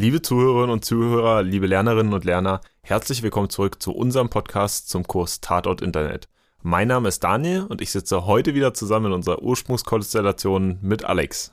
Liebe 0.00 0.22
Zuhörerinnen 0.22 0.70
und 0.70 0.84
Zuhörer, 0.84 1.42
liebe 1.42 1.66
Lernerinnen 1.66 2.12
und 2.12 2.24
Lerner, 2.24 2.60
herzlich 2.82 3.24
willkommen 3.24 3.50
zurück 3.50 3.82
zu 3.82 3.90
unserem 3.90 4.28
Podcast 4.28 4.88
zum 4.88 5.02
Kurs 5.02 5.40
Tatort 5.40 5.82
Internet. 5.82 6.28
Mein 6.62 6.86
Name 6.86 7.08
ist 7.08 7.24
Daniel 7.24 7.64
und 7.64 7.80
ich 7.80 7.90
sitze 7.90 8.24
heute 8.24 8.54
wieder 8.54 8.72
zusammen 8.74 9.06
in 9.06 9.12
unserer 9.12 9.42
Ursprungskonstellation 9.42 10.78
mit 10.82 11.04
Alex. 11.04 11.52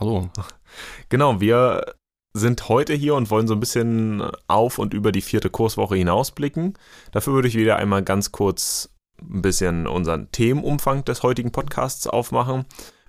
Hallo. 0.00 0.30
Genau, 1.10 1.42
wir 1.42 1.94
sind 2.32 2.70
heute 2.70 2.94
hier 2.94 3.14
und 3.14 3.30
wollen 3.30 3.46
so 3.46 3.52
ein 3.52 3.60
bisschen 3.60 4.22
auf 4.46 4.78
und 4.78 4.94
über 4.94 5.12
die 5.12 5.20
vierte 5.20 5.50
Kurswoche 5.50 5.96
hinausblicken. 5.96 6.72
Dafür 7.12 7.34
würde 7.34 7.48
ich 7.48 7.54
wieder 7.54 7.76
einmal 7.76 8.02
ganz 8.02 8.32
kurz 8.32 8.88
ein 9.20 9.42
bisschen 9.42 9.86
unseren 9.86 10.32
Themenumfang 10.32 11.04
des 11.04 11.22
heutigen 11.22 11.52
Podcasts 11.52 12.06
aufmachen. 12.06 12.64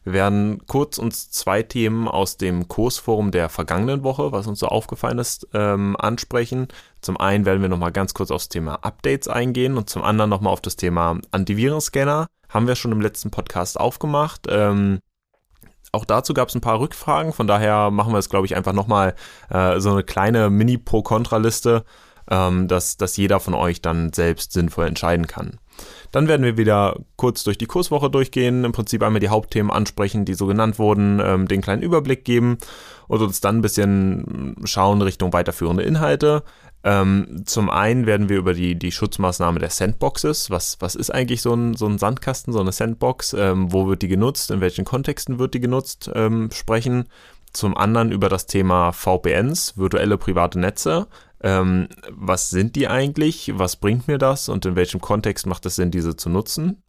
Wir 0.09 0.13
werden 0.13 0.66
kurz 0.66 0.98
uns 0.98 1.30
zwei 1.30 1.62
Themen 1.62 2.08
aus 2.08 2.38
dem 2.38 2.67
Kursforum 2.67 3.30
der 3.30 3.48
vergangenen 3.48 4.02
Woche, 4.02 4.31
was 4.31 4.48
uns 4.48 4.58
so 4.58 4.66
aufgefallen 4.66 5.20
ist, 5.20 5.48
ähm, 5.54 5.95
ansprechen. 6.00 6.67
Zum 7.00 7.17
einen 7.17 7.45
werden 7.45 7.62
wir 7.62 7.70
nochmal 7.70 7.91
ganz 7.91 8.16
kurz 8.16 8.31
aufs 8.31 8.50
Thema 8.50 8.80
Updates 8.81 9.27
eingehen 9.27 9.77
und 9.77 9.88
zum 9.88 10.02
anderen 10.02 10.31
nochmal 10.31 10.52
auf 10.52 10.62
das 10.62 10.77
Thema 10.77 11.20
Antivirenscanner. 11.30 12.26
Haben 12.50 12.67
wir 12.67 12.76
schon 12.76 12.91
im 12.91 13.02
letzten 13.02 13.30
Podcast 13.30 13.80
aufgemacht. 13.80 14.48
Ähm, 14.50 14.98
auch 15.91 16.05
dazu 16.05 16.34
gab 16.34 16.50
es 16.50 16.55
ein 16.55 16.62
paar 16.62 16.80
Rückfragen, 16.80 17.31
von 17.31 17.45
daher 17.45 17.91
machen 17.91 18.12
wir 18.12 18.17
es, 18.17 18.31
glaube 18.31 18.48
ich, 18.48 18.55
einfach 18.55 18.73
nochmal 18.73 19.14
äh, 19.52 19.80
so 19.80 19.91
eine 19.91 20.02
kleine 20.02 20.50
Mini-Pro-Kontra-Liste, 20.50 21.86
ähm, 22.31 22.67
dass, 22.67 22.98
dass 22.98 23.16
jeder 23.16 23.39
von 23.39 23.53
euch 23.53 23.84
dann 23.84 24.12
selbst 24.12 24.53
sinnvoll 24.53 24.88
entscheiden 24.88 25.28
kann. 25.28 25.59
Dann 26.11 26.27
werden 26.27 26.43
wir 26.43 26.57
wieder 26.57 26.97
kurz 27.15 27.43
durch 27.43 27.57
die 27.57 27.65
Kurswoche 27.65 28.09
durchgehen, 28.09 28.63
im 28.63 28.71
Prinzip 28.71 29.03
einmal 29.03 29.19
die 29.19 29.29
Hauptthemen 29.29 29.71
ansprechen, 29.71 30.25
die 30.25 30.33
so 30.33 30.47
genannt 30.47 30.79
wurden, 30.79 31.21
ähm, 31.23 31.47
den 31.47 31.61
kleinen 31.61 31.83
Überblick 31.83 32.25
geben 32.25 32.57
und 33.07 33.21
uns 33.21 33.41
dann 33.41 33.57
ein 33.57 33.61
bisschen 33.61 34.55
schauen 34.63 35.02
Richtung 35.02 35.33
weiterführende 35.33 35.83
Inhalte. 35.83 36.43
Ähm, 36.83 37.43
zum 37.45 37.69
einen 37.69 38.05
werden 38.05 38.30
wir 38.30 38.37
über 38.37 38.53
die, 38.53 38.75
die 38.75 38.91
Schutzmaßnahme 38.91 39.59
der 39.59 39.69
Sandboxes, 39.69 40.49
was, 40.49 40.77
was 40.80 40.95
ist 40.95 41.09
eigentlich 41.09 41.41
so 41.41 41.53
ein, 41.53 41.75
so 41.75 41.85
ein 41.85 41.97
Sandkasten, 41.97 42.53
so 42.53 42.61
eine 42.61 42.71
Sandbox, 42.71 43.33
ähm, 43.33 43.73
wo 43.73 43.87
wird 43.87 44.02
die 44.02 44.07
genutzt, 44.07 44.49
in 44.49 44.61
welchen 44.61 44.85
Kontexten 44.85 45.39
wird 45.39 45.53
die 45.53 45.59
genutzt, 45.59 46.09
ähm, 46.15 46.49
sprechen. 46.52 47.05
Zum 47.52 47.75
anderen 47.75 48.11
über 48.11 48.30
das 48.30 48.45
Thema 48.45 48.91
VPNs, 48.91 49.77
virtuelle 49.77 50.17
private 50.17 50.59
Netze, 50.59 51.07
ähm, 51.42 51.88
was 52.09 52.50
sind 52.50 52.76
die 52.76 52.88
eigentlich? 52.88 53.52
Was 53.56 53.78
bringt 53.78 54.08
mir 54.08 54.18
das? 54.18 54.50
Und 54.50 54.66
in 54.66 54.76
welchem 54.76 55.02
Kontext 55.02 55.45
macht 55.45 55.66
es 55.66 55.76
Sinn, 55.76 55.92
diese 55.92 56.16
zu 56.16 56.30
nutzen? 56.30 56.84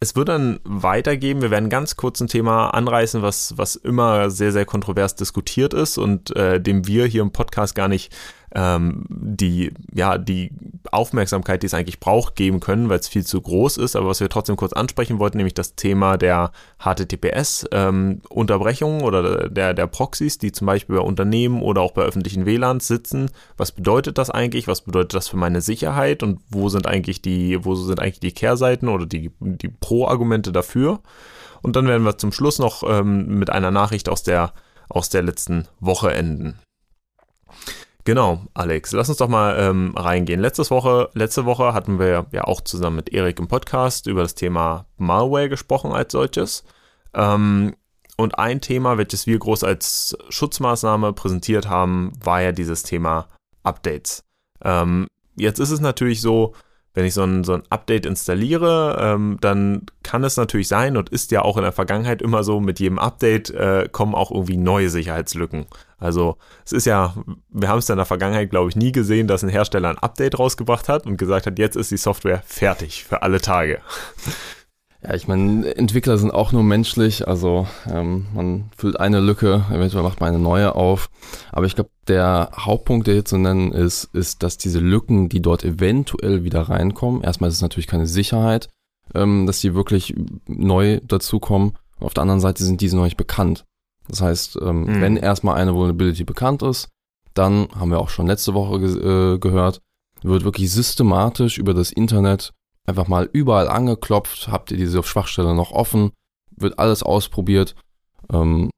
Es 0.00 0.16
wird 0.16 0.28
dann 0.28 0.58
weitergehen. 0.64 1.42
Wir 1.42 1.52
werden 1.52 1.68
ganz 1.70 1.94
kurz 1.94 2.20
ein 2.20 2.26
Thema 2.26 2.70
anreißen, 2.70 3.22
was, 3.22 3.56
was 3.56 3.76
immer 3.76 4.30
sehr, 4.30 4.50
sehr 4.50 4.64
kontrovers 4.64 5.14
diskutiert 5.14 5.74
ist 5.74 5.96
und 5.96 6.34
äh, 6.34 6.60
dem 6.60 6.88
wir 6.88 7.06
hier 7.06 7.22
im 7.22 7.30
Podcast 7.30 7.76
gar 7.76 7.86
nicht 7.86 8.12
ähm, 8.54 9.04
die, 9.08 9.72
ja, 9.92 10.16
die 10.18 10.52
Aufmerksamkeit, 10.90 11.62
die 11.62 11.66
es 11.66 11.74
eigentlich 11.74 12.00
braucht, 12.00 12.34
geben 12.36 12.58
können, 12.60 12.88
weil 12.88 12.98
es 12.98 13.08
viel 13.08 13.24
zu 13.24 13.38
groß 13.40 13.76
ist. 13.78 13.96
Aber 13.96 14.08
was 14.08 14.20
wir 14.20 14.28
trotzdem 14.28 14.56
kurz 14.56 14.72
ansprechen 14.72 15.18
wollten, 15.18 15.38
nämlich 15.38 15.54
das 15.54 15.74
Thema 15.74 16.18
der 16.18 16.52
HTTPS-Unterbrechungen 16.78 19.00
ähm, 19.00 19.06
oder 19.06 19.48
der, 19.48 19.74
der 19.74 19.86
Proxys, 19.86 20.38
die 20.38 20.52
zum 20.52 20.66
Beispiel 20.66 20.96
bei 20.96 21.02
Unternehmen 21.02 21.62
oder 21.62 21.80
auch 21.80 21.92
bei 21.92 22.02
öffentlichen 22.02 22.44
WLANs 22.46 22.88
sitzen. 22.88 23.30
Was 23.56 23.72
bedeutet 23.72 24.18
das 24.18 24.30
eigentlich? 24.30 24.68
Was 24.68 24.82
bedeutet 24.82 25.14
das 25.14 25.28
für 25.28 25.36
meine 25.36 25.62
Sicherheit? 25.62 26.22
Und 26.22 26.40
wo 26.50 26.68
sind 26.68 26.86
eigentlich 26.86 27.22
die, 27.22 27.64
wo 27.64 27.74
sind 27.74 28.00
eigentlich 28.00 28.20
die 28.20 28.32
Kehrseiten 28.32 28.88
oder 28.88 29.06
die, 29.06 29.30
die 29.40 29.68
Pro-Argumente 29.68 30.52
dafür? 30.52 31.00
Und 31.62 31.76
dann 31.76 31.86
werden 31.86 32.02
wir 32.02 32.18
zum 32.18 32.32
Schluss 32.32 32.58
noch 32.58 32.82
ähm, 32.86 33.38
mit 33.38 33.50
einer 33.50 33.70
Nachricht 33.70 34.08
aus 34.08 34.24
der, 34.24 34.52
aus 34.88 35.08
der 35.08 35.22
letzten 35.22 35.68
Woche 35.80 36.12
enden. 36.12 36.58
Genau, 38.04 38.46
Alex, 38.52 38.90
lass 38.92 39.08
uns 39.08 39.18
doch 39.18 39.28
mal 39.28 39.56
ähm, 39.60 39.94
reingehen. 39.96 40.40
Letzte 40.40 40.68
Woche, 40.70 41.08
letzte 41.14 41.44
Woche 41.44 41.72
hatten 41.72 42.00
wir 42.00 42.26
ja 42.32 42.44
auch 42.44 42.60
zusammen 42.60 42.96
mit 42.96 43.12
Erik 43.12 43.38
im 43.38 43.46
Podcast 43.46 44.08
über 44.08 44.22
das 44.22 44.34
Thema 44.34 44.86
Malware 44.96 45.48
gesprochen 45.48 45.92
als 45.92 46.10
solches. 46.10 46.64
Ähm, 47.14 47.76
und 48.16 48.38
ein 48.38 48.60
Thema, 48.60 48.98
welches 48.98 49.26
wir 49.26 49.38
groß 49.38 49.62
als 49.62 50.16
Schutzmaßnahme 50.28 51.12
präsentiert 51.12 51.68
haben, 51.68 52.12
war 52.22 52.42
ja 52.42 52.50
dieses 52.50 52.82
Thema 52.82 53.28
Updates. 53.62 54.24
Ähm, 54.64 55.06
jetzt 55.36 55.60
ist 55.60 55.70
es 55.70 55.80
natürlich 55.80 56.20
so, 56.20 56.54
wenn 56.94 57.04
ich 57.04 57.14
so 57.14 57.22
ein, 57.22 57.44
so 57.44 57.54
ein 57.54 57.62
Update 57.70 58.04
installiere, 58.06 58.98
ähm, 59.00 59.38
dann 59.40 59.86
kann 60.02 60.24
es 60.24 60.36
natürlich 60.36 60.68
sein 60.68 60.96
und 60.96 61.08
ist 61.08 61.30
ja 61.30 61.42
auch 61.42 61.56
in 61.56 61.62
der 61.62 61.72
Vergangenheit 61.72 62.20
immer 62.20 62.44
so, 62.44 62.60
mit 62.60 62.80
jedem 62.80 62.98
Update 62.98 63.50
äh, 63.50 63.88
kommen 63.90 64.14
auch 64.14 64.30
irgendwie 64.30 64.56
neue 64.56 64.90
Sicherheitslücken. 64.90 65.66
Also 65.98 66.36
es 66.64 66.72
ist 66.72 66.84
ja, 66.84 67.14
wir 67.48 67.68
haben 67.68 67.78
es 67.78 67.88
in 67.88 67.96
der 67.96 68.06
Vergangenheit, 68.06 68.50
glaube 68.50 68.68
ich, 68.68 68.76
nie 68.76 68.92
gesehen, 68.92 69.28
dass 69.28 69.42
ein 69.42 69.48
Hersteller 69.48 69.88
ein 69.88 69.98
Update 69.98 70.38
rausgebracht 70.38 70.88
hat 70.88 71.06
und 71.06 71.16
gesagt 71.16 71.46
hat, 71.46 71.58
jetzt 71.58 71.76
ist 71.76 71.90
die 71.90 71.96
Software 71.96 72.42
fertig 72.44 73.04
für 73.04 73.22
alle 73.22 73.40
Tage. 73.40 73.80
Ja, 75.02 75.14
ich 75.14 75.26
meine, 75.26 75.74
Entwickler 75.74 76.16
sind 76.16 76.30
auch 76.30 76.52
nur 76.52 76.62
menschlich, 76.62 77.26
also 77.26 77.66
ähm, 77.90 78.26
man 78.34 78.70
füllt 78.76 79.00
eine 79.00 79.18
Lücke, 79.18 79.64
eventuell 79.70 80.04
macht 80.04 80.20
man 80.20 80.28
eine 80.28 80.38
neue 80.38 80.76
auf. 80.76 81.10
Aber 81.50 81.66
ich 81.66 81.74
glaube, 81.74 81.90
der 82.06 82.50
Hauptpunkt, 82.56 83.08
der 83.08 83.14
hier 83.14 83.24
zu 83.24 83.36
nennen 83.36 83.72
ist, 83.72 84.04
ist, 84.12 84.44
dass 84.44 84.58
diese 84.58 84.78
Lücken, 84.78 85.28
die 85.28 85.42
dort 85.42 85.64
eventuell 85.64 86.44
wieder 86.44 86.62
reinkommen, 86.62 87.22
erstmal 87.22 87.48
ist 87.48 87.56
es 87.56 87.62
natürlich 87.62 87.88
keine 87.88 88.06
Sicherheit, 88.06 88.68
ähm, 89.14 89.46
dass 89.46 89.60
die 89.60 89.74
wirklich 89.74 90.14
neu 90.46 91.00
dazukommen. 91.02 91.72
Auf 91.98 92.14
der 92.14 92.22
anderen 92.22 92.40
Seite 92.40 92.62
sind 92.62 92.80
diese 92.80 92.96
noch 92.96 93.04
nicht 93.04 93.16
bekannt. 93.16 93.64
Das 94.08 94.20
heißt, 94.20 94.58
ähm, 94.62 94.84
mhm. 94.84 95.00
wenn 95.00 95.16
erstmal 95.16 95.56
eine 95.56 95.74
Vulnerability 95.74 96.22
bekannt 96.22 96.62
ist, 96.62 96.88
dann 97.34 97.68
haben 97.74 97.90
wir 97.90 97.98
auch 97.98 98.08
schon 98.08 98.26
letzte 98.28 98.54
Woche 98.54 98.78
ge 98.78 99.34
äh, 99.34 99.38
gehört, 99.38 99.80
wird 100.22 100.44
wirklich 100.44 100.70
systematisch 100.70 101.58
über 101.58 101.74
das 101.74 101.90
Internet 101.90 102.52
einfach 102.86 103.08
mal 103.08 103.28
überall 103.32 103.68
angeklopft, 103.68 104.48
habt 104.48 104.70
ihr 104.70 104.76
diese 104.76 105.02
Schwachstelle 105.02 105.54
noch 105.54 105.72
offen, 105.72 106.12
wird 106.56 106.78
alles 106.78 107.02
ausprobiert. 107.02 107.74
Ähm, 108.32 108.70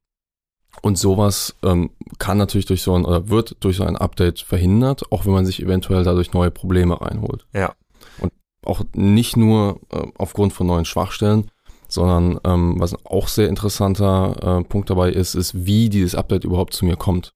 und 0.82 0.98
sowas 0.98 1.54
ähm, 1.62 1.90
kann 2.18 2.36
natürlich 2.36 2.66
durch 2.66 2.82
so 2.82 2.94
ein, 2.94 3.04
oder 3.04 3.28
wird 3.28 3.56
durch 3.60 3.76
so 3.76 3.84
ein 3.84 3.96
Update 3.96 4.40
verhindert, 4.40 5.10
auch 5.12 5.24
wenn 5.24 5.32
man 5.32 5.46
sich 5.46 5.62
eventuell 5.62 6.04
dadurch 6.04 6.32
neue 6.32 6.50
Probleme 6.50 7.00
reinholt. 7.00 7.46
Ja. 7.52 7.74
Und 8.18 8.32
auch 8.64 8.82
nicht 8.94 9.36
nur 9.36 9.80
äh, 9.90 10.02
aufgrund 10.18 10.52
von 10.52 10.66
neuen 10.66 10.84
Schwachstellen, 10.84 11.50
sondern 11.88 12.40
ähm, 12.44 12.80
was 12.80 12.94
auch 13.06 13.28
sehr 13.28 13.48
interessanter 13.48 14.58
äh, 14.60 14.64
Punkt 14.64 14.90
dabei 14.90 15.10
ist, 15.10 15.34
ist, 15.34 15.64
wie 15.64 15.88
dieses 15.88 16.14
Update 16.14 16.44
überhaupt 16.44 16.74
zu 16.74 16.84
mir 16.84 16.96
kommt. 16.96 17.32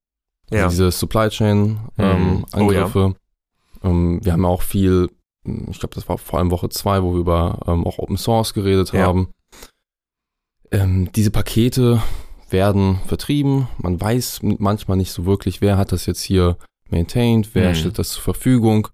Also 0.51 0.63
ja. 0.63 0.69
Diese 0.69 0.91
Supply 0.91 1.29
Chain 1.29 1.79
ähm, 1.99 2.39
mhm. 2.39 2.47
Angriffe. 2.53 3.15
Oh, 3.83 3.85
ja. 3.85 3.91
ähm, 3.91 4.21
wir 4.23 4.33
haben 4.33 4.45
auch 4.45 4.63
viel 4.63 5.11
ich 5.71 5.79
glaube, 5.79 5.95
das 5.95 6.09
war 6.09 6.19
vor 6.19 6.39
allem 6.39 6.51
Woche 6.51 6.69
zwei, 6.69 7.03
wo 7.03 7.13
wir 7.13 7.21
über 7.21 7.61
ähm, 7.67 7.87
auch 7.87 7.99
Open 7.99 8.17
Source 8.17 8.55
geredet 8.55 8.93
ja. 8.93 9.07
haben. 9.07 9.29
Ähm, 10.71 11.11
diese 11.13 11.31
Pakete 11.31 12.03
werden 12.51 13.01
vertrieben. 13.07 13.69
Man 13.79 14.01
weiß 14.01 14.41
manchmal 14.43 14.97
nicht 14.97 15.13
so 15.13 15.27
wirklich, 15.27 15.61
wer 15.61 15.77
hat 15.77 15.93
das 15.93 16.07
jetzt 16.07 16.23
hier 16.23 16.57
maintained, 16.91 17.55
wer 17.55 17.71
mhm. 17.71 17.75
stellt 17.75 17.99
das 17.99 18.11
zur 18.11 18.23
Verfügung. 18.23 18.89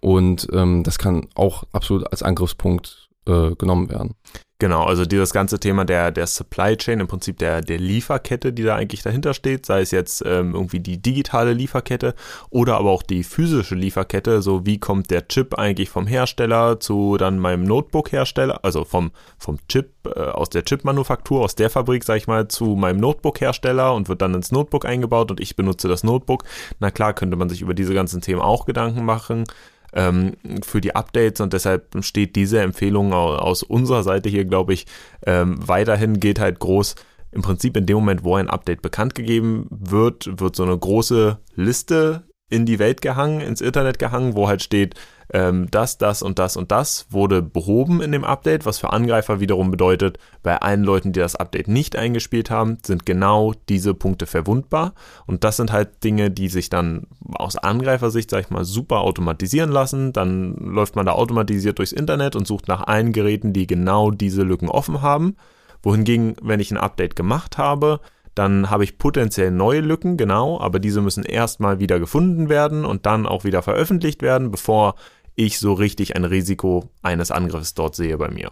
Und 0.00 0.46
ähm, 0.52 0.84
das 0.84 0.98
kann 0.98 1.26
auch 1.34 1.64
absolut 1.72 2.10
als 2.10 2.22
Angriffspunkt 2.22 3.07
äh, 3.28 3.54
genommen 3.54 3.90
werden. 3.90 4.14
Genau, 4.60 4.82
also 4.82 5.04
dieses 5.04 5.32
ganze 5.32 5.60
Thema 5.60 5.84
der, 5.84 6.10
der 6.10 6.26
Supply 6.26 6.76
Chain, 6.76 6.98
im 6.98 7.06
Prinzip 7.06 7.38
der, 7.38 7.60
der 7.60 7.78
Lieferkette, 7.78 8.52
die 8.52 8.64
da 8.64 8.74
eigentlich 8.74 9.04
dahinter 9.04 9.32
steht, 9.32 9.64
sei 9.64 9.82
es 9.82 9.92
jetzt 9.92 10.20
ähm, 10.26 10.52
irgendwie 10.52 10.80
die 10.80 11.00
digitale 11.00 11.52
Lieferkette 11.52 12.16
oder 12.50 12.76
aber 12.76 12.90
auch 12.90 13.04
die 13.04 13.22
physische 13.22 13.76
Lieferkette, 13.76 14.42
so 14.42 14.66
wie 14.66 14.80
kommt 14.80 15.12
der 15.12 15.28
Chip 15.28 15.56
eigentlich 15.56 15.90
vom 15.90 16.08
Hersteller 16.08 16.80
zu 16.80 17.16
dann 17.18 17.38
meinem 17.38 17.62
Notebook-Hersteller, 17.62 18.64
also 18.64 18.82
vom, 18.82 19.12
vom 19.38 19.58
Chip, 19.68 19.92
äh, 20.06 20.18
aus 20.18 20.50
der 20.50 20.64
Chip-Manufaktur, 20.64 21.44
aus 21.44 21.54
der 21.54 21.70
Fabrik, 21.70 22.02
sag 22.02 22.16
ich 22.16 22.26
mal, 22.26 22.48
zu 22.48 22.74
meinem 22.74 22.98
Notebook-Hersteller 22.98 23.94
und 23.94 24.08
wird 24.08 24.22
dann 24.22 24.34
ins 24.34 24.50
Notebook 24.50 24.86
eingebaut 24.86 25.30
und 25.30 25.38
ich 25.38 25.54
benutze 25.54 25.86
das 25.86 26.02
Notebook. 26.02 26.42
Na 26.80 26.90
klar, 26.90 27.12
könnte 27.12 27.36
man 27.36 27.48
sich 27.48 27.62
über 27.62 27.74
diese 27.74 27.94
ganzen 27.94 28.22
Themen 28.22 28.40
auch 28.40 28.66
Gedanken 28.66 29.04
machen 29.04 29.44
ähm, 29.92 30.34
für 30.62 30.80
die 30.80 30.94
Updates 30.94 31.40
und 31.40 31.52
deshalb 31.52 32.04
steht 32.04 32.36
diese 32.36 32.60
Empfehlung 32.60 33.12
aus 33.12 33.62
unserer 33.62 34.02
Seite 34.02 34.28
hier, 34.28 34.44
glaube 34.44 34.74
ich, 34.74 34.86
ähm, 35.26 35.56
weiterhin 35.66 36.20
geht 36.20 36.40
halt 36.40 36.58
groß. 36.58 36.94
Im 37.30 37.42
Prinzip 37.42 37.76
in 37.76 37.86
dem 37.86 37.96
Moment, 37.96 38.24
wo 38.24 38.36
ein 38.36 38.48
Update 38.48 38.82
bekannt 38.82 39.14
gegeben 39.14 39.66
wird, 39.70 40.40
wird 40.40 40.56
so 40.56 40.62
eine 40.62 40.76
große 40.76 41.38
Liste 41.54 42.24
in 42.50 42.64
die 42.64 42.78
Welt 42.78 43.02
gehangen, 43.02 43.40
ins 43.40 43.60
Internet 43.60 43.98
gehangen, 43.98 44.34
wo 44.34 44.48
halt 44.48 44.62
steht, 44.62 44.94
ähm, 45.30 45.68
das, 45.70 45.98
das 45.98 46.22
und 46.22 46.38
das 46.38 46.56
und 46.56 46.72
das 46.72 47.06
wurde 47.10 47.42
behoben 47.42 48.00
in 48.00 48.12
dem 48.12 48.24
Update, 48.24 48.64
was 48.64 48.78
für 48.78 48.92
Angreifer 48.92 49.40
wiederum 49.40 49.70
bedeutet, 49.70 50.18
bei 50.42 50.56
allen 50.56 50.84
Leuten, 50.84 51.12
die 51.12 51.20
das 51.20 51.36
Update 51.36 51.68
nicht 51.68 51.96
eingespielt 51.96 52.50
haben, 52.50 52.78
sind 52.84 53.04
genau 53.04 53.52
diese 53.68 53.94
Punkte 53.94 54.26
verwundbar. 54.26 54.94
Und 55.26 55.44
das 55.44 55.56
sind 55.56 55.70
halt 55.72 56.02
Dinge, 56.02 56.30
die 56.30 56.48
sich 56.48 56.70
dann 56.70 57.06
aus 57.34 57.56
Angreifersicht, 57.56 58.30
sag 58.30 58.40
ich 58.40 58.50
mal, 58.50 58.64
super 58.64 59.00
automatisieren 59.00 59.70
lassen. 59.70 60.12
Dann 60.12 60.54
läuft 60.54 60.96
man 60.96 61.04
da 61.06 61.12
automatisiert 61.12 61.78
durchs 61.78 61.92
Internet 61.92 62.34
und 62.34 62.46
sucht 62.46 62.68
nach 62.68 62.86
allen 62.86 63.12
Geräten, 63.12 63.52
die 63.52 63.66
genau 63.66 64.10
diese 64.10 64.42
Lücken 64.42 64.68
offen 64.70 65.02
haben. 65.02 65.36
Wohingegen, 65.82 66.36
wenn 66.42 66.60
ich 66.60 66.70
ein 66.70 66.78
Update 66.78 67.16
gemacht 67.16 67.58
habe, 67.58 68.00
dann 68.38 68.70
habe 68.70 68.84
ich 68.84 68.98
potenziell 68.98 69.50
neue 69.50 69.80
Lücken, 69.80 70.16
genau, 70.16 70.60
aber 70.60 70.78
diese 70.78 71.02
müssen 71.02 71.24
erstmal 71.24 71.80
wieder 71.80 71.98
gefunden 71.98 72.48
werden 72.48 72.84
und 72.84 73.04
dann 73.04 73.26
auch 73.26 73.42
wieder 73.42 73.62
veröffentlicht 73.62 74.22
werden, 74.22 74.52
bevor 74.52 74.94
ich 75.38 75.58
so 75.58 75.72
richtig 75.72 76.16
ein 76.16 76.24
Risiko 76.24 76.90
eines 77.00 77.30
Angriffs 77.30 77.74
dort 77.74 77.94
sehe 77.94 78.18
bei 78.18 78.28
mir. 78.28 78.50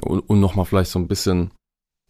Und, 0.00 0.20
und 0.20 0.40
nochmal 0.40 0.64
vielleicht 0.64 0.90
so 0.90 0.98
ein 0.98 1.08
bisschen 1.08 1.50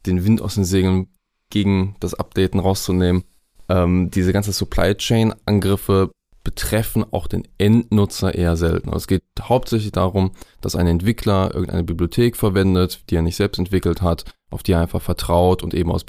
den 0.05 0.25
Wind 0.25 0.43
aus 0.43 0.55
den 0.55 0.65
Segeln 0.65 1.09
gegen 1.51 1.97
das 2.01 2.15
Updaten 2.15 2.61
rauszunehmen. 2.61 3.25
Ähm, 3.69 4.11
diese 4.11 4.33
ganze 4.33 4.53
Supply 4.53 4.95
Chain 4.97 5.35
Angriffe 5.47 6.11
betreffen 6.45 7.05
auch 7.11 7.27
den 7.27 7.49
Endnutzer 7.59 8.35
eher 8.35 8.57
selten. 8.57 8.93
Es 8.93 9.09
geht 9.09 9.23
hauptsächlich 9.41 9.93
darum, 9.93 10.33
dass 10.61 10.77
ein 10.77 10.87
Entwickler 10.87 11.53
irgendeine 11.55 11.83
Bibliothek 11.83 12.37
verwendet, 12.37 13.03
die 13.09 13.17
er 13.17 13.23
nicht 13.23 13.37
selbst 13.37 13.59
entwickelt 13.59 14.03
hat, 14.03 14.25
auf 14.51 14.63
die 14.63 14.73
er 14.73 14.81
einfach 14.81 15.03
vertraut 15.03 15.63
und 15.63 15.75
eben 15.75 15.91
aus 15.91 16.05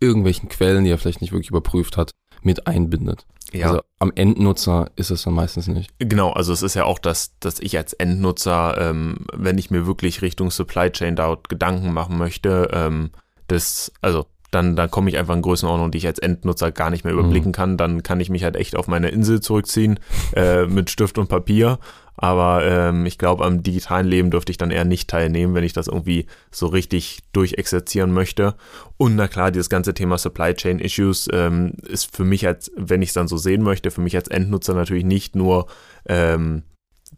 irgendwelchen 0.00 0.48
Quellen, 0.50 0.84
die 0.84 0.90
er 0.90 0.98
vielleicht 0.98 1.22
nicht 1.22 1.32
wirklich 1.32 1.50
überprüft 1.50 1.96
hat, 1.96 2.12
mit 2.44 2.66
einbindet. 2.66 3.26
Ja. 3.52 3.66
Also 3.66 3.82
am 3.98 4.12
Endnutzer 4.14 4.90
ist 4.96 5.10
es 5.10 5.22
dann 5.22 5.34
meistens 5.34 5.68
nicht. 5.68 5.90
Genau, 5.98 6.30
also 6.30 6.52
es 6.52 6.62
ist 6.62 6.74
ja 6.74 6.84
auch, 6.84 6.98
dass, 6.98 7.38
dass 7.38 7.60
ich 7.60 7.76
als 7.76 7.92
Endnutzer, 7.92 8.76
ähm, 8.78 9.26
wenn 9.32 9.58
ich 9.58 9.70
mir 9.70 9.86
wirklich 9.86 10.22
Richtung 10.22 10.50
Supply 10.50 10.90
Chain 10.90 11.16
dort 11.16 11.48
Gedanken 11.48 11.92
machen 11.92 12.16
möchte, 12.16 12.70
ähm, 12.72 13.10
das, 13.48 13.92
also 14.00 14.26
dann, 14.50 14.76
dann 14.76 14.90
komme 14.90 15.08
ich 15.08 15.18
einfach 15.18 15.34
in 15.34 15.42
Größenordnung, 15.42 15.90
die 15.90 15.98
ich 15.98 16.06
als 16.06 16.18
Endnutzer 16.18 16.70
gar 16.72 16.90
nicht 16.90 17.04
mehr 17.04 17.14
überblicken 17.14 17.48
mhm. 17.48 17.54
kann. 17.54 17.76
Dann 17.76 18.02
kann 18.02 18.20
ich 18.20 18.30
mich 18.30 18.44
halt 18.44 18.56
echt 18.56 18.76
auf 18.76 18.86
meine 18.86 19.08
Insel 19.08 19.40
zurückziehen 19.40 19.98
äh, 20.36 20.66
mit 20.66 20.90
Stift 20.90 21.18
und 21.18 21.28
Papier. 21.28 21.78
Aber 22.16 22.64
ähm, 22.64 23.06
ich 23.06 23.18
glaube, 23.18 23.44
am 23.44 23.62
digitalen 23.62 24.06
Leben 24.06 24.30
dürfte 24.30 24.52
ich 24.52 24.58
dann 24.58 24.70
eher 24.70 24.84
nicht 24.84 25.08
teilnehmen, 25.08 25.54
wenn 25.54 25.64
ich 25.64 25.72
das 25.72 25.88
irgendwie 25.88 26.26
so 26.50 26.66
richtig 26.66 27.20
durchexerzieren 27.32 28.12
möchte. 28.12 28.54
Und 28.96 29.16
na 29.16 29.28
klar, 29.28 29.50
dieses 29.50 29.70
ganze 29.70 29.94
Thema 29.94 30.18
Supply 30.18 30.54
Chain 30.54 30.78
Issues 30.78 31.28
ähm, 31.32 31.72
ist 31.88 32.14
für 32.14 32.24
mich 32.24 32.46
als, 32.46 32.70
wenn 32.76 33.02
ich 33.02 33.10
es 33.10 33.14
dann 33.14 33.28
so 33.28 33.36
sehen 33.36 33.62
möchte, 33.62 33.90
für 33.90 34.02
mich 34.02 34.16
als 34.16 34.28
Endnutzer 34.28 34.74
natürlich 34.74 35.04
nicht 35.04 35.34
nur 35.34 35.66
ähm, 36.06 36.64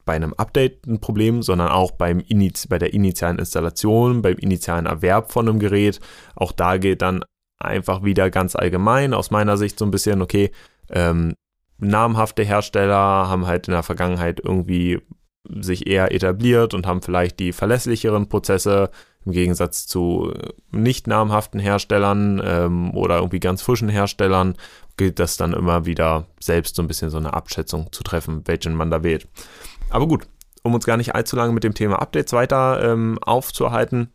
bei 0.05 0.14
einem 0.14 0.35
Update 0.35 0.87
ein 0.87 1.00
Problem, 1.00 1.43
sondern 1.43 1.69
auch 1.69 1.93
beim 1.93 2.20
Iniz 2.20 2.67
bei 2.67 2.79
der 2.79 2.94
initialen 2.94 3.38
Installation, 3.38 4.23
beim 4.23 4.37
initialen 4.37 4.87
Erwerb 4.87 5.32
von 5.32 5.49
einem 5.49 5.58
Gerät. 5.58 6.00
Auch 6.35 6.52
da 6.52 6.76
geht 6.76 7.02
dann 7.02 7.25
einfach 7.58 8.05
wieder 8.05 8.31
ganz 8.31 8.56
allgemein 8.56 9.14
aus 9.14 9.31
meiner 9.31 9.56
Sicht 9.56 9.79
so 9.79 9.85
ein 9.85 9.90
bisschen, 9.90 10.23
okay, 10.23 10.50
ähm, 10.90 11.35
namhafte 11.84 12.42
Hersteller 12.42 12.96
haben 13.28 13.46
halt 13.46 13.69
in 13.69 13.72
der 13.72 13.82
Vergangenheit 13.82 14.40
irgendwie 14.42 15.00
sich 15.48 15.86
eher 15.86 16.12
etabliert 16.12 16.75
und 16.75 16.86
haben 16.86 17.02
vielleicht 17.02 17.38
die 17.38 17.52
verlässlicheren 17.52 18.28
Prozesse 18.28 18.90
im 19.26 19.32
Gegensatz 19.32 19.86
zu 19.86 20.32
nicht 20.70 21.06
namhaften 21.06 21.60
Herstellern 21.60 22.42
ähm, 22.44 22.94
oder 22.94 23.16
irgendwie 23.16 23.40
ganz 23.40 23.62
frischen 23.62 23.88
Herstellern 23.88 24.56
gilt 24.96 25.19
das 25.19 25.36
dann 25.36 25.52
immer 25.52 25.86
wieder 25.86 26.26
selbst 26.40 26.76
so 26.76 26.82
ein 26.82 26.88
bisschen 26.88 27.10
so 27.10 27.19
eine 27.19 27.34
Abschätzung 27.34 27.92
zu 27.92 28.02
treffen, 28.02 28.42
welchen 28.46 28.75
man 28.75 28.90
da 28.90 29.02
wählt. 29.02 29.28
Aber 29.90 30.06
gut, 30.06 30.26
um 30.62 30.75
uns 30.75 30.87
gar 30.87 30.96
nicht 30.96 31.14
allzu 31.14 31.37
lange 31.37 31.52
mit 31.52 31.64
dem 31.64 31.75
Thema 31.75 32.00
Updates 32.00 32.32
weiter 32.32 32.82
ähm, 32.82 33.19
aufzuhalten, 33.20 34.12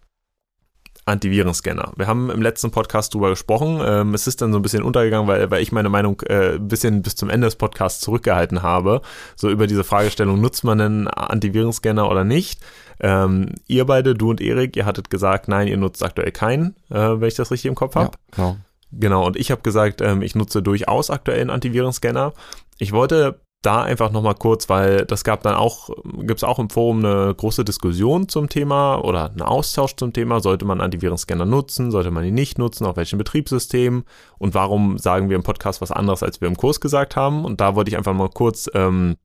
Antivirenscanner. 1.10 1.92
Wir 1.96 2.08
haben 2.08 2.30
im 2.30 2.42
letzten 2.42 2.72
Podcast 2.72 3.14
drüber 3.14 3.30
gesprochen. 3.30 3.82
Ähm, 3.84 4.14
es 4.14 4.28
ist 4.28 4.42
dann 4.42 4.52
so 4.52 4.60
ein 4.60 4.62
bisschen 4.62 4.84
untergegangen, 4.84 5.28
weil, 5.28 5.50
weil 5.52 5.62
ich 5.62 5.72
meine 5.72 5.90
Meinung 5.90 6.22
äh, 6.28 6.56
ein 6.56 6.68
bisschen 6.68 7.02
bis 7.02 7.16
zum 7.16 7.30
Ende 7.30 7.48
des 7.48 7.56
Podcasts 7.56 8.00
zurückgehalten 8.02 8.62
habe. 8.62 9.02
So 9.36 9.50
über 9.50 9.68
diese 9.68 9.84
Fragestellung, 9.84 10.40
nutzt 10.40 10.64
man 10.64 10.80
einen 10.80 11.08
Antivirenscanner 11.08 12.10
oder 12.10 12.24
nicht? 12.24 12.62
Ähm, 13.00 13.56
ihr 13.68 13.86
beide, 13.86 14.14
du 14.14 14.30
und 14.30 14.42
Erik, 14.42 14.76
ihr 14.76 14.86
hattet 14.86 15.10
gesagt, 15.10 15.48
nein, 15.48 15.68
ihr 15.68 15.78
nutzt 15.78 16.04
aktuell 16.04 16.32
keinen, 16.32 16.76
äh, 16.90 16.96
wenn 16.96 17.28
ich 17.28 17.36
das 17.36 17.52
richtig 17.52 17.70
im 17.70 17.76
Kopf 17.76 17.96
habe. 17.96 18.12
Ja, 18.12 18.36
genau. 18.36 18.58
Genau, 18.92 19.28
und 19.28 19.38
ich 19.38 19.52
habe 19.52 19.62
gesagt, 19.62 20.02
ähm, 20.02 20.22
ich 20.22 20.36
nutze 20.36 20.64
durchaus 20.64 21.10
aktuell 21.10 21.42
einen 21.42 21.52
Antivirenscanner. 21.52 22.34
Ich 22.80 22.92
wollte 22.92 23.40
da 23.62 23.82
einfach 23.84 24.12
nochmal 24.12 24.36
kurz, 24.36 24.70
weil 24.70 25.06
das 25.06 25.24
gab 25.24 25.44
dann 25.44 25.56
auch, 25.56 25.90
gibt 26.20 26.38
es 26.40 26.44
auch 26.44 26.60
im 26.60 26.70
Forum 26.70 27.00
eine 27.04 27.36
große 27.36 27.66
Diskussion 27.66 28.30
zum 28.30 28.48
Thema 28.48 29.04
oder 29.04 29.30
einen 29.30 29.42
Austausch 29.42 29.96
zum 29.98 30.14
Thema, 30.14 30.40
sollte 30.40 30.64
man 30.64 30.80
Antivirenscanner 30.80 31.46
nutzen, 31.46 31.92
sollte 31.92 32.12
man 32.12 32.24
ihn 32.24 32.34
nicht 32.34 32.58
nutzen, 32.58 32.86
auf 32.86 32.96
welchem 32.96 33.18
Betriebssystem 33.18 34.06
und 34.38 34.54
warum 34.54 34.98
sagen 34.98 35.30
wir 35.30 35.36
im 35.36 35.44
Podcast 35.44 35.82
was 35.82 35.92
anderes, 35.92 36.24
als 36.24 36.40
wir 36.40 36.48
im 36.48 36.56
Kurs 36.56 36.80
gesagt 36.80 37.18
haben. 37.18 37.44
Und 37.44 37.60
da 37.60 37.76
wollte 37.76 37.92
ich 37.92 37.98
einfach 37.98 38.14
mal 38.14 38.30
kurz 38.30 38.70
ähm, 38.74 39.18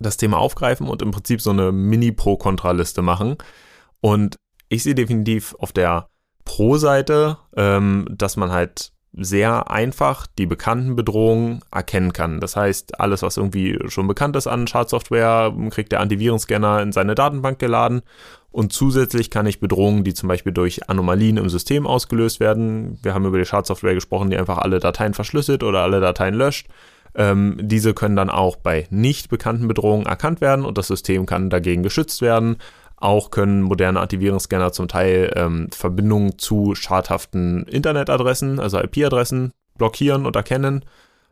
das 0.00 0.16
Thema 0.16 0.38
aufgreifen 0.38 0.88
und 0.88 1.02
im 1.02 1.10
Prinzip 1.10 1.42
so 1.42 1.50
eine 1.50 1.70
Mini-Pro-Kontra-Liste 1.70 3.02
machen. 3.02 3.36
Und 4.00 4.36
ich 4.70 4.82
sehe 4.82 4.94
definitiv 4.94 5.54
auf 5.58 5.72
der 5.72 6.08
Pro-Seite, 6.44 7.36
ähm, 7.54 8.06
dass 8.10 8.38
man 8.38 8.50
halt 8.50 8.92
sehr 9.18 9.70
einfach 9.70 10.26
die 10.38 10.46
bekannten 10.46 10.96
Bedrohungen 10.96 11.60
erkennen 11.70 12.12
kann. 12.12 12.40
Das 12.40 12.56
heißt, 12.56 13.00
alles, 13.00 13.22
was 13.22 13.36
irgendwie 13.36 13.78
schon 13.88 14.06
bekannt 14.06 14.36
ist 14.36 14.46
an 14.46 14.66
Schadsoftware, 14.66 15.54
kriegt 15.70 15.92
der 15.92 16.00
Antivirenscanner 16.00 16.82
in 16.82 16.92
seine 16.92 17.14
Datenbank 17.14 17.58
geladen. 17.58 18.02
Und 18.50 18.72
zusätzlich 18.72 19.30
kann 19.30 19.46
ich 19.46 19.60
Bedrohungen, 19.60 20.04
die 20.04 20.14
zum 20.14 20.28
Beispiel 20.28 20.52
durch 20.52 20.88
Anomalien 20.88 21.36
im 21.36 21.48
System 21.48 21.86
ausgelöst 21.86 22.40
werden, 22.40 22.98
wir 23.02 23.14
haben 23.14 23.26
über 23.26 23.38
die 23.38 23.44
Schadsoftware 23.44 23.94
gesprochen, 23.94 24.30
die 24.30 24.38
einfach 24.38 24.58
alle 24.58 24.80
Dateien 24.80 25.14
verschlüsselt 25.14 25.62
oder 25.62 25.82
alle 25.82 26.00
Dateien 26.00 26.34
löscht, 26.34 26.68
ähm, 27.14 27.56
diese 27.60 27.94
können 27.94 28.16
dann 28.16 28.30
auch 28.30 28.56
bei 28.56 28.86
nicht 28.90 29.28
bekannten 29.28 29.68
Bedrohungen 29.68 30.06
erkannt 30.06 30.40
werden 30.40 30.64
und 30.64 30.78
das 30.78 30.86
System 30.86 31.26
kann 31.26 31.50
dagegen 31.50 31.82
geschützt 31.82 32.22
werden. 32.22 32.56
Auch 33.00 33.30
können 33.30 33.62
moderne 33.62 34.00
Antivirenscanner 34.00 34.72
zum 34.72 34.88
Teil 34.88 35.32
ähm, 35.36 35.68
Verbindungen 35.72 36.38
zu 36.38 36.74
schadhaften 36.74 37.64
Internetadressen, 37.64 38.58
also 38.58 38.80
IP-Adressen, 38.80 39.52
blockieren 39.76 40.26
und 40.26 40.34
erkennen. 40.34 40.84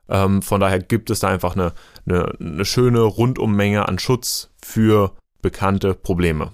Ähm, 0.08 0.42
von 0.42 0.60
daher 0.60 0.78
gibt 0.78 1.10
es 1.10 1.20
da 1.20 1.28
einfach 1.28 1.56
eine, 1.56 1.72
eine, 2.06 2.32
eine 2.38 2.64
schöne 2.64 3.00
Rundummenge 3.00 3.88
an 3.88 3.98
Schutz 3.98 4.50
für 4.62 5.12
bekannte 5.42 5.94
Probleme. 5.94 6.52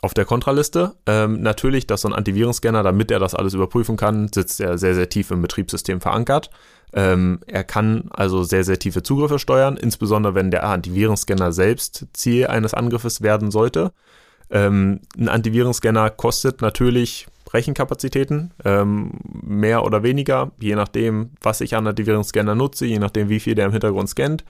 Auf 0.00 0.14
der 0.14 0.24
Kontraliste 0.24 0.94
ähm, 1.06 1.42
natürlich, 1.42 1.88
dass 1.88 2.02
so 2.02 2.08
ein 2.08 2.14
Antivirenscanner, 2.14 2.84
damit 2.84 3.10
er 3.10 3.18
das 3.18 3.34
alles 3.34 3.54
überprüfen 3.54 3.96
kann, 3.96 4.30
sitzt 4.32 4.60
er 4.60 4.78
sehr, 4.78 4.94
sehr 4.94 5.08
tief 5.08 5.32
im 5.32 5.42
Betriebssystem 5.42 6.00
verankert. 6.00 6.50
Ähm, 6.92 7.40
er 7.46 7.64
kann 7.64 8.04
also 8.10 8.42
sehr, 8.42 8.64
sehr 8.64 8.78
tiefe 8.78 9.02
Zugriffe 9.02 9.38
steuern, 9.38 9.76
insbesondere 9.76 10.34
wenn 10.34 10.50
der 10.50 10.64
Antivirenscanner 10.64 11.52
selbst 11.52 12.06
Ziel 12.12 12.46
eines 12.46 12.74
Angriffes 12.74 13.22
werden 13.22 13.50
sollte. 13.50 13.92
Ähm, 14.50 15.00
ein 15.18 15.28
Antivirenscanner 15.28 16.10
kostet 16.10 16.62
natürlich 16.62 17.26
Rechenkapazitäten, 17.52 18.52
ähm, 18.64 19.12
mehr 19.42 19.84
oder 19.84 20.02
weniger, 20.02 20.52
je 20.60 20.74
nachdem, 20.74 21.30
was 21.40 21.60
ich 21.60 21.74
an 21.74 21.86
Antivirenscanner 21.86 22.54
nutze, 22.54 22.86
je 22.86 22.98
nachdem, 22.98 23.28
wie 23.28 23.40
viel 23.40 23.54
der 23.54 23.66
im 23.66 23.72
Hintergrund 23.72 24.08
scannt. 24.08 24.44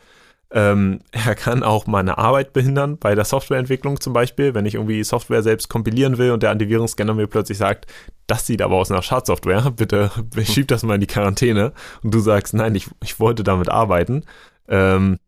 Ähm, 0.51 1.01
er 1.13 1.35
kann 1.35 1.63
auch 1.63 1.87
meine 1.87 2.19
Arbeit 2.19 2.53
behindern, 2.53 2.99
bei 2.99 3.15
der 3.15 3.25
Softwareentwicklung 3.25 4.01
zum 4.01 4.13
Beispiel, 4.13 4.55
wenn 4.55 4.67
ich 4.67 4.75
irgendwie 4.75 5.03
Software 5.05 5.43
selbst 5.43 5.69
kompilieren 5.69 6.19
will 6.19 6.33
und 6.33 6.43
der 6.43 6.51
Antivirenscanner 6.51 7.15
mir 7.15 7.27
plötzlich 7.27 7.59
sagt, 7.59 7.87
das 8.29 8.47
sieht 8.47 8.63
aber 8.63 8.77
aus 8.77 8.91
nach 8.91 9.03
Schadsoftware, 9.03 9.71
bitte 9.77 10.13
schieb 10.45 10.69
das 10.69 10.85
mal 10.85 10.95
in 10.95 11.01
die 11.01 11.09
Quarantäne 11.09 11.73
und 12.05 12.15
du 12.15 12.21
sagst, 12.21 12.55
nein, 12.55 12.77
ich, 12.77 12.89
ich 13.03 13.19
wollte 13.19 13.43
damit 13.43 13.69
arbeiten. 13.69 14.25
Ähm, 14.69 15.19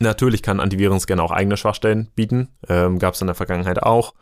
natürlich 0.00 0.42
kann 0.42 0.60
Antivirenscanner 0.60 1.22
auch 1.22 1.30
eigene 1.30 1.56
Schwachstellen 1.56 2.08
bieten, 2.14 2.48
ähm, 2.68 2.98
gab 2.98 3.14
es 3.14 3.20
in 3.22 3.28
der 3.28 3.36
Vergangenheit 3.36 3.82
auch. 3.82 4.12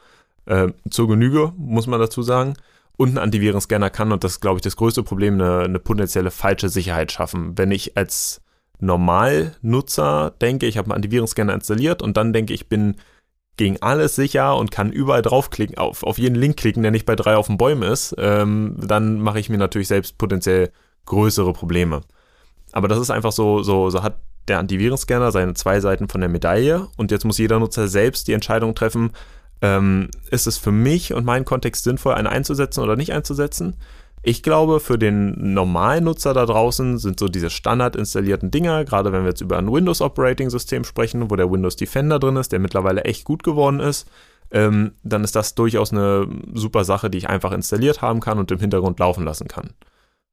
Ähm, 0.47 0.75
zur 0.91 1.09
Genüge, 1.09 1.53
muss 1.57 1.87
man 1.87 1.99
dazu 1.99 2.23
sagen. 2.23 2.55
Und 2.97 3.15
ein 3.15 3.19
Antivirenscanner 3.19 3.91
kann, 3.91 4.13
und 4.13 4.23
das 4.23 4.33
ist, 4.33 4.41
glaube 4.41 4.59
ich, 4.59 4.63
das 4.63 4.77
größte 4.77 5.03
Problem, 5.03 5.35
eine, 5.35 5.61
eine 5.61 5.79
potenzielle 5.81 6.31
falsche 6.31 6.69
Sicherheit 6.69 7.11
schaffen. 7.11 7.59
Wenn 7.59 7.73
ich 7.73 7.97
als 7.97 8.43
Normalnutzer 8.79 10.35
denke, 10.41 10.67
ich 10.67 10.77
habe 10.77 10.87
einen 10.87 10.97
Antivirenscanner 10.97 11.55
installiert 11.55 12.03
und 12.03 12.17
dann 12.17 12.33
denke 12.33 12.53
ich, 12.53 12.69
bin 12.69 12.97
gegen 13.57 13.81
alles 13.81 14.17
sicher 14.17 14.57
und 14.57 14.71
kann 14.71 14.91
überall 14.91 15.23
draufklicken, 15.23 15.79
auf, 15.79 16.03
auf 16.03 16.19
jeden 16.19 16.35
Link 16.35 16.57
klicken, 16.57 16.83
der 16.83 16.91
nicht 16.91 17.07
bei 17.07 17.17
drei 17.17 17.37
auf 17.37 17.47
den 17.47 17.59
Bäumen 17.59 17.83
ist, 17.83 18.15
ähm, 18.19 18.77
dann 18.79 19.21
mache 19.21 19.39
ich 19.39 19.49
mir 19.49 19.59
natürlich 19.59 19.89
selbst 19.89 20.19
potenziell 20.19 20.71
größere 21.07 21.53
Probleme. 21.53 22.01
Aber 22.73 22.89
das 22.89 22.99
ist 22.99 23.11
einfach 23.11 23.33
so, 23.33 23.63
so, 23.63 23.91
so 23.91 24.03
hat 24.03 24.19
der 24.49 24.59
Antivirenscanner 24.59 25.31
seine 25.31 25.55
zwei 25.55 25.81
Seiten 25.81 26.09
von 26.09 26.21
der 26.21 26.29
Medaille 26.29 26.89
und 26.97 27.11
jetzt 27.11 27.25
muss 27.25 27.39
jeder 27.39 27.61
Nutzer 27.61 27.89
selbst 27.89 28.27
die 28.29 28.33
Entscheidung 28.33 28.75
treffen, 28.75 29.13
ähm, 29.63 30.11
ist 30.31 30.47
es 30.47 30.59
für 30.59 30.73
mich 30.73 31.15
und 31.15 31.25
meinen 31.25 31.45
Kontext 31.45 31.85
sinnvoll, 31.85 32.15
eine 32.15 32.31
einzusetzen 32.31 32.81
oder 32.81 32.97
nicht 32.97 33.13
einzusetzen. 33.13 33.77
Ich 34.27 34.43
glaube, 34.43 34.81
für 34.81 34.99
den 34.99 35.53
normalen 35.53 36.05
Nutzer 36.05 36.33
da 36.33 36.47
draußen 36.47 36.97
sind 36.97 37.21
so 37.21 37.29
diese 37.29 37.51
standard 37.51 37.95
installierten 37.95 38.51
Dinger, 38.51 38.87
gerade 38.87 39.13
wenn 39.13 39.21
wir 39.21 39.29
jetzt 39.29 39.43
über 39.43 39.59
ein 39.59 39.71
Windows 39.71 40.01
Operating 40.01 40.49
System 40.49 40.85
sprechen, 40.85 41.31
wo 41.31 41.37
der 41.37 41.51
Windows 41.51 41.77
Defender 41.77 42.19
drin 42.19 42.37
ist, 42.37 42.51
der 42.51 42.59
mittlerweile 42.59 43.05
echt 43.05 43.25
gut 43.25 43.43
geworden 43.43 43.81
ist, 43.81 44.11
ähm, 44.51 44.93
dann 45.03 45.25
ist 45.25 45.37
das 45.37 45.55
durchaus 45.55 45.93
eine 45.93 46.27
super 46.55 46.85
Sache, 46.85 47.11
die 47.11 47.19
ich 47.19 47.29
einfach 47.29 47.53
installiert 47.53 48.01
haben 48.01 48.21
kann 48.21 48.39
und 48.39 48.51
im 48.51 48.61
Hintergrund 48.61 48.99
laufen 48.99 49.27
lassen 49.27 49.47
kann. 49.47 49.75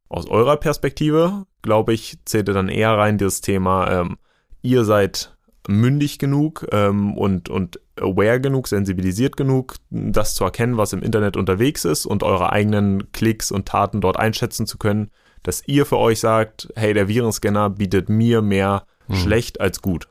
Aus 0.08 0.26
eurer 0.26 0.56
Perspektive, 0.56 1.46
glaube 1.62 1.92
ich, 1.92 2.18
zählt 2.24 2.48
dann 2.48 2.70
eher 2.70 2.98
rein 2.98 3.18
dieses 3.18 3.42
Thema, 3.42 3.92
ähm, 3.92 4.18
ihr 4.62 4.86
seid 4.86 5.36
mündig 5.68 6.18
genug 6.18 6.66
ähm, 6.72 7.18
und, 7.18 7.50
und 7.50 7.82
aware 8.02 8.40
genug, 8.42 8.68
sensibilisiert 8.68 9.38
genug, 9.38 9.76
das 9.90 10.36
zu 10.36 10.44
erkennen, 10.44 10.78
was 10.78 10.94
im 10.94 11.02
Internet 11.02 11.38
unterwegs 11.38 11.86
ist 11.86 12.06
und 12.06 12.24
eure 12.24 12.52
eigenen 12.52 13.12
Klicks 13.12 13.52
und 13.52 13.68
Taten 13.68 14.02
dort 14.02 14.18
einschätzen 14.18 14.66
zu 14.66 14.78
können, 14.78 15.12
dass 15.44 15.68
ihr 15.68 15.86
für 15.86 15.98
euch 15.98 16.20
sagt, 16.20 16.70
hey, 16.76 16.94
der 16.94 17.08
Virenscanner 17.08 17.70
bietet 17.70 18.10
mir 18.10 18.42
mehr 18.42 18.86
hm. 19.08 19.16
schlecht 19.16 19.62
als 19.62 19.82
gut. 19.82 20.08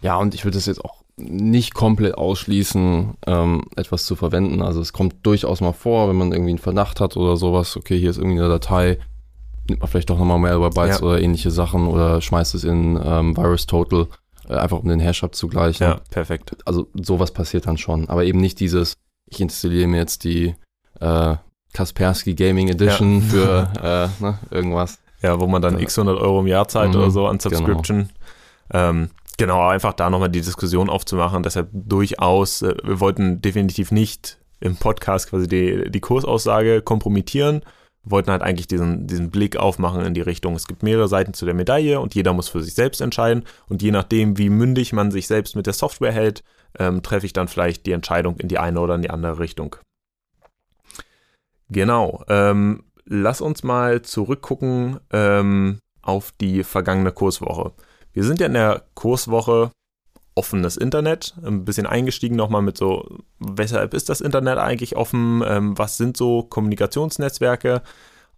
Ja, 0.00 0.16
und 0.16 0.34
ich 0.34 0.44
würde 0.44 0.56
das 0.56 0.66
jetzt 0.66 0.84
auch 0.84 1.04
nicht 1.16 1.74
komplett 1.74 2.16
ausschließen, 2.16 3.14
ähm, 3.26 3.62
etwas 3.76 4.04
zu 4.04 4.16
verwenden. 4.16 4.62
Also 4.62 4.80
es 4.80 4.92
kommt 4.92 5.14
durchaus 5.22 5.60
mal 5.60 5.72
vor, 5.72 6.08
wenn 6.08 6.16
man 6.16 6.32
irgendwie 6.32 6.50
einen 6.50 6.58
Verdacht 6.58 7.00
hat 7.00 7.16
oder 7.16 7.36
sowas, 7.36 7.76
okay, 7.76 7.98
hier 7.98 8.10
ist 8.10 8.18
irgendwie 8.18 8.40
eine 8.40 8.48
Datei, 8.48 8.98
nimmt 9.68 9.80
man 9.80 9.88
vielleicht 9.88 10.10
doch 10.10 10.18
nochmal 10.18 10.38
Malwarebytes 10.38 11.00
ja. 11.00 11.06
oder 11.06 11.20
ähnliche 11.20 11.50
Sachen 11.50 11.86
oder 11.86 12.20
schmeißt 12.20 12.54
es 12.54 12.64
in 12.64 13.00
ähm, 13.02 13.36
VirusTotal, 13.36 14.02
äh, 14.02 14.06
einfach 14.48 14.78
um 14.78 14.88
den 14.88 15.00
Hash 15.00 15.24
abzugleichen. 15.24 15.86
Ja, 15.86 16.00
perfekt. 16.10 16.56
Also 16.64 16.88
sowas 16.94 17.32
passiert 17.32 17.66
dann 17.66 17.78
schon, 17.78 18.08
aber 18.08 18.24
eben 18.24 18.40
nicht 18.40 18.60
dieses, 18.60 18.94
ich 19.26 19.40
installiere 19.40 19.88
mir 19.88 19.98
jetzt 19.98 20.24
die 20.24 20.54
äh, 21.00 21.36
Kaspersky 21.72 22.34
Gaming 22.34 22.68
Edition 22.68 23.22
ja. 23.22 23.26
für 23.28 24.10
äh, 24.20 24.22
ne, 24.22 24.38
irgendwas. 24.50 24.98
Ja, 25.22 25.40
wo 25.40 25.46
man 25.46 25.62
dann 25.62 25.78
x 25.78 25.98
100 25.98 26.20
Euro 26.20 26.40
im 26.40 26.46
Jahr 26.46 26.68
zahlt 26.68 26.90
mhm, 26.90 27.00
oder 27.00 27.10
so 27.10 27.26
an 27.26 27.38
genau. 27.38 27.56
Subscription. 27.56 28.10
Genau. 28.68 28.90
Ähm, 28.90 29.10
Genau, 29.36 29.68
einfach 29.68 29.94
da 29.94 30.10
nochmal 30.10 30.28
die 30.28 30.40
Diskussion 30.40 30.88
aufzumachen. 30.88 31.42
Deshalb 31.42 31.68
durchaus, 31.72 32.62
äh, 32.62 32.74
wir 32.84 33.00
wollten 33.00 33.40
definitiv 33.40 33.90
nicht 33.90 34.38
im 34.60 34.76
Podcast 34.76 35.30
quasi 35.30 35.48
die, 35.48 35.90
die 35.90 36.00
Kursaussage 36.00 36.82
kompromittieren. 36.82 37.62
Wollten 38.04 38.30
halt 38.30 38.42
eigentlich 38.42 38.66
diesen, 38.66 39.06
diesen 39.06 39.30
Blick 39.30 39.56
aufmachen 39.56 40.04
in 40.04 40.14
die 40.14 40.20
Richtung, 40.20 40.54
es 40.54 40.66
gibt 40.66 40.82
mehrere 40.82 41.08
Seiten 41.08 41.34
zu 41.34 41.44
der 41.46 41.54
Medaille 41.54 42.00
und 42.00 42.14
jeder 42.14 42.32
muss 42.32 42.48
für 42.48 42.62
sich 42.62 42.74
selbst 42.74 43.00
entscheiden. 43.00 43.44
Und 43.68 43.82
je 43.82 43.90
nachdem, 43.90 44.36
wie 44.36 44.50
mündig 44.50 44.92
man 44.92 45.10
sich 45.10 45.26
selbst 45.26 45.56
mit 45.56 45.66
der 45.66 45.72
Software 45.72 46.12
hält, 46.12 46.44
ähm, 46.78 47.02
treffe 47.02 47.26
ich 47.26 47.32
dann 47.32 47.48
vielleicht 47.48 47.86
die 47.86 47.92
Entscheidung 47.92 48.36
in 48.38 48.48
die 48.48 48.58
eine 48.58 48.80
oder 48.80 48.94
in 48.94 49.02
die 49.02 49.10
andere 49.10 49.38
Richtung. 49.38 49.76
Genau. 51.70 52.24
Ähm, 52.28 52.84
lass 53.04 53.40
uns 53.40 53.62
mal 53.62 54.02
zurückgucken 54.02 55.00
ähm, 55.10 55.78
auf 56.02 56.32
die 56.40 56.64
vergangene 56.64 57.12
Kurswoche. 57.12 57.72
Wir 58.12 58.24
sind 58.24 58.40
ja 58.40 58.46
in 58.46 58.54
der 58.54 58.84
Kurswoche 58.94 59.70
offenes 60.34 60.76
Internet, 60.76 61.34
ein 61.44 61.64
bisschen 61.64 61.86
eingestiegen 61.86 62.36
nochmal 62.36 62.62
mit 62.62 62.76
so, 62.76 63.20
weshalb 63.38 63.94
ist 63.94 64.08
das 64.08 64.20
Internet 64.20 64.58
eigentlich 64.58 64.96
offen, 64.96 65.42
ähm, 65.46 65.78
was 65.78 65.96
sind 65.96 66.16
so 66.16 66.42
Kommunikationsnetzwerke. 66.42 67.82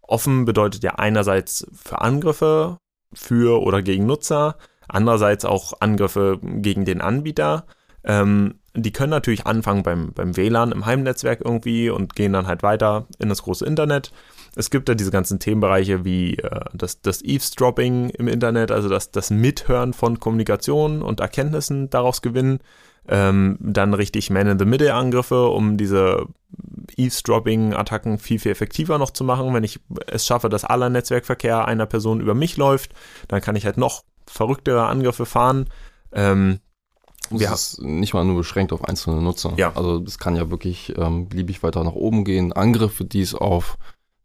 Offen 0.02 0.44
bedeutet 0.44 0.82
ja 0.82 0.96
einerseits 0.96 1.66
für 1.72 2.00
Angriffe 2.00 2.78
für 3.12 3.62
oder 3.62 3.82
gegen 3.82 4.06
Nutzer, 4.06 4.56
andererseits 4.88 5.44
auch 5.44 5.80
Angriffe 5.80 6.38
gegen 6.42 6.84
den 6.84 7.00
Anbieter. 7.00 7.66
Ähm, 8.04 8.60
die 8.74 8.92
können 8.92 9.10
natürlich 9.10 9.46
anfangen 9.46 9.82
beim, 9.82 10.12
beim 10.12 10.36
WLAN 10.36 10.72
im 10.72 10.84
Heimnetzwerk 10.84 11.40
irgendwie 11.42 11.88
und 11.88 12.14
gehen 12.14 12.34
dann 12.34 12.46
halt 12.46 12.62
weiter 12.62 13.06
in 13.18 13.30
das 13.30 13.42
große 13.42 13.64
Internet. 13.64 14.12
Es 14.56 14.70
gibt 14.70 14.88
da 14.88 14.94
diese 14.94 15.10
ganzen 15.10 15.38
Themenbereiche 15.38 16.04
wie 16.04 16.38
äh, 16.38 16.60
das, 16.72 17.00
das 17.02 17.22
Eavesdropping 17.22 18.08
im 18.10 18.26
Internet, 18.26 18.72
also 18.72 18.88
das, 18.88 19.10
das 19.10 19.30
Mithören 19.30 19.92
von 19.92 20.18
Kommunikation 20.18 21.02
und 21.02 21.20
Erkenntnissen 21.20 21.90
daraus 21.90 22.22
gewinnen. 22.22 22.58
Ähm, 23.08 23.56
dann 23.60 23.94
richtig 23.94 24.30
Man-in-the-Middle-Angriffe, 24.30 25.46
um 25.46 25.76
diese 25.76 26.26
Eavesdropping-Attacken 26.96 28.18
viel, 28.18 28.40
viel 28.40 28.50
effektiver 28.50 28.98
noch 28.98 29.10
zu 29.10 29.22
machen. 29.22 29.54
Wenn 29.54 29.62
ich 29.62 29.78
es 30.06 30.26
schaffe, 30.26 30.48
dass 30.48 30.64
aller 30.64 30.88
Netzwerkverkehr 30.88 31.66
einer 31.66 31.86
Person 31.86 32.20
über 32.20 32.34
mich 32.34 32.56
läuft, 32.56 32.94
dann 33.28 33.40
kann 33.40 33.54
ich 33.54 33.64
halt 33.66 33.76
noch 33.76 34.02
verrücktere 34.26 34.86
Angriffe 34.86 35.26
fahren. 35.26 35.68
Ähm, 36.12 36.58
wir 37.30 37.52
ist 37.52 37.80
nicht 37.82 38.14
mal 38.14 38.24
nur 38.24 38.36
beschränkt 38.36 38.72
auf 38.72 38.84
einzelne 38.84 39.20
Nutzer. 39.20 39.52
Ja. 39.56 39.72
Also 39.74 39.98
das 39.98 40.18
kann 40.18 40.36
ja 40.36 40.50
wirklich 40.50 40.94
ähm, 40.96 41.28
beliebig 41.28 41.62
weiter 41.62 41.84
nach 41.84 41.94
oben 41.94 42.24
gehen. 42.24 42.52
Angriffe, 42.52 43.04
die 43.04 43.20
es 43.20 43.34
auf 43.34 43.78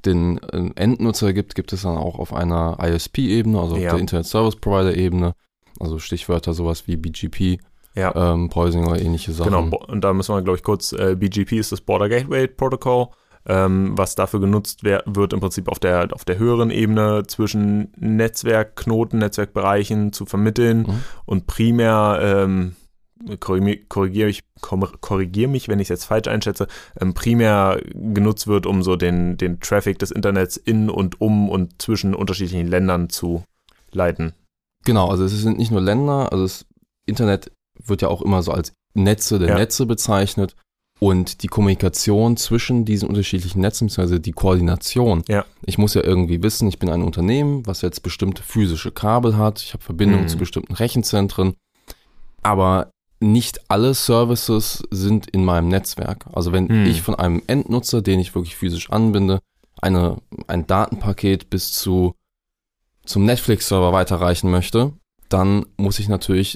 den 0.06 0.40
äh, 0.40 0.72
Endnutzer 0.76 1.34
gibt, 1.34 1.56
gibt 1.56 1.74
es 1.74 1.84
dann 1.84 1.98
auch 1.98 2.20
auf 2.20 2.34
einer 2.34 2.78
ISP-Ebene, 2.82 3.60
also 3.60 3.76
ja. 3.76 3.88
auf 3.88 3.94
der 3.94 4.02
Internet 4.02 4.26
Service 4.26 4.56
Provider-Ebene. 4.56 5.34
Also 5.80 6.00
Stichwörter 6.00 6.54
sowas 6.54 6.88
wie 6.88 6.96
BGP, 6.96 7.60
ja. 7.96 8.14
ähm, 8.16 8.50
Poising 8.50 8.86
oder 8.86 9.02
ähnliche 9.02 9.32
Sachen. 9.32 9.52
Genau, 9.52 9.78
und 9.88 10.02
da 10.02 10.14
müssen 10.14 10.36
wir, 10.36 10.42
glaube 10.42 10.58
ich, 10.58 10.64
kurz, 10.64 10.94
äh, 10.94 11.16
BGP 11.16 11.54
ist 11.54 11.72
das 11.72 11.82
Border 11.82 12.08
Gateway 12.08 12.48
Protocol, 12.48 13.08
ähm, 13.48 13.98
was 13.98 14.14
dafür 14.16 14.40
genutzt 14.40 14.84
wird, 14.84 15.34
im 15.34 15.40
Prinzip 15.40 15.68
auf 15.68 15.80
der, 15.80 16.10
auf 16.12 16.24
der 16.24 16.38
höheren 16.38 16.70
Ebene 16.70 17.24
zwischen 17.26 17.92
Netzwerkknoten, 17.98 19.20
Netzwerkbereichen 19.20 20.14
zu 20.14 20.26
vermitteln 20.26 20.84
mhm. 20.84 21.04
und 21.26 21.48
primär 21.48 22.20
ähm, 22.22 22.76
korrigiere 23.40 24.30
ich, 24.30 24.44
korrigier 24.60 25.48
mich, 25.48 25.68
wenn 25.68 25.80
ich 25.80 25.86
es 25.86 25.90
jetzt 25.90 26.06
falsch 26.06 26.28
einschätze, 26.28 26.68
ähm, 27.00 27.14
primär 27.14 27.82
genutzt 27.94 28.48
wird, 28.48 28.66
um 28.66 28.84
so 28.84 28.96
den, 28.96 29.38
den 29.38 29.60
Traffic 29.60 30.00
des 30.00 30.12
Internets 30.12 30.58
in 30.58 30.90
und 30.90 31.22
um 31.22 31.50
und 31.50 31.82
zwischen 31.82 32.16
unterschiedlichen 32.16 32.68
Ländern 32.68 33.10
zu 33.10 33.44
leiten. 33.92 34.34
Genau, 34.86 35.10
also 35.10 35.24
es 35.26 35.32
sind 35.32 35.58
nicht 35.58 35.72
nur 35.72 35.82
Länder, 35.82 36.32
also 36.32 36.44
das 36.44 36.66
Internet 37.06 37.52
wird 37.84 38.02
ja 38.02 38.08
auch 38.08 38.22
immer 38.22 38.44
so 38.44 38.52
als 38.52 38.74
Netze 38.94 39.40
der 39.40 39.50
ja. 39.50 39.56
Netze 39.56 39.86
bezeichnet 39.86 40.56
und 41.00 41.42
die 41.42 41.48
Kommunikation 41.48 42.38
zwischen 42.38 42.86
diesen 42.86 43.10
unterschiedlichen 43.10 43.60
Netzen, 43.60 43.88
beziehungsweise 43.88 44.20
die 44.20 44.34
Koordination. 44.34 45.24
Ja. 45.28 45.46
Ich 45.66 45.78
muss 45.78 45.96
ja 45.96 46.04
irgendwie 46.04 46.44
wissen, 46.44 46.68
ich 46.68 46.78
bin 46.78 46.90
ein 46.90 47.02
Unternehmen, 47.02 47.66
was 47.66 47.82
jetzt 47.82 48.04
bestimmte 48.04 48.44
physische 48.44 48.92
Kabel 48.92 49.36
hat, 49.36 49.62
ich 49.62 49.74
habe 49.74 49.84
Verbindungen 49.84 50.26
mhm. 50.26 50.30
zu 50.30 50.38
bestimmten 50.38 50.74
Rechenzentren, 50.74 51.56
aber 52.44 52.92
nicht 53.22 53.70
alle 53.70 53.94
Services 53.94 54.84
sind 54.90 55.30
in 55.30 55.46
meinem 55.46 55.68
Netzwerk. 55.68 56.26
Also 56.34 56.52
wenn 56.52 56.68
hm. 56.68 56.86
ich 56.86 57.02
von 57.02 57.16
einem 57.16 57.42
Endnutzer, 57.48 58.02
den 58.02 58.20
ich 58.20 58.34
wirklich 58.36 58.56
physisch 58.56 58.90
anbinde, 58.90 59.40
eine, 59.82 60.18
ein 60.48 60.68
Datenpaket 60.68 61.50
bis 61.50 61.72
zu 61.72 62.16
zum 63.06 63.26
Netflix-Server 63.26 63.94
weiterreichen 63.94 64.52
möchte, 64.52 64.94
dann 65.30 65.66
muss 65.78 66.00
ich 66.00 66.08
natürlich 66.08 66.56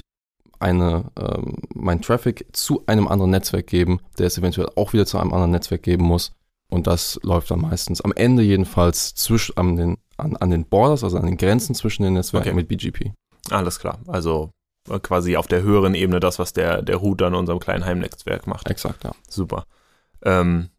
eine, 0.58 1.10
ähm, 1.18 1.56
mein 1.74 2.02
Traffic 2.02 2.46
zu 2.52 2.82
einem 2.86 3.08
anderen 3.08 3.30
Netzwerk 3.30 3.66
geben, 3.66 4.00
der 4.18 4.26
es 4.26 4.38
eventuell 4.38 4.68
auch 4.76 4.92
wieder 4.92 5.06
zu 5.06 5.18
einem 5.18 5.32
anderen 5.32 5.50
Netzwerk 5.50 5.82
geben 5.82 6.04
muss. 6.04 6.32
Und 6.68 6.86
das 6.86 7.20
läuft 7.22 7.50
dann 7.50 7.60
meistens 7.60 8.00
am 8.00 8.12
Ende 8.12 8.42
jedenfalls 8.42 9.14
zwischen, 9.14 9.56
an, 9.56 9.76
den, 9.76 9.96
an, 10.16 10.36
an 10.36 10.50
den 10.50 10.64
Borders, 10.64 11.04
also 11.04 11.18
an 11.18 11.26
den 11.26 11.36
Grenzen 11.36 11.74
zwischen 11.74 12.02
den 12.02 12.14
Netzwerken 12.14 12.48
okay. 12.48 12.56
mit 12.56 12.68
BGP. 12.68 13.12
Alles 13.50 13.78
klar. 13.78 13.98
Also 14.06 14.50
quasi 15.02 15.36
auf 15.36 15.46
der 15.46 15.62
höheren 15.62 15.94
Ebene 15.94 16.20
das, 16.20 16.38
was 16.38 16.52
der, 16.52 16.82
der 16.82 16.96
Router 16.96 17.28
in 17.28 17.34
unserem 17.34 17.58
kleinen 17.58 17.84
Heimnetzwerk 17.84 18.46
macht. 18.46 18.70
Exakt, 18.70 19.04
ja. 19.04 19.12
Super. 19.28 19.64
Ähm, 20.24 20.70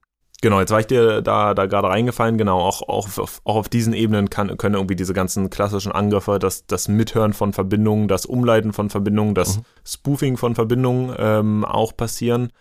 genau, 0.41 0.59
jetzt 0.59 0.71
war 0.71 0.79
ich 0.79 0.87
dir 0.87 1.21
da, 1.21 1.53
da 1.53 1.65
gerade 1.65 1.89
reingefallen, 1.89 2.37
genau, 2.37 2.59
auch, 2.59 2.81
auch, 2.83 3.17
auf, 3.17 3.41
auch 3.43 3.55
auf 3.55 3.69
diesen 3.69 3.93
Ebenen 3.93 4.29
kann, 4.29 4.55
können 4.57 4.75
irgendwie 4.75 4.95
diese 4.95 5.13
ganzen 5.13 5.49
klassischen 5.49 5.91
Angriffe, 5.91 6.39
das, 6.39 6.65
das 6.65 6.87
Mithören 6.87 7.33
von 7.33 7.53
Verbindungen, 7.53 8.07
das 8.07 8.25
Umleiten 8.25 8.73
von 8.73 8.89
Verbindungen, 8.89 9.35
das 9.35 9.57
mhm. 9.57 9.61
Spoofing 9.85 10.37
von 10.37 10.55
Verbindungen 10.55 11.15
ähm, 11.17 11.65
auch 11.65 11.95
passieren. 11.95 12.51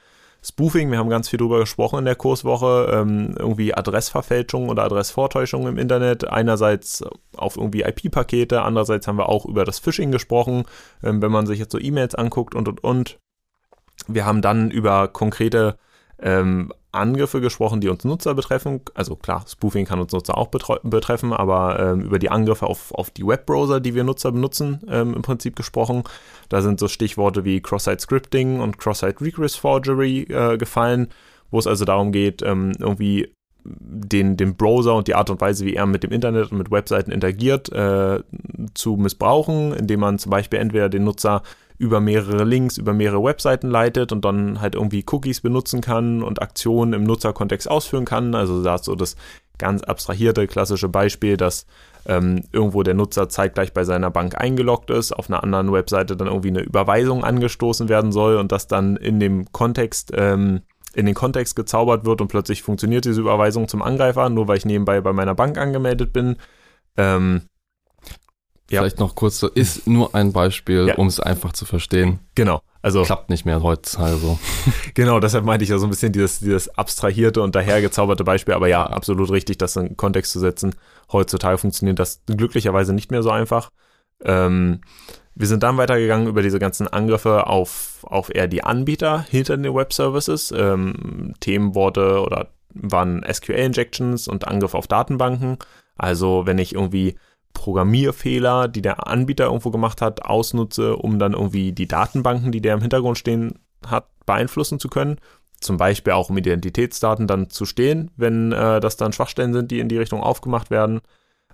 Spoofing, 0.49 0.93
wir 0.93 0.99
haben 0.99 1.11
ganz 1.11 1.29
viel 1.29 1.41
drüber 1.41 1.59
gesprochen 1.59 1.99
in 1.99 2.05
der 2.05 2.15
Kurswoche, 2.15 2.89
ähm, 2.93 3.35
irgendwie 3.37 3.75
Adressverfälschung 3.75 4.69
oder 4.69 4.85
Adressvortäuschung 4.85 5.67
im 5.67 5.77
Internet. 5.77 6.29
Einerseits 6.29 7.03
auf 7.37 7.57
irgendwie 7.57 7.83
IP-Pakete, 7.83 8.63
andererseits 8.63 9.09
haben 9.09 9.19
wir 9.19 9.29
auch 9.29 9.45
über 9.45 9.65
das 9.65 9.81
Phishing 9.81 10.13
gesprochen, 10.13 10.63
ähm, 11.03 11.21
wenn 11.21 11.33
man 11.33 11.47
sich 11.47 11.59
jetzt 11.59 11.73
so 11.73 11.81
E-Mails 11.81 12.15
anguckt 12.15 12.55
und 12.55 12.69
und 12.69 12.85
und. 12.85 13.19
Wir 14.07 14.25
haben 14.25 14.41
dann 14.41 14.71
über 14.71 15.09
konkrete 15.09 15.79
ähm, 16.21 16.73
Angriffe 16.93 17.41
gesprochen, 17.41 17.81
die 17.81 17.89
uns 17.89 18.05
Nutzer 18.05 18.35
betreffen. 18.35 18.81
Also 18.95 19.17
klar, 19.17 19.45
Spoofing 19.47 19.85
kann 19.85 20.01
uns 20.01 20.13
Nutzer 20.13 20.37
auch 20.37 20.49
betreffen, 20.49 21.33
aber 21.33 21.79
ähm, 21.79 22.01
über 22.01 22.19
die 22.19 22.31
Angriffe 22.31 22.67
auf, 22.67 22.93
auf 22.93 23.11
die 23.11 23.27
Webbrowser, 23.27 23.81
die 23.81 23.95
wir 23.95 24.05
Nutzer 24.05 24.33
benutzen, 24.33 24.81
ähm, 24.89 25.15
im 25.15 25.23
Prinzip 25.23 25.57
gesprochen. 25.57 26.05
Da 26.49 26.63
sind 26.63 26.81
so 26.81 26.89
Stichworte 26.89 27.45
wie 27.45 27.61
Cross-Site 27.61 28.01
Scripting 28.01 28.61
und 28.61 28.79
Cross-Site 28.79 29.21
Regress 29.21 29.57
Forgery 29.57 30.23
äh, 30.23 30.57
gefallen, 30.57 31.09
wo 31.51 31.59
es 31.59 31.67
also 31.67 31.85
darum 31.85 32.13
geht, 32.13 32.43
ähm, 32.43 32.73
irgendwie 32.79 33.33
den, 33.69 34.37
den 34.37 34.57
Browser 34.57 34.95
und 34.95 35.09
die 35.09 35.15
Art 35.15 35.29
und 35.29 35.41
Weise, 35.41 35.65
wie 35.67 35.75
er 35.75 35.87
mit 35.87 36.03
dem 36.03 36.13
Internet 36.13 36.53
und 36.53 36.59
mit 36.59 36.71
Webseiten 36.71 37.11
interagiert, 37.11 37.71
äh, 37.73 38.21
zu 38.75 38.97
missbrauchen, 38.97 39.73
indem 39.73 40.01
man 40.01 40.19
zum 40.19 40.31
Beispiel 40.31 40.61
entweder 40.61 40.89
den 40.89 41.05
Nutzer 41.05 41.43
über 41.79 42.01
mehrere 42.01 42.45
Links, 42.45 42.79
über 42.79 42.93
mehrere 42.93 43.23
Webseiten 43.23 43.69
leitet 43.69 44.13
und 44.13 44.25
dann 44.25 44.61
halt 44.61 44.75
irgendwie 44.75 45.05
Cookies 45.11 45.41
benutzen 45.41 45.81
kann 45.81 46.23
und 46.23 46.41
Aktionen 46.41 46.93
im 46.93 47.05
Nutzerkontext 47.05 47.71
ausführen 47.71 48.05
kann. 48.05 48.35
Also 48.35 48.63
da 48.63 48.77
ist 48.77 48.85
so 48.85 48.95
das 48.95 49.17
ganz 49.59 49.83
abstrahierte 49.83 50.47
klassische 50.47 50.89
Beispiel, 50.89 51.37
dass 51.37 51.67
ähm, 52.07 52.45
irgendwo 52.53 52.83
der 52.83 52.95
Nutzer 52.95 53.29
zeitgleich 53.29 53.73
bei 53.73 53.85
seiner 53.85 54.11
Bank 54.11 54.39
eingeloggt 54.39 54.91
ist, 54.91 55.13
auf 55.13 55.29
einer 55.29 55.43
anderen 55.43 55.73
Webseite 55.73 56.17
dann 56.17 56.29
irgendwie 56.29 56.49
eine 56.49 56.61
Überweisung 56.61 57.25
angestoßen 57.25 57.89
werden 57.89 58.13
soll 58.13 58.37
und 58.37 58.53
das 58.53 58.69
dann 58.69 58.97
in 58.97 59.21
dem 59.21 59.51
Kontext 59.53 60.13
ähm, 60.15 60.63
in 60.95 61.05
den 61.05 61.15
Kontext 61.15 61.57
gezaubert 61.57 62.07
wird 62.07 62.23
und 62.23 62.29
plötzlich 62.29 62.63
funktioniert 62.63 63.05
diese 63.05 63.21
Überweisung 63.21 63.69
zum 63.69 63.83
Angreifer, 63.83 64.31
nur 64.31 64.49
weil 64.49 64.57
ich 64.57 64.65
nebenbei 64.65 65.03
bei 65.03 65.13
meiner 65.13 65.35
Bank 65.35 65.59
angemeldet 65.59 66.15
bin. 66.15 66.37
Ähm, 66.97 67.43
ja. 68.71 68.81
Vielleicht 68.81 68.99
noch 68.99 69.15
kurz 69.15 69.39
so, 69.39 69.49
ist 69.49 69.87
nur 69.87 70.15
ein 70.15 70.33
Beispiel, 70.33 70.89
ja. 70.89 70.95
um 70.97 71.07
es 71.07 71.21
einfach 71.21 71.53
zu 71.53 71.65
verstehen. 71.65 72.19
Genau. 72.35 72.63
Also, 72.83 73.03
Klappt 73.03 73.31
nicht 73.31 73.45
mehr 73.45 73.63
heutzutage 73.63 74.17
so. 74.17 74.39
genau, 74.95 75.21
deshalb 75.21 75.45
meinte 75.45 75.65
ich 75.65 75.71
ja 75.71 75.79
so 75.79 75.87
ein 75.87 75.91
bisschen 75.91 76.13
dieses, 76.13 76.41
dieses 76.41 76.69
abstrahierte 76.77 77.43
und 77.43 77.55
dahergezauberte 77.55 78.25
Beispiel. 78.25 78.55
Aber 78.55 78.69
ja, 78.69 78.85
absolut 78.85 79.31
richtig, 79.31 79.59
das 79.59 79.77
in 79.77 79.97
Kontext 79.97 80.33
zu 80.33 80.41
setzen. 80.41 80.75
Heutzutage 81.13 81.59
funktioniert 81.59 81.99
das 81.99 82.23
glücklicherweise 82.27 82.93
nicht 82.93 83.11
mehr 83.11 83.23
so 83.23 83.31
einfach. 83.31 83.71
Ähm, 84.25 84.81
wir 85.35 85.47
sind 85.47 85.63
dann 85.63 85.77
weitergegangen 85.77 86.29
über 86.29 86.43
diese 86.43 86.59
ganzen 86.59 86.89
Angriffe 86.89 87.47
auf, 87.47 87.99
auf 88.03 88.35
eher 88.35 88.49
die 88.49 88.65
Anbieter 88.65 89.27
hinter 89.29 89.57
den 89.57 89.75
Web-Services. 89.75 90.53
Ähm, 90.57 91.35
Themenworte 91.41 92.21
oder 92.21 92.49
waren 92.71 93.25
SQL-Injections 93.31 94.29
und 94.29 94.47
Angriff 94.49 94.75
auf 94.75 94.87
Datenbanken. 94.87 95.59
Also 95.97 96.47
wenn 96.47 96.59
ich 96.59 96.75
irgendwie 96.75 97.17
Programmierfehler, 97.57 98.69
die 98.69 98.83
der 98.83 99.07
Anbieter 99.07 99.47
irgendwo 99.47 99.71
gemacht 99.71 100.03
hat, 100.03 100.23
ausnutze, 100.27 100.95
um 100.95 101.19
dann 101.19 101.33
irgendwie 101.33 101.73
die 101.73 101.89
Datenbanken, 101.89 102.53
die 102.53 102.61
der 102.61 102.75
im 102.75 102.83
Hintergrund 102.83 103.17
stehen 103.17 103.59
hat, 103.87 104.09
beeinflussen 104.27 104.79
zu 104.79 104.89
können. 104.89 105.17
Zum 105.59 105.79
Beispiel 105.79 106.13
auch 106.13 106.29
um 106.29 106.37
Identitätsdaten 106.37 107.27
dann 107.27 107.49
zu 107.49 107.65
stehen, 107.65 108.11
wenn 108.17 108.53
äh, 108.53 108.79
das 108.79 108.99
dann 108.99 109.15
Schwachstellen 109.15 109.55
sind, 109.55 109.71
die 109.71 109.81
in 109.81 109.89
die 109.89 109.97
Richtung 109.97 110.21
aufgemacht 110.21 110.71
werden. 110.71 111.01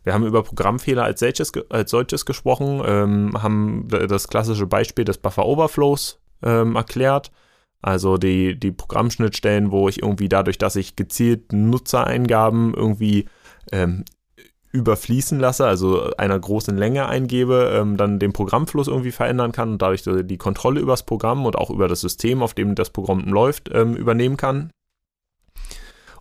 Wir 0.02 0.12
haben 0.12 0.26
über 0.26 0.42
Programmfehler 0.42 1.04
als 1.04 1.20
solches, 1.20 1.52
als 1.70 1.92
solches 1.92 2.26
gesprochen, 2.26 2.82
ähm, 2.84 3.40
haben 3.40 3.86
das 3.88 4.26
klassische 4.26 4.66
Beispiel 4.66 5.04
des 5.04 5.18
Buffer 5.18 5.46
Overflows 5.46 6.18
ähm, 6.42 6.74
erklärt. 6.74 7.30
Also 7.80 8.16
die, 8.16 8.58
die 8.58 8.72
Programmschnittstellen, 8.72 9.70
wo 9.70 9.88
ich 9.88 10.02
irgendwie 10.02 10.28
dadurch, 10.28 10.58
dass 10.58 10.74
ich 10.74 10.96
gezielt 10.96 11.52
Nutzereingaben 11.52 12.74
irgendwie 12.74 13.26
ähm, 13.70 14.04
überfließen 14.72 15.38
lasse, 15.38 15.66
also 15.66 16.14
einer 16.16 16.38
großen 16.38 16.76
Länge 16.76 17.06
eingebe, 17.06 17.72
ähm, 17.74 17.96
dann 17.96 18.18
den 18.18 18.32
Programmfluss 18.32 18.88
irgendwie 18.88 19.12
verändern 19.12 19.52
kann 19.52 19.72
und 19.72 19.82
dadurch 19.82 20.02
die 20.04 20.38
Kontrolle 20.38 20.80
über 20.80 20.94
das 20.94 21.04
Programm 21.04 21.44
und 21.44 21.56
auch 21.56 21.70
über 21.70 21.88
das 21.88 22.00
System, 22.00 22.42
auf 22.42 22.54
dem 22.54 22.74
das 22.74 22.90
Programm 22.90 23.24
läuft, 23.28 23.70
ähm, 23.72 23.94
übernehmen 23.94 24.36
kann. 24.36 24.70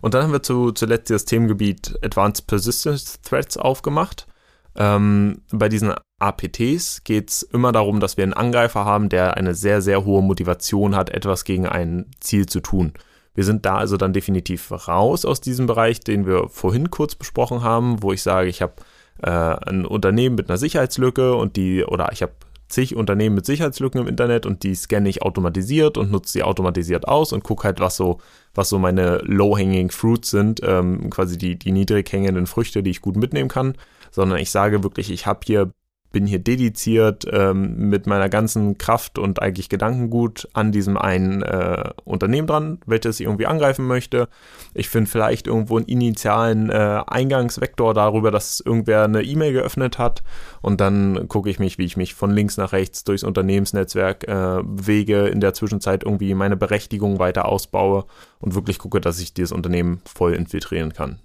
Und 0.02 0.14
dann 0.14 0.24
haben 0.24 0.32
wir 0.32 0.42
zu, 0.42 0.72
zuletzt 0.72 1.10
das 1.10 1.24
Themengebiet 1.24 1.98
Advanced 2.02 2.46
Persistence 2.46 3.20
Threats 3.22 3.56
aufgemacht. 3.56 4.26
Ähm, 4.74 5.42
bei 5.50 5.68
diesen 5.68 5.94
APTs 6.18 7.04
geht 7.04 7.30
es 7.30 7.42
immer 7.42 7.72
darum, 7.72 8.00
dass 8.00 8.16
wir 8.16 8.24
einen 8.24 8.32
Angreifer 8.32 8.84
haben, 8.84 9.08
der 9.08 9.36
eine 9.36 9.54
sehr, 9.54 9.80
sehr 9.80 10.04
hohe 10.04 10.22
Motivation 10.22 10.96
hat, 10.96 11.10
etwas 11.10 11.44
gegen 11.44 11.66
ein 11.66 12.10
Ziel 12.20 12.46
zu 12.46 12.60
tun. 12.60 12.92
Wir 13.34 13.44
sind 13.44 13.64
da 13.64 13.76
also 13.76 13.96
dann 13.96 14.12
definitiv 14.12 14.70
raus 14.88 15.24
aus 15.24 15.40
diesem 15.40 15.66
Bereich, 15.66 16.00
den 16.00 16.26
wir 16.26 16.48
vorhin 16.48 16.90
kurz 16.90 17.14
besprochen 17.14 17.62
haben, 17.62 18.02
wo 18.02 18.12
ich 18.12 18.22
sage, 18.22 18.48
ich 18.48 18.60
habe 18.60 18.74
äh, 19.22 19.30
ein 19.30 19.86
Unternehmen 19.86 20.36
mit 20.36 20.50
einer 20.50 20.58
Sicherheitslücke 20.58 21.34
und 21.34 21.56
die, 21.56 21.84
oder 21.84 22.10
ich 22.12 22.22
habe 22.22 22.32
zig 22.68 22.96
Unternehmen 22.96 23.36
mit 23.36 23.46
Sicherheitslücken 23.46 24.00
im 24.00 24.08
Internet 24.08 24.46
und 24.46 24.62
die 24.62 24.74
scanne 24.74 25.08
ich 25.08 25.22
automatisiert 25.22 25.98
und 25.98 26.10
nutze 26.10 26.32
sie 26.32 26.42
automatisiert 26.42 27.06
aus 27.06 27.32
und 27.32 27.44
gucke 27.44 27.64
halt, 27.64 27.80
was 27.80 27.96
so, 27.96 28.18
was 28.54 28.70
so 28.70 28.78
meine 28.78 29.18
low-hanging 29.18 29.90
fruits 29.90 30.30
sind, 30.30 30.60
ähm, 30.64 31.10
quasi 31.10 31.36
die, 31.36 31.58
die 31.58 31.72
niedrig 31.72 32.10
hängenden 32.10 32.46
Früchte, 32.46 32.82
die 32.82 32.90
ich 32.90 33.02
gut 33.02 33.16
mitnehmen 33.16 33.48
kann, 33.48 33.74
sondern 34.10 34.38
ich 34.38 34.50
sage 34.50 34.82
wirklich, 34.82 35.10
ich 35.10 35.26
habe 35.26 35.40
hier 35.44 35.72
bin 36.12 36.26
hier 36.26 36.38
dediziert 36.38 37.26
ähm, 37.30 37.88
mit 37.88 38.06
meiner 38.06 38.28
ganzen 38.28 38.78
Kraft 38.78 39.18
und 39.18 39.42
eigentlich 39.42 39.68
Gedankengut 39.68 40.48
an 40.52 40.70
diesem 40.70 40.96
einen 40.96 41.42
äh, 41.42 41.90
Unternehmen 42.04 42.46
dran, 42.46 42.78
welches 42.86 43.18
ich 43.18 43.26
irgendwie 43.26 43.46
angreifen 43.46 43.86
möchte. 43.86 44.28
Ich 44.74 44.88
finde 44.88 45.10
vielleicht 45.10 45.46
irgendwo 45.46 45.78
einen 45.78 45.86
initialen 45.86 46.70
äh, 46.70 47.02
Eingangsvektor 47.06 47.94
darüber, 47.94 48.30
dass 48.30 48.60
irgendwer 48.60 49.04
eine 49.04 49.22
E-Mail 49.22 49.52
geöffnet 49.52 49.98
hat 49.98 50.22
und 50.60 50.80
dann 50.80 51.26
gucke 51.28 51.50
ich 51.50 51.58
mich, 51.58 51.78
wie 51.78 51.84
ich 51.84 51.96
mich 51.96 52.14
von 52.14 52.30
links 52.30 52.56
nach 52.56 52.72
rechts 52.72 53.04
durchs 53.04 53.24
Unternehmensnetzwerk 53.24 54.28
äh, 54.28 54.62
bewege, 54.62 55.26
in 55.26 55.40
der 55.40 55.54
Zwischenzeit 55.54 56.04
irgendwie 56.04 56.34
meine 56.34 56.56
Berechtigung 56.56 57.18
weiter 57.18 57.46
ausbaue 57.46 58.04
und 58.38 58.54
wirklich 58.54 58.78
gucke, 58.78 59.00
dass 59.00 59.18
ich 59.18 59.34
dieses 59.34 59.52
Unternehmen 59.52 60.02
voll 60.04 60.34
infiltrieren 60.34 60.92
kann 60.92 61.18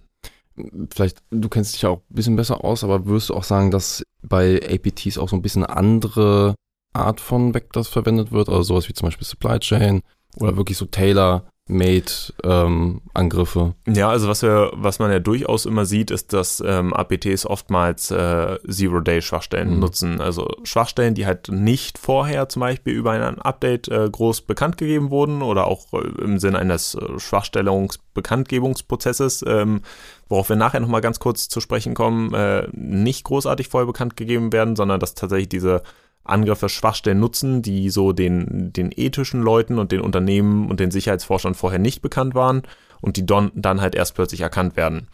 vielleicht, 0.91 1.21
du 1.29 1.49
kennst 1.49 1.75
dich 1.75 1.83
ja 1.83 1.89
auch 1.89 1.99
ein 2.09 2.15
bisschen 2.15 2.35
besser 2.35 2.63
aus, 2.63 2.83
aber 2.83 3.05
würdest 3.05 3.29
du 3.29 3.35
auch 3.35 3.43
sagen, 3.43 3.71
dass 3.71 4.03
bei 4.21 4.59
APTs 4.61 5.17
auch 5.17 5.29
so 5.29 5.35
ein 5.35 5.41
bisschen 5.41 5.65
andere 5.65 6.55
Art 6.93 7.21
von 7.21 7.53
Vectors 7.53 7.87
verwendet 7.87 8.31
wird, 8.31 8.49
also 8.49 8.63
sowas 8.63 8.89
wie 8.89 8.93
zum 8.93 9.07
Beispiel 9.07 9.27
Supply 9.27 9.59
Chain 9.59 10.01
oder 10.37 10.57
wirklich 10.57 10.77
so 10.77 10.85
Tailor 10.85 11.45
Made-Angriffe. 11.67 13.75
Ähm, 13.85 13.93
ja, 13.93 14.09
also 14.09 14.27
was 14.27 14.41
wir, 14.41 14.71
was 14.73 14.97
man 14.99 15.11
ja 15.11 15.19
durchaus 15.19 15.65
immer 15.65 15.85
sieht, 15.85 16.11
ist, 16.11 16.33
dass 16.33 16.61
ähm, 16.65 16.93
APTs 16.93 17.45
oftmals 17.45 18.11
äh, 18.11 18.57
Zero-Day-Schwachstellen 18.67 19.75
mhm. 19.75 19.79
nutzen. 19.79 20.19
Also 20.21 20.47
Schwachstellen, 20.63 21.13
die 21.13 21.25
halt 21.25 21.49
nicht 21.49 21.97
vorher 21.97 22.47
zum 22.49 22.59
Beispiel 22.61 22.93
über 22.93 23.11
ein 23.11 23.39
Update 23.39 23.87
äh, 23.89 24.09
groß 24.09 24.41
bekannt 24.41 24.77
gegeben 24.77 25.09
wurden 25.09 25.41
oder 25.41 25.67
auch 25.67 25.91
äh, 25.93 26.07
im 26.21 26.39
Sinne 26.39 26.59
eines 26.59 26.95
äh, 26.95 27.19
Schwachstellungs-Bekanntgebungsprozesses, 27.19 29.43
ähm, 29.47 29.81
worauf 30.29 30.49
wir 30.49 30.55
nachher 30.55 30.79
nochmal 30.79 31.01
ganz 31.01 31.19
kurz 31.19 31.49
zu 31.49 31.59
sprechen 31.59 31.93
kommen, 31.93 32.33
äh, 32.33 32.67
nicht 32.71 33.25
großartig 33.25 33.67
vorher 33.67 33.87
bekannt 33.87 34.15
gegeben 34.15 34.53
werden, 34.53 34.75
sondern 34.75 34.99
dass 34.99 35.15
tatsächlich 35.15 35.49
diese 35.49 35.81
Angriffe 36.29 36.69
Schwachstellen 36.69 37.19
nutzen, 37.19 37.61
die 37.61 37.89
so 37.89 38.13
den, 38.13 38.71
den 38.73 38.91
ethischen 38.95 39.41
Leuten 39.41 39.79
und 39.79 39.91
den 39.91 40.01
Unternehmen 40.01 40.69
und 40.69 40.79
den 40.79 40.91
Sicherheitsforschern 40.91 41.55
vorher 41.55 41.79
nicht 41.79 42.01
bekannt 42.01 42.35
waren 42.35 42.63
und 43.01 43.17
die 43.17 43.25
don, 43.25 43.51
dann 43.55 43.81
halt 43.81 43.95
erst 43.95 44.15
plötzlich 44.15 44.41
erkannt 44.41 44.75
werden. 44.75 45.07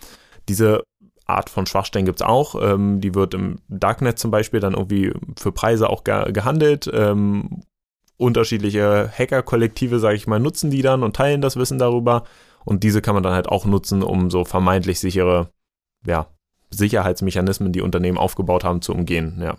Diese 0.50 0.84
Art 1.26 1.50
von 1.50 1.66
Schwachstellen 1.66 2.06
gibt 2.06 2.22
es 2.22 2.28
auch. 2.28 2.56
Ähm, 2.62 3.00
die 3.02 3.16
wird 3.16 3.34
im 3.34 3.60
Darknet 3.70 4.20
zum 4.20 4.32
Beispiel 4.32 4.60
dann 4.60 4.74
irgendwie 4.74 5.14
für 5.38 5.52
Preise 5.52 5.90
auch 5.90 6.04
ge 6.04 6.32
gehandelt. 6.32 6.90
Ähm, 6.94 7.64
unterschiedliche 8.18 9.12
Hacker-Kollektive, 9.18 10.00
sage 10.00 10.16
ich 10.16 10.28
mal, 10.28 10.40
nutzen 10.40 10.70
die 10.70 10.82
dann 10.82 11.04
und 11.04 11.16
teilen 11.16 11.42
das 11.42 11.56
Wissen 11.56 11.80
darüber. 11.80 12.24
Und 12.66 12.84
diese 12.84 13.02
kann 13.02 13.16
man 13.16 13.24
dann 13.24 13.34
halt 13.34 13.50
auch 13.50 13.66
nutzen, 13.66 14.04
um 14.04 14.30
so 14.30 14.46
vermeintlich 14.46 15.00
sichere 15.00 15.50
ja, 16.06 16.28
Sicherheitsmechanismen, 16.70 17.72
die 17.72 17.82
Unternehmen 17.82 18.18
aufgebaut 18.18 18.64
haben, 18.64 18.82
zu 18.82 18.94
umgehen. 18.94 19.40
Ja. 19.42 19.58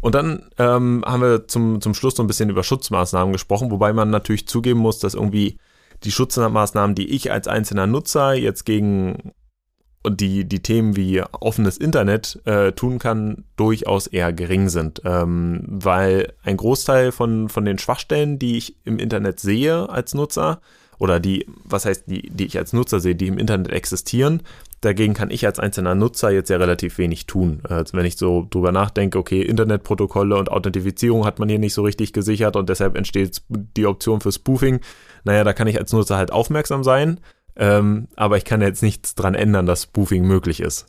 Und 0.00 0.14
dann 0.14 0.48
ähm, 0.58 1.04
haben 1.06 1.22
wir 1.22 1.48
zum, 1.48 1.80
zum 1.80 1.94
Schluss 1.94 2.16
so 2.16 2.22
ein 2.22 2.26
bisschen 2.26 2.50
über 2.50 2.62
Schutzmaßnahmen 2.62 3.32
gesprochen, 3.32 3.70
wobei 3.70 3.92
man 3.92 4.10
natürlich 4.10 4.46
zugeben 4.46 4.80
muss, 4.80 4.98
dass 4.98 5.14
irgendwie 5.14 5.58
die 6.04 6.12
Schutzmaßnahmen, 6.12 6.94
die 6.94 7.10
ich 7.10 7.32
als 7.32 7.48
einzelner 7.48 7.86
Nutzer 7.86 8.34
jetzt 8.34 8.64
gegen 8.64 9.32
die, 10.06 10.44
die 10.44 10.62
Themen 10.62 10.96
wie 10.96 11.22
offenes 11.32 11.76
Internet 11.76 12.40
äh, 12.44 12.72
tun 12.72 12.98
kann, 12.98 13.44
durchaus 13.56 14.06
eher 14.06 14.32
gering 14.32 14.68
sind. 14.68 15.02
Ähm, 15.04 15.64
weil 15.66 16.32
ein 16.44 16.56
Großteil 16.56 17.12
von, 17.12 17.48
von 17.48 17.64
den 17.64 17.78
Schwachstellen, 17.78 18.38
die 18.38 18.56
ich 18.56 18.76
im 18.84 18.98
Internet 18.98 19.40
sehe 19.40 19.88
als 19.88 20.14
Nutzer, 20.14 20.60
oder 20.98 21.20
die, 21.20 21.46
was 21.64 21.84
heißt, 21.84 22.04
die, 22.08 22.28
die 22.30 22.46
ich 22.46 22.58
als 22.58 22.72
Nutzer 22.72 23.00
sehe, 23.00 23.14
die 23.14 23.28
im 23.28 23.38
Internet 23.38 23.70
existieren, 23.70 24.42
Dagegen 24.80 25.14
kann 25.14 25.30
ich 25.30 25.44
als 25.44 25.58
einzelner 25.58 25.94
Nutzer 25.94 26.30
jetzt 26.30 26.50
ja 26.50 26.56
relativ 26.56 26.98
wenig 26.98 27.26
tun. 27.26 27.62
Also 27.68 27.96
wenn 27.96 28.06
ich 28.06 28.16
so 28.16 28.46
drüber 28.48 28.70
nachdenke, 28.70 29.18
okay, 29.18 29.42
Internetprotokolle 29.42 30.36
und 30.36 30.50
Authentifizierung 30.50 31.26
hat 31.26 31.40
man 31.40 31.48
hier 31.48 31.58
nicht 31.58 31.74
so 31.74 31.82
richtig 31.82 32.12
gesichert 32.12 32.54
und 32.54 32.68
deshalb 32.68 32.96
entsteht 32.96 33.42
die 33.48 33.86
Option 33.86 34.20
für 34.20 34.30
Spoofing. 34.30 34.80
Naja, 35.24 35.42
da 35.42 35.52
kann 35.52 35.66
ich 35.66 35.78
als 35.78 35.92
Nutzer 35.92 36.16
halt 36.16 36.32
aufmerksam 36.32 36.84
sein, 36.84 37.20
ähm, 37.56 38.06
aber 38.14 38.36
ich 38.36 38.44
kann 38.44 38.60
jetzt 38.60 38.82
nichts 38.82 39.16
dran 39.16 39.34
ändern, 39.34 39.66
dass 39.66 39.82
Spoofing 39.84 40.24
möglich 40.24 40.60
ist. 40.60 40.86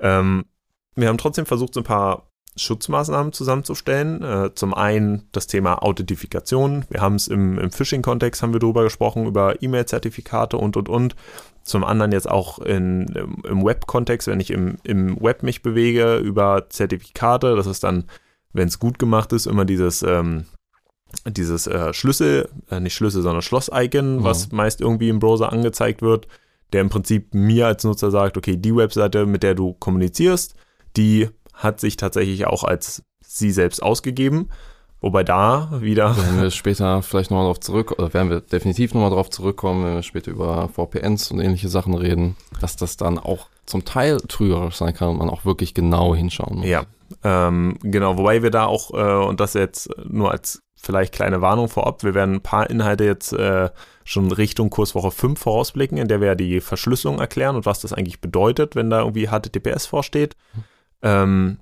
Ähm, 0.00 0.46
wir 0.94 1.08
haben 1.08 1.18
trotzdem 1.18 1.46
versucht, 1.46 1.74
so 1.74 1.80
ein 1.80 1.84
paar 1.84 2.27
Schutzmaßnahmen 2.58 3.32
zusammenzustellen. 3.32 4.22
Äh, 4.22 4.54
zum 4.54 4.74
einen 4.74 5.28
das 5.32 5.46
Thema 5.46 5.82
Authentifikation. 5.82 6.84
Wir 6.90 7.00
haben 7.00 7.14
es 7.14 7.28
im, 7.28 7.58
im 7.58 7.70
Phishing-Kontext 7.70 8.42
haben 8.42 8.52
wir 8.52 8.60
darüber 8.60 8.84
gesprochen, 8.84 9.26
über 9.26 9.62
E-Mail-Zertifikate 9.62 10.56
und 10.56 10.76
und 10.76 10.88
und. 10.88 11.16
Zum 11.62 11.84
anderen 11.84 12.12
jetzt 12.12 12.30
auch 12.30 12.58
in, 12.60 13.06
im 13.44 13.64
Web-Kontext, 13.64 14.26
wenn 14.28 14.40
ich 14.40 14.50
im, 14.50 14.78
im 14.84 15.20
Web 15.20 15.42
mich 15.42 15.62
bewege, 15.62 16.16
über 16.16 16.66
Zertifikate. 16.70 17.56
Das 17.56 17.66
ist 17.66 17.84
dann, 17.84 18.04
wenn 18.52 18.68
es 18.68 18.78
gut 18.78 18.98
gemacht 18.98 19.32
ist, 19.32 19.46
immer 19.46 19.64
dieses, 19.64 20.02
ähm, 20.02 20.46
dieses 21.26 21.66
äh, 21.66 21.92
Schlüssel, 21.92 22.48
äh, 22.70 22.80
nicht 22.80 22.94
Schlüssel, 22.94 23.22
sondern 23.22 23.42
Schloss-Icon, 23.42 24.16
mhm. 24.16 24.24
was 24.24 24.50
meist 24.50 24.80
irgendwie 24.80 25.08
im 25.08 25.18
Browser 25.18 25.52
angezeigt 25.52 26.02
wird, 26.02 26.26
der 26.72 26.80
im 26.80 26.90
Prinzip 26.90 27.34
mir 27.34 27.66
als 27.66 27.84
Nutzer 27.84 28.10
sagt, 28.10 28.36
okay, 28.36 28.56
die 28.56 28.74
Webseite, 28.74 29.26
mit 29.26 29.42
der 29.42 29.54
du 29.54 29.74
kommunizierst, 29.74 30.54
die 30.96 31.28
hat 31.58 31.80
sich 31.80 31.96
tatsächlich 31.96 32.46
auch 32.46 32.64
als 32.64 33.02
sie 33.20 33.50
selbst 33.50 33.82
ausgegeben. 33.82 34.48
Wobei 35.00 35.22
da 35.22 35.68
wieder. 35.80 36.16
Werden 36.16 36.42
wir 36.42 36.50
später 36.50 37.02
vielleicht 37.02 37.30
nochmal 37.30 37.44
darauf 37.44 37.60
zurück, 37.60 37.92
oder 37.92 38.12
werden 38.14 38.30
wir 38.30 38.40
definitiv 38.40 38.94
nochmal 38.94 39.10
darauf 39.10 39.30
zurückkommen, 39.30 39.84
wenn 39.84 39.94
wir 39.94 40.02
später 40.02 40.30
über 40.32 40.68
VPNs 40.68 41.30
und 41.30 41.40
ähnliche 41.40 41.68
Sachen 41.68 41.94
reden, 41.94 42.36
dass 42.60 42.76
das 42.76 42.96
dann 42.96 43.18
auch 43.18 43.46
zum 43.64 43.84
Teil 43.84 44.18
trügerisch 44.26 44.76
sein 44.76 44.94
kann 44.94 45.10
und 45.10 45.18
man 45.18 45.30
auch 45.30 45.44
wirklich 45.44 45.72
genau 45.74 46.16
hinschauen 46.16 46.58
muss. 46.58 46.66
Ja, 46.66 46.84
ähm, 47.22 47.78
genau. 47.82 48.18
Wobei 48.18 48.42
wir 48.42 48.50
da 48.50 48.64
auch, 48.64 48.92
äh, 48.92 49.26
und 49.26 49.38
das 49.38 49.54
jetzt 49.54 49.88
nur 50.04 50.32
als 50.32 50.62
vielleicht 50.74 51.14
kleine 51.14 51.40
Warnung 51.40 51.68
vorab, 51.68 52.02
wir 52.02 52.14
werden 52.14 52.36
ein 52.36 52.42
paar 52.42 52.68
Inhalte 52.68 53.04
jetzt 53.04 53.32
äh, 53.32 53.70
schon 54.04 54.32
Richtung 54.32 54.70
Kurswoche 54.70 55.12
5 55.12 55.38
vorausblicken, 55.38 55.98
in 55.98 56.08
der 56.08 56.20
wir 56.20 56.34
die 56.34 56.60
Verschlüsselung 56.60 57.20
erklären 57.20 57.54
und 57.54 57.66
was 57.66 57.80
das 57.80 57.92
eigentlich 57.92 58.20
bedeutet, 58.20 58.74
wenn 58.74 58.90
da 58.90 59.00
irgendwie 59.00 59.28
HTTPS 59.28 59.86
vorsteht. 59.86 60.34
Mhm. 60.54 60.64
Ähm, 61.02 61.58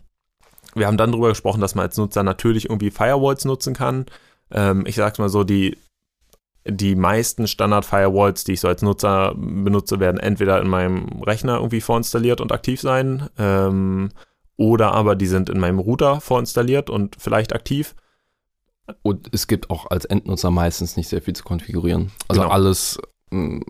wir 0.74 0.86
haben 0.86 0.96
dann 0.96 1.12
darüber 1.12 1.30
gesprochen, 1.30 1.60
dass 1.60 1.74
man 1.74 1.84
als 1.86 1.96
Nutzer 1.96 2.22
natürlich 2.22 2.66
irgendwie 2.66 2.90
Firewalls 2.90 3.44
nutzen 3.44 3.74
kann. 3.74 4.06
Ähm, 4.50 4.84
ich 4.86 4.96
sag's 4.96 5.18
mal 5.18 5.28
so, 5.28 5.42
die, 5.44 5.78
die 6.68 6.96
meisten 6.96 7.46
Standard-Firewalls, 7.46 8.44
die 8.44 8.52
ich 8.52 8.60
so 8.60 8.68
als 8.68 8.82
Nutzer 8.82 9.34
benutze, 9.36 10.00
werden 10.00 10.20
entweder 10.20 10.60
in 10.60 10.68
meinem 10.68 11.22
Rechner 11.22 11.56
irgendwie 11.56 11.80
vorinstalliert 11.80 12.40
und 12.40 12.52
aktiv 12.52 12.80
sein, 12.80 13.28
ähm, 13.38 14.10
oder 14.58 14.92
aber 14.92 15.16
die 15.16 15.26
sind 15.26 15.50
in 15.50 15.60
meinem 15.60 15.78
Router 15.78 16.20
vorinstalliert 16.20 16.88
und 16.90 17.16
vielleicht 17.18 17.54
aktiv. 17.54 17.94
Und 19.02 19.28
es 19.34 19.46
gibt 19.48 19.68
auch 19.70 19.90
als 19.90 20.04
Endnutzer 20.04 20.50
meistens 20.50 20.96
nicht 20.96 21.08
sehr 21.08 21.20
viel 21.22 21.34
zu 21.34 21.44
konfigurieren. 21.44 22.12
Also 22.28 22.42
Genau. 22.42 22.52
alles 22.52 22.98
mh, 23.30 23.60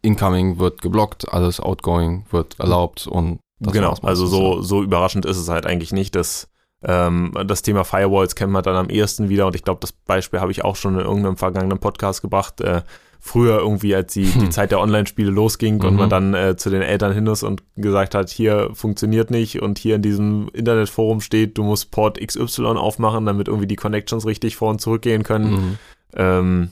Incoming 0.00 0.58
wird 0.58 0.82
geblockt, 0.82 1.32
alles 1.32 1.60
Outgoing 1.60 2.24
wird 2.30 2.58
erlaubt 2.58 3.06
und 3.06 3.38
das 3.62 3.72
genau, 3.72 3.94
also 4.02 4.26
so, 4.26 4.62
so 4.62 4.82
überraschend 4.82 5.26
ist 5.26 5.36
es 5.38 5.48
halt 5.48 5.66
eigentlich 5.66 5.92
nicht. 5.92 6.14
Das, 6.14 6.48
ähm, 6.84 7.32
das 7.46 7.62
Thema 7.62 7.84
Firewalls 7.84 8.34
kennt 8.34 8.52
man 8.52 8.62
dann 8.62 8.76
am 8.76 8.90
ehesten 8.90 9.28
wieder 9.28 9.46
und 9.46 9.54
ich 9.54 9.64
glaube, 9.64 9.80
das 9.80 9.92
Beispiel 9.92 10.40
habe 10.40 10.50
ich 10.52 10.64
auch 10.64 10.76
schon 10.76 10.94
in 10.94 11.04
irgendeinem 11.04 11.36
vergangenen 11.36 11.78
Podcast 11.78 12.22
gebracht. 12.22 12.60
Äh, 12.60 12.82
früher 13.24 13.58
irgendwie, 13.60 13.94
als 13.94 14.12
die, 14.14 14.24
die 14.24 14.50
Zeit 14.50 14.72
der 14.72 14.80
Online-Spiele 14.80 15.30
losging 15.30 15.80
und 15.80 15.92
Mhm. 15.92 15.98
man 15.98 16.10
dann 16.10 16.34
äh, 16.34 16.56
zu 16.56 16.70
den 16.70 16.82
Eltern 16.82 17.12
hin 17.12 17.26
ist 17.28 17.44
und 17.44 17.62
gesagt 17.76 18.16
hat, 18.16 18.30
hier 18.30 18.70
funktioniert 18.74 19.30
nicht 19.30 19.62
und 19.62 19.78
hier 19.78 19.94
in 19.94 20.02
diesem 20.02 20.48
Internetforum 20.52 21.20
steht, 21.20 21.56
du 21.56 21.62
musst 21.62 21.92
Port 21.92 22.18
XY 22.18 22.64
aufmachen, 22.76 23.24
damit 23.24 23.46
irgendwie 23.46 23.68
die 23.68 23.76
Connections 23.76 24.26
richtig 24.26 24.56
vor 24.56 24.70
und 24.70 24.80
zurück 24.80 25.02
gehen 25.02 25.22
können. 25.22 25.50
Mhm. 25.52 25.78
Ähm, 26.16 26.70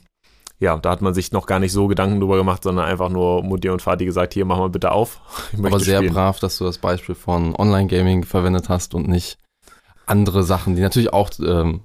ja, 0.60 0.76
da 0.76 0.90
hat 0.90 1.00
man 1.00 1.14
sich 1.14 1.32
noch 1.32 1.46
gar 1.46 1.58
nicht 1.58 1.72
so 1.72 1.88
Gedanken 1.88 2.20
drüber 2.20 2.36
gemacht, 2.36 2.62
sondern 2.62 2.84
einfach 2.84 3.08
nur 3.08 3.42
Mutti 3.42 3.70
und 3.70 3.84
Vati 3.84 4.04
gesagt, 4.04 4.34
hier, 4.34 4.44
mach 4.44 4.58
mal 4.58 4.68
bitte 4.68 4.92
auf. 4.92 5.20
Ich 5.52 5.58
Aber 5.58 5.80
sehr 5.80 5.98
spielen. 5.98 6.12
brav, 6.12 6.38
dass 6.38 6.58
du 6.58 6.64
das 6.64 6.78
Beispiel 6.78 7.14
von 7.14 7.56
Online-Gaming 7.56 8.24
verwendet 8.24 8.68
hast 8.68 8.94
und 8.94 9.08
nicht 9.08 9.38
andere 10.06 10.42
Sachen, 10.42 10.76
die 10.76 10.82
natürlich 10.82 11.12
auch 11.14 11.30
ähm, 11.40 11.82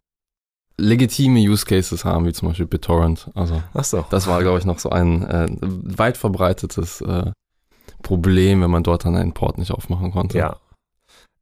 legitime 0.77 1.39
Use 1.39 1.65
Cases 1.65 2.03
haben, 2.03 2.25
wie 2.25 2.33
zum 2.33 2.49
Beispiel 2.49 2.65
BitTorrent. 2.65 3.31
Also 3.33 3.63
so. 3.81 4.05
das 4.09 4.27
war, 4.27 4.41
glaube 4.41 4.59
ich, 4.59 4.65
noch 4.65 4.79
so 4.79 4.89
ein 4.89 5.23
äh, 5.23 5.47
weit 5.61 6.17
verbreitetes 6.17 6.99
äh, 7.01 7.31
Problem, 8.03 8.61
wenn 8.61 8.71
man 8.71 8.83
dort 8.83 9.05
dann 9.05 9.15
einen 9.15 9.33
Port 9.33 9.57
nicht 9.57 9.71
aufmachen 9.71 10.11
konnte. 10.11 10.37
Ja. 10.37 10.57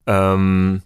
Ähm, 0.05 0.83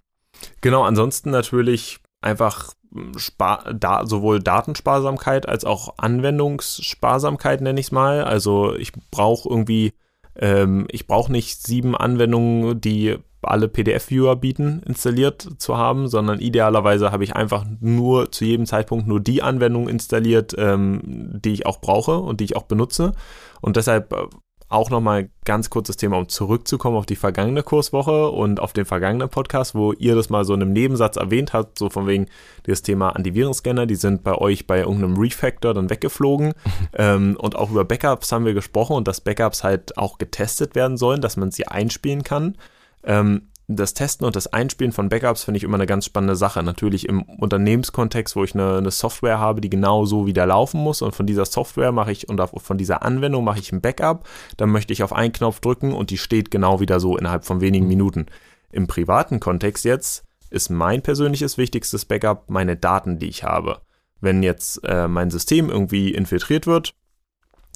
genau, 0.62 0.84
ansonsten 0.84 1.30
natürlich 1.30 2.00
einfach 2.22 2.72
Spar 3.18 3.74
da, 3.74 4.06
sowohl 4.06 4.40
Datensparsamkeit 4.40 5.48
als 5.48 5.66
auch 5.66 5.96
Anwendungssparsamkeit, 5.98 7.62
nenne 7.62 7.80
ich 7.80 7.88
es 7.88 7.92
mal. 7.92 8.24
Also 8.24 8.76
ich 8.76 8.92
brauche 9.12 9.50
irgendwie, 9.50 9.94
ähm, 10.36 10.88
ich 10.92 11.08
brauche 11.08 11.32
nicht 11.32 11.66
sieben 11.66 11.96
Anwendungen, 11.96 12.80
die 12.80 13.18
alle 13.42 13.68
PDF-Viewer 13.68 14.36
bieten, 14.36 14.82
installiert 14.86 15.48
zu 15.58 15.78
haben, 15.78 16.08
sondern 16.08 16.40
idealerweise 16.40 17.12
habe 17.12 17.24
ich 17.24 17.36
einfach 17.36 17.66
nur 17.80 18.32
zu 18.32 18.46
jedem 18.46 18.66
Zeitpunkt 18.66 19.08
nur 19.08 19.20
die 19.20 19.42
Anwendung 19.42 19.88
installiert, 19.88 20.56
ähm, 20.58 21.40
die 21.44 21.54
ich 21.54 21.66
auch 21.66 21.80
brauche 21.80 22.18
und 22.18 22.40
die 22.40 22.46
ich 22.46 22.56
auch 22.56 22.64
benutze. 22.64 23.14
Und 23.62 23.76
deshalb 23.76 24.12
äh, 24.14 24.28
auch 24.70 24.90
nochmal 24.90 25.30
ganz 25.46 25.70
kurzes 25.70 25.96
Thema, 25.96 26.18
um 26.18 26.28
zurückzukommen 26.28 26.98
auf 26.98 27.06
die 27.06 27.16
vergangene 27.16 27.64
Kurswoche 27.64 28.30
und 28.30 28.60
auf 28.60 28.74
den 28.74 28.86
vergangenen 28.86 29.30
Podcast, 29.30 29.76
wo 29.76 29.94
ihr 29.94 30.16
das 30.16 30.30
mal 30.30 30.44
so 30.44 30.54
in 30.54 30.62
einem 30.62 30.74
Nebensatz 30.74 31.16
erwähnt 31.16 31.54
habt, 31.54 31.80
so 31.80 31.90
von 31.90 32.06
wegen 32.06 32.28
das 32.64 32.82
Thema 32.82 33.16
Antivirenscanner, 33.16 33.86
die 33.86 33.96
sind 33.96 34.24
bei 34.24 34.36
euch 34.36 34.68
bei 34.68 34.80
irgendeinem 34.80 35.18
Refactor 35.18 35.74
dann 35.74 35.90
weggeflogen. 35.90 36.54
ähm, 36.94 37.38
und 37.40 37.56
auch 37.56 37.72
über 37.72 37.86
Backups 37.86 38.32
haben 38.32 38.46
wir 38.46 38.54
gesprochen 38.54 38.98
und 38.98 39.08
dass 39.08 39.22
Backups 39.22 39.64
halt 39.64 39.98
auch 39.98 40.18
getestet 40.18 40.76
werden 40.76 40.98
sollen, 40.98 41.22
dass 41.22 41.38
man 41.38 41.52
sie 41.52 41.68
einspielen 41.68 42.24
kann. 42.24 42.58
Ähm, 43.04 43.44
das 43.70 43.94
Testen 43.94 44.26
und 44.26 44.38
das 44.38 44.48
Einspielen 44.48 44.94
von 44.94 45.10
Backups 45.10 45.44
finde 45.44 45.58
ich 45.58 45.66
immer 45.66 45.76
eine 45.76 45.86
ganz 45.86 46.06
spannende 46.06 46.38
Sache. 46.38 46.64
Natürlich 46.64 47.08
im 47.08 47.24
Unternehmenskontext, 47.24 48.38
wo 48.38 48.46
ich 48.46 48.56
eine, 48.56 48.78
eine 48.78 48.92
Software 48.92 49.40
habe, 49.40 49.60
die 49.60 49.70
genau 49.70 50.06
so 50.06 50.26
wieder 50.26 50.46
laufen 50.46 50.82
muss 50.82 51.02
und 51.02 51.14
von 51.14 51.28
dieser 51.28 51.46
Software 51.46 51.92
mache 51.92 52.14
ich 52.14 52.30
und 52.30 52.42
von 52.42 52.78
dieser 52.78 53.04
Anwendung 53.04 53.44
mache 53.44 53.60
ich 53.60 53.74
ein 53.74 53.82
Backup, 53.82 54.28
dann 54.56 54.70
möchte 54.70 54.94
ich 54.94 55.04
auf 55.04 55.12
einen 55.12 55.34
Knopf 55.34 55.60
drücken 55.60 55.94
und 55.94 56.12
die 56.12 56.18
steht 56.18 56.50
genau 56.50 56.80
wieder 56.80 57.02
so 57.02 57.18
innerhalb 57.18 57.44
von 57.44 57.60
wenigen 57.60 57.88
Minuten. 57.88 58.28
Im 58.72 58.88
privaten 58.88 59.42
Kontext 59.42 59.84
jetzt 59.84 60.24
ist 60.50 60.70
mein 60.70 61.02
persönliches 61.02 61.58
wichtigstes 61.58 62.06
Backup 62.06 62.50
meine 62.50 62.78
Daten, 62.78 63.20
die 63.20 63.28
ich 63.28 63.44
habe. 63.44 63.82
Wenn 64.22 64.44
jetzt 64.44 64.82
äh, 64.86 65.10
mein 65.10 65.30
System 65.30 65.70
irgendwie 65.70 66.14
infiltriert 66.14 66.68
wird, 66.68 66.94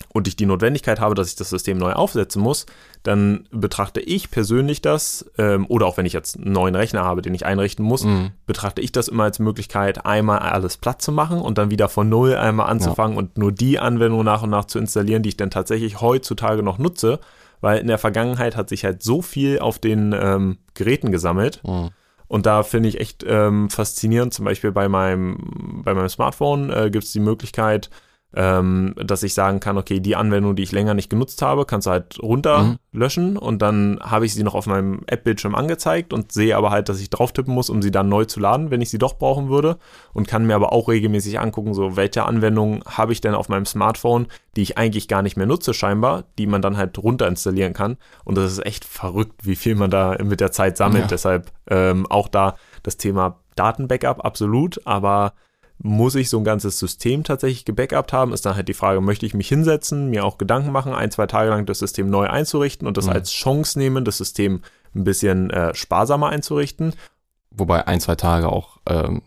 und 0.10 0.27
ich 0.27 0.36
die 0.36 0.45
Notwendigkeit 0.45 0.99
habe, 0.99 1.15
dass 1.15 1.30
ich 1.30 1.36
das 1.36 1.49
System 1.49 1.77
neu 1.77 1.93
aufsetzen 1.93 2.41
muss, 2.41 2.65
dann 3.04 3.48
betrachte 3.52 4.00
ich 4.00 4.30
persönlich 4.32 4.82
das, 4.82 5.26
ähm, 5.38 5.66
oder 5.70 5.86
auch 5.88 5.98
wenn 5.98 6.06
ich 6.06 6.14
jetzt 6.14 6.38
einen 6.38 6.52
neuen 6.52 6.76
Rechner 6.76 7.04
habe, 7.04 7.22
den 7.22 7.34
ich 7.34 7.46
einrichten 7.46 7.84
muss, 7.84 8.04
Mhm. 8.04 8.32
betrachte 8.46 8.82
ich 8.82 8.92
das 8.92 9.08
immer 9.08 9.24
als 9.24 9.40
Möglichkeit, 9.40 10.06
einmal 10.06 10.40
alles 10.40 10.78
platt 10.78 11.02
zu 11.02 11.12
machen 11.12 11.40
und 11.42 11.58
dann 11.58 11.72
wieder 11.72 11.90
von 11.90 12.10
Null 12.10 12.36
einmal 12.36 12.70
anzufangen 12.70 13.18
und 13.18 13.38
nur 13.38 13.52
die 13.52 13.80
Anwendung 13.80 14.24
nach 14.24 14.44
und 14.44 14.50
nach 14.52 14.66
zu 14.66 14.78
installieren, 14.80 15.24
die 15.24 15.30
ich 15.30 15.38
dann 15.38 15.50
tatsächlich 15.50 16.00
heutzutage 16.02 16.62
noch 16.64 16.78
nutze, 16.78 17.20
weil 17.60 17.80
in 17.80 17.88
der 17.88 17.98
Vergangenheit 17.98 18.56
hat 18.56 18.70
sich 18.70 18.86
halt 18.86 19.02
so 19.04 19.22
viel 19.22 19.60
auf 19.60 19.80
den 19.80 20.14
ähm, 20.20 20.58
Geräten 20.74 21.12
gesammelt, 21.12 21.62
Mhm. 21.66 21.90
und 22.28 22.46
da 22.46 22.64
finde 22.64 22.90
ich 22.90 23.00
echt 23.00 23.26
ähm, 23.28 23.70
faszinierend, 23.70 24.34
zum 24.34 24.46
Beispiel 24.46 24.72
bei 24.72 24.88
meinem, 24.90 25.82
bei 25.84 25.94
meinem 25.94 26.10
Smartphone 26.10 26.70
äh, 26.70 26.90
gibt 26.92 27.04
es 27.06 27.12
die 27.12 27.20
Möglichkeit, 27.20 27.90
ähm, 28.34 28.94
dass 28.96 29.24
ich 29.24 29.34
sagen 29.34 29.60
kann, 29.60 29.78
okay, 29.78 30.00
die 30.00 30.15
Anwendung, 30.15 30.56
die 30.56 30.63
ich 30.63 30.72
länger 30.72 30.94
nicht 30.94 31.10
genutzt 31.10 31.41
habe, 31.41 31.65
kannst 31.65 31.88
du 31.88 31.91
halt 31.91 32.17
runterlöschen 32.22 33.38
und 33.38 33.62
dann 33.62 34.00
habe 34.02 34.26
ich 34.26 34.34
sie 34.34 34.44
noch 34.44 34.56
auf 34.56 34.67
meinem 34.67 35.02
App-Bildschirm 35.08 35.56
angezeigt 35.56 36.13
und 36.13 36.32
sehe 36.32 36.56
aber 36.56 36.72
halt, 36.72 36.89
dass 36.89 37.02
ich 37.02 37.10
drauf 37.10 37.32
tippen 37.34 37.54
muss, 37.54 37.70
um 37.70 37.82
sie 37.82 37.91
dann 37.91 38.10
neu 38.10 38.26
zu 38.26 38.39
laden, 38.39 38.72
wenn 38.72 38.82
ich 38.82 38.89
sie 38.89 38.98
doch 38.98 39.17
brauchen 39.17 39.50
würde 39.50 39.78
und 40.13 40.28
kann 40.28 40.46
mir 40.46 40.56
aber 40.56 40.72
auch 40.72 40.88
regelmäßig 40.88 41.39
angucken, 41.39 41.74
so 41.74 41.96
welche 41.98 42.24
Anwendungen 42.26 42.82
habe 42.86 43.12
ich 43.13 43.22
denn 43.22 43.36
auf 43.36 43.50
meinem 43.50 43.65
Smartphone, 43.65 44.28
die 44.56 44.62
ich 44.62 44.78
eigentlich 44.78 45.08
gar 45.08 45.22
nicht 45.22 45.38
mehr 45.38 45.48
nutze 45.48 45.74
scheinbar, 45.74 46.24
die 46.38 46.48
man 46.48 46.62
dann 46.62 46.78
halt 46.78 46.98
runter 46.98 47.28
installieren 47.28 47.74
kann. 47.74 47.98
Und 48.24 48.38
das 48.38 48.52
ist 48.52 48.65
echt 48.65 48.86
verrückt, 48.86 49.46
wie 49.46 49.56
viel 49.56 49.76
man 49.76 49.91
da 49.91 50.17
mit 50.24 50.39
der 50.39 50.52
Zeit 50.52 50.78
sammelt, 50.78 51.04
Ja. 51.04 51.08
deshalb 51.08 51.52
ähm, 51.70 52.06
auch 52.10 52.28
da 52.28 52.56
das 52.84 52.98
Thema 52.98 53.39
Datenbackup 53.56 54.24
absolut, 54.24 54.80
aber 54.86 55.34
muss 55.84 56.15
ich 56.15 56.30
so 56.30 56.38
ein 56.38 56.44
ganzes 56.44 56.78
System 56.78 57.24
tatsächlich 57.24 57.65
gebackupt 57.65 58.13
haben, 58.13 58.34
ist 58.34 58.46
dann 58.46 58.56
halt 58.56 58.67
die 58.67 58.74
Frage, 58.74 59.02
möchte 59.02 59.26
ich 59.26 59.34
mich 59.34 59.48
hinsetzen, 59.48 60.10
mir 60.10 60.24
auch 60.26 60.38
Gedanken 60.38 60.72
machen, 60.72 60.94
ein, 60.94 61.10
zwei 61.12 61.26
Tage 61.28 61.50
lang 61.50 61.65
das 61.65 61.80
System 61.80 62.10
neu 62.10 62.28
einzurichten 62.28 62.88
und 62.88 62.98
das 62.98 63.06
Mhm. 63.08 63.13
als 63.13 63.32
Chance 63.32 63.80
nehmen, 63.80 64.06
das 64.06 64.17
System 64.17 64.62
ein 64.96 65.04
bisschen 65.04 65.50
äh, 65.50 65.74
sparsamer 65.74 66.30
einzurichten. 66.30 66.94
Wobei 67.50 67.88
ein, 67.88 68.00
zwei 68.00 68.15
Tage 68.15 68.50
auch 68.50 68.78
ähm, 68.88 69.22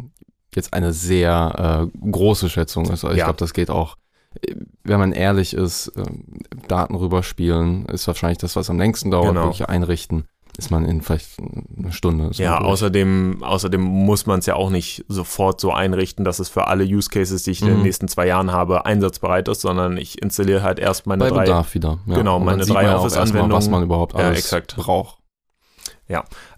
jetzt 0.54 0.72
eine 0.72 0.92
sehr 0.92 1.90
äh, 1.92 2.08
große 2.10 2.48
Schätzung 2.48 2.84
ist. 2.84 3.04
Also 3.04 3.10
ich 3.10 3.18
Ja. 3.18 3.24
glaube, 3.24 3.38
das 3.38 3.52
geht 3.52 3.70
auch, 3.70 3.96
äh, 4.40 4.54
wenn 4.84 5.00
man 5.00 5.10
ehrlich 5.12 5.54
ist, 5.54 5.90
ähm, 5.96 6.24
Daten 6.68 6.94
rüberspielen 6.94 7.86
ist 7.86 8.06
wahrscheinlich 8.06 8.38
das, 8.38 8.54
was 8.54 8.70
am 8.70 8.78
längsten 8.78 9.10
dauert, 9.10 9.28
Genau. 9.34 9.44
wirklich 9.46 9.68
einrichten, 9.68 10.26
ist 10.56 10.70
man 10.70 10.84
in 10.84 11.02
vielleicht 11.02 11.30
eine 11.76 11.92
Stunde. 11.92 12.30
Ja, 12.34 12.58
außerdem, 12.60 13.42
außerdem 13.42 13.80
muss 13.80 14.26
man 14.26 14.38
es 14.38 14.46
ja 14.46 14.54
auch 14.54 14.70
nicht 14.70 15.04
sofort 15.08 15.60
so 15.60 15.72
einrichten, 15.72 16.24
dass 16.24 16.38
es 16.38 16.48
für 16.48 16.68
alle 16.68 16.84
Use 16.84 17.08
Cases, 17.10 17.42
die 17.42 17.50
ich 17.50 17.60
in 17.62 17.68
den 17.68 17.76
Mhm. 17.78 17.82
nächsten 17.82 18.08
zwei 18.08 18.26
Jahren 18.26 18.52
habe, 18.52 18.86
einsatzbereit 18.86 19.48
ist, 19.48 19.62
sondern 19.62 19.96
ich 19.96 20.22
installiere 20.22 20.62
halt 20.62 20.78
erst 20.78 21.06
meine 21.06 21.24
bei 21.24 21.30
drei. 21.30 21.44
Bedarf 21.44 21.74
wieder. 21.74 21.98
Ja. 22.06 22.14
Genau, 22.14 22.36
Und 22.36 22.44
meine 22.44 22.64
drei 22.64 22.84
ja 22.84 22.98
Office-Anwendungen. 22.98 23.52
was 23.52 23.68
man 23.68 23.82
überhaupt 23.82 24.12
Ja, 24.14 24.20
alles 24.26 24.38
exakt. 24.38 24.76
braucht. 24.76 25.18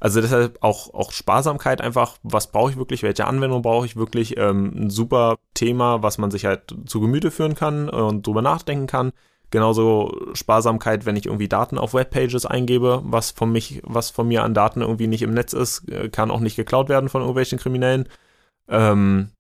Also 0.01 0.21
deshalb 0.21 0.59
auch, 0.63 0.93
auch 0.93 1.13
Sparsamkeit 1.13 1.81
einfach, 1.81 2.17
was 2.23 2.51
brauche 2.53 2.71
ich 2.73 2.77
wirklich, 2.77 3.03
welche 3.03 3.27
Anwendung 3.27 3.63
brauche 3.63 3.87
ich 3.87 3.97
wirklich, 3.97 4.37
ähm, 4.37 4.73
ein 4.77 4.91
super 4.91 5.37
Thema, 5.55 6.03
was 6.03 6.19
man 6.19 6.31
sich 6.31 6.45
halt 6.45 6.75
zu 6.87 7.01
Gemüte 7.01 7.31
führen 7.31 7.55
kann 7.55 7.89
und 7.89 8.27
drüber 8.27 8.43
nachdenken 8.43 8.87
kann. 8.87 9.13
Genauso 9.57 10.13
Sparsamkeit, 10.35 11.07
wenn 11.07 11.17
ich 11.17 11.25
irgendwie 11.25 11.49
Daten 11.49 11.79
auf 11.79 11.95
Webpages 11.95 12.45
eingebe, 12.45 13.01
was 13.05 13.31
von 13.31 13.51
mich, 13.51 13.81
was 13.85 14.11
von 14.11 14.29
mir 14.29 14.45
an 14.45 14.53
Daten 14.53 14.83
irgendwie 14.83 15.07
nicht 15.07 15.23
im 15.23 15.33
Netz 15.33 15.55
ist, 15.55 15.91
äh, 15.91 16.11
kann 16.11 16.31
auch 16.31 16.41
nicht 16.41 16.57
geklaut 16.57 16.91
werden 16.91 17.09
von 17.09 17.23
irgendwelchen 17.23 17.59
Kriminellen. 17.59 18.07
Ähm, 18.69 19.31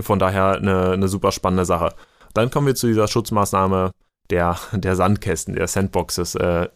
von 0.00 0.20
daher 0.20 0.58
eine, 0.58 0.92
eine 0.92 1.08
super 1.08 1.32
spannende 1.32 1.64
Sache. 1.64 1.96
Dann 2.32 2.52
kommen 2.52 2.68
wir 2.68 2.76
zu 2.76 2.86
dieser 2.86 3.08
Schutzmaßnahme 3.08 3.90
der, 4.30 4.56
der 4.70 4.94
Sandkästen, 4.94 5.56
der 5.56 5.66
Sandboxes. 5.66 6.36
Äh, 6.36 6.68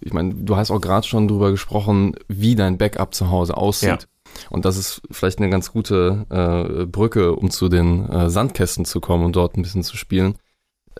ich 0.00 0.14
meine, 0.14 0.32
du 0.32 0.56
hast 0.56 0.70
auch 0.70 0.80
gerade 0.80 1.06
schon 1.06 1.28
drüber 1.28 1.50
gesprochen, 1.50 2.14
wie 2.28 2.54
dein 2.54 2.78
Backup 2.78 3.12
zu 3.12 3.30
Hause 3.30 3.58
aussieht. 3.58 4.08
Ja. 4.08 4.48
Und 4.48 4.64
das 4.64 4.78
ist 4.78 5.02
vielleicht 5.10 5.40
eine 5.40 5.50
ganz 5.50 5.72
gute 5.72 6.24
äh, 6.30 6.86
Brücke, 6.86 7.34
um 7.34 7.50
zu 7.50 7.68
den 7.68 8.08
äh, 8.08 8.30
Sandkästen 8.30 8.86
zu 8.86 9.02
kommen 9.02 9.26
und 9.26 9.36
dort 9.36 9.58
ein 9.58 9.62
bisschen 9.62 9.82
zu 9.82 9.98
spielen. 9.98 10.38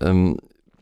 Ähm, 0.00 0.38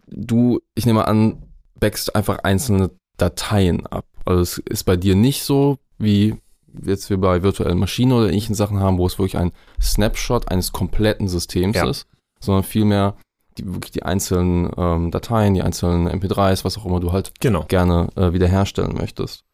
du, 0.06 0.60
ich 0.74 0.86
nehme 0.86 1.06
an, 1.06 1.42
backst 1.78 2.14
einfach 2.14 2.38
einzelne 2.38 2.90
Dateien 3.16 3.86
ab. 3.86 4.06
Also 4.24 4.42
es 4.42 4.58
ist 4.58 4.84
bei 4.84 4.96
dir 4.96 5.14
nicht 5.14 5.42
so, 5.44 5.78
wie 5.98 6.36
jetzt 6.84 7.10
wir 7.10 7.18
bei 7.18 7.42
virtuellen 7.42 7.78
Maschinen 7.78 8.12
oder 8.12 8.28
ähnlichen 8.28 8.54
Sachen 8.54 8.80
haben, 8.80 8.98
wo 8.98 9.06
es 9.06 9.18
wirklich 9.18 9.36
ein 9.36 9.52
Snapshot 9.80 10.50
eines 10.50 10.72
kompletten 10.72 11.28
Systems 11.28 11.76
Ja. 11.76 11.88
ist, 11.88 12.06
sondern 12.40 12.64
vielmehr 12.64 13.16
die, 13.58 13.66
wirklich 13.66 13.90
die 13.90 14.04
einzelnen 14.04 14.70
ähm, 14.76 15.10
Dateien, 15.10 15.54
die 15.54 15.62
einzelnen 15.62 16.08
MP3s, 16.08 16.64
was 16.64 16.78
auch 16.78 16.86
immer 16.86 17.00
du 17.00 17.12
halt 17.12 17.32
genau. 17.40 17.64
gerne 17.64 18.08
äh, 18.16 18.32
wiederherstellen 18.32 18.94
möchtest. 18.94 19.44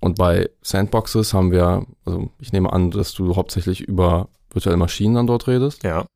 Und 0.00 0.16
bei 0.16 0.50
Sandboxes 0.62 1.34
haben 1.34 1.50
wir, 1.50 1.86
also 2.04 2.30
ich 2.40 2.52
nehme 2.52 2.72
an, 2.72 2.90
dass 2.90 3.14
du 3.14 3.36
hauptsächlich 3.36 3.80
über 3.80 4.28
virtuelle 4.50 4.76
Maschinen 4.76 5.14
dann 5.14 5.26
dort 5.26 5.46
redest. 5.48 5.82
Ja. 5.82 6.06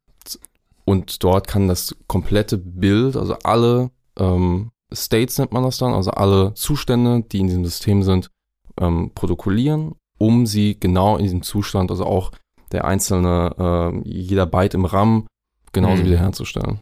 Und 0.84 1.22
dort 1.22 1.46
kann 1.46 1.68
das 1.68 1.94
komplette 2.06 2.58
Bild, 2.58 3.16
also 3.16 3.36
alle 3.44 3.90
ähm, 4.18 4.70
States 4.92 5.38
nennt 5.38 5.52
man 5.52 5.62
das 5.62 5.78
dann, 5.78 5.94
also 5.94 6.10
alle 6.10 6.54
Zustände, 6.54 7.22
die 7.22 7.40
in 7.40 7.46
diesem 7.46 7.64
System 7.64 8.02
sind, 8.02 8.30
ähm, 8.80 9.12
protokollieren, 9.14 9.94
um 10.18 10.46
sie 10.46 10.78
genau 10.78 11.16
in 11.16 11.22
diesem 11.22 11.42
Zustand, 11.42 11.90
also 11.90 12.04
auch 12.04 12.32
der 12.72 12.84
einzelne, 12.84 13.54
äh, 13.58 14.08
jeder 14.08 14.46
Byte 14.46 14.74
im 14.74 14.84
RAM 14.84 15.26
genauso 15.72 16.02
Mhm. 16.02 16.06
wiederherzustellen. 16.06 16.80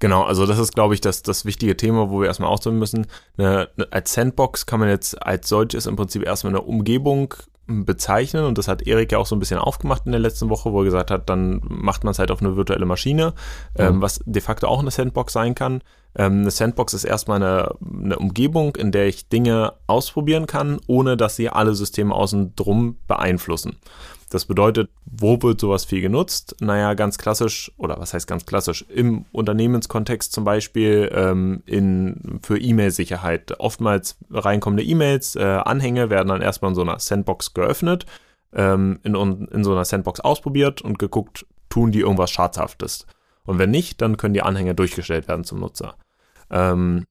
Genau, 0.00 0.22
also 0.24 0.44
das 0.46 0.58
ist, 0.58 0.74
glaube 0.74 0.94
ich, 0.94 1.00
das, 1.00 1.22
das 1.22 1.44
wichtige 1.44 1.76
Thema, 1.76 2.10
wo 2.10 2.20
wir 2.20 2.26
erstmal 2.26 2.50
ausdrücken 2.50 2.78
müssen. 2.78 3.06
Eine, 3.38 3.68
eine, 3.76 3.92
als 3.92 4.12
Sandbox 4.12 4.66
kann 4.66 4.80
man 4.80 4.88
jetzt 4.88 5.20
als 5.24 5.48
solches 5.48 5.86
im 5.86 5.96
Prinzip 5.96 6.24
erstmal 6.24 6.52
eine 6.52 6.62
Umgebung 6.62 7.34
bezeichnen 7.66 8.44
und 8.44 8.58
das 8.58 8.68
hat 8.68 8.86
Erik 8.86 9.12
ja 9.12 9.18
auch 9.18 9.26
so 9.26 9.34
ein 9.34 9.38
bisschen 9.38 9.58
aufgemacht 9.58 10.02
in 10.06 10.12
der 10.12 10.20
letzten 10.20 10.50
Woche, 10.50 10.72
wo 10.72 10.80
er 10.80 10.84
gesagt 10.84 11.10
hat, 11.10 11.28
dann 11.30 11.60
macht 11.64 12.04
man 12.04 12.12
es 12.12 12.18
halt 12.18 12.30
auf 12.30 12.40
eine 12.40 12.56
virtuelle 12.56 12.86
Maschine, 12.86 13.32
ähm, 13.76 13.96
Mhm. 13.96 14.02
was 14.02 14.20
de 14.26 14.42
facto 14.42 14.66
auch 14.68 14.80
eine 14.80 14.90
Sandbox 14.90 15.32
sein 15.32 15.54
kann. 15.54 15.80
Ähm, 16.16 16.40
eine 16.40 16.50
Sandbox 16.50 16.94
ist 16.94 17.04
erstmal 17.04 17.42
eine, 17.42 17.74
eine 18.02 18.18
Umgebung, 18.18 18.76
in 18.76 18.92
der 18.92 19.06
ich 19.06 19.28
Dinge 19.28 19.74
ausprobieren 19.86 20.46
kann, 20.46 20.80
ohne 20.86 21.16
dass 21.16 21.36
sie 21.36 21.48
alle 21.48 21.74
Systeme 21.74 22.14
außen 22.14 22.54
drum 22.56 22.98
beeinflussen. 23.08 23.78
Das 24.30 24.46
bedeutet, 24.46 24.90
wo 25.04 25.40
wird 25.42 25.60
sowas 25.60 25.84
viel 25.84 26.00
genutzt? 26.00 26.56
Naja, 26.60 26.94
ganz 26.94 27.18
klassisch, 27.18 27.70
oder 27.76 28.00
was 28.00 28.14
heißt 28.14 28.26
ganz 28.26 28.46
klassisch? 28.46 28.84
Im 28.88 29.26
Unternehmenskontext 29.30 30.32
zum 30.32 30.42
Beispiel 30.42 31.08
ähm, 31.14 31.62
in, 31.66 32.40
für 32.42 32.58
E-Mail-Sicherheit. 32.58 33.60
Oftmals 33.60 34.16
reinkommende 34.30 34.82
E-Mails, 34.82 35.36
äh, 35.36 35.42
Anhänge 35.44 36.10
werden 36.10 36.28
dann 36.28 36.42
erstmal 36.42 36.72
in 36.72 36.74
so 36.74 36.80
einer 36.80 36.98
Sandbox 36.98 37.54
geöffnet, 37.54 38.06
ähm, 38.52 38.98
in, 39.04 39.14
in 39.14 39.62
so 39.62 39.72
einer 39.72 39.84
Sandbox 39.84 40.18
ausprobiert 40.18 40.82
und 40.82 40.98
geguckt, 40.98 41.46
tun 41.68 41.92
die 41.92 42.00
irgendwas 42.00 42.32
Schadhaftes. 42.32 43.06
Und 43.44 43.58
wenn 43.58 43.70
nicht, 43.70 44.00
dann 44.00 44.16
können 44.16 44.34
die 44.34 44.42
Anhänge 44.42 44.74
durchgestellt 44.74 45.28
werden 45.28 45.44
zum 45.44 45.60
Nutzer. 45.60 45.94
Ähm, 46.54 47.04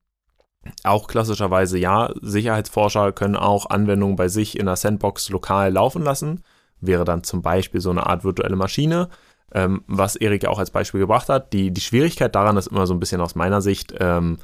auch 0.83 1.07
klassischerweise 1.07 1.77
ja, 1.77 2.11
Sicherheitsforscher 2.21 3.11
können 3.11 3.35
auch 3.35 3.69
Anwendungen 3.69 4.15
bei 4.15 4.29
sich 4.29 4.57
in 4.57 4.65
der 4.65 4.77
Sandbox 4.77 5.29
lokal 5.29 5.71
laufen 5.73 6.01
lassen 6.03 6.41
wäre 6.85 7.05
dann 7.05 7.23
zum 7.23 7.41
Beispiel 7.41 7.81
so 7.81 7.89
eine 7.89 8.05
Art 8.05 8.23
virtuelle 8.23 8.55
Maschine, 8.55 9.09
ähm, 9.53 9.83
was 9.87 10.15
Erik 10.15 10.43
ja 10.43 10.49
auch 10.49 10.59
als 10.59 10.71
Beispiel 10.71 10.99
gebracht 10.99 11.29
hat. 11.29 11.53
Die, 11.53 11.71
die 11.71 11.81
Schwierigkeit 11.81 12.35
daran 12.35 12.57
ist 12.57 12.67
immer 12.67 12.87
so 12.87 12.93
ein 12.93 12.99
bisschen 12.99 13.21
aus 13.21 13.35
meiner 13.35 13.61
Sicht, 13.61 13.93
ähm, 13.99 14.37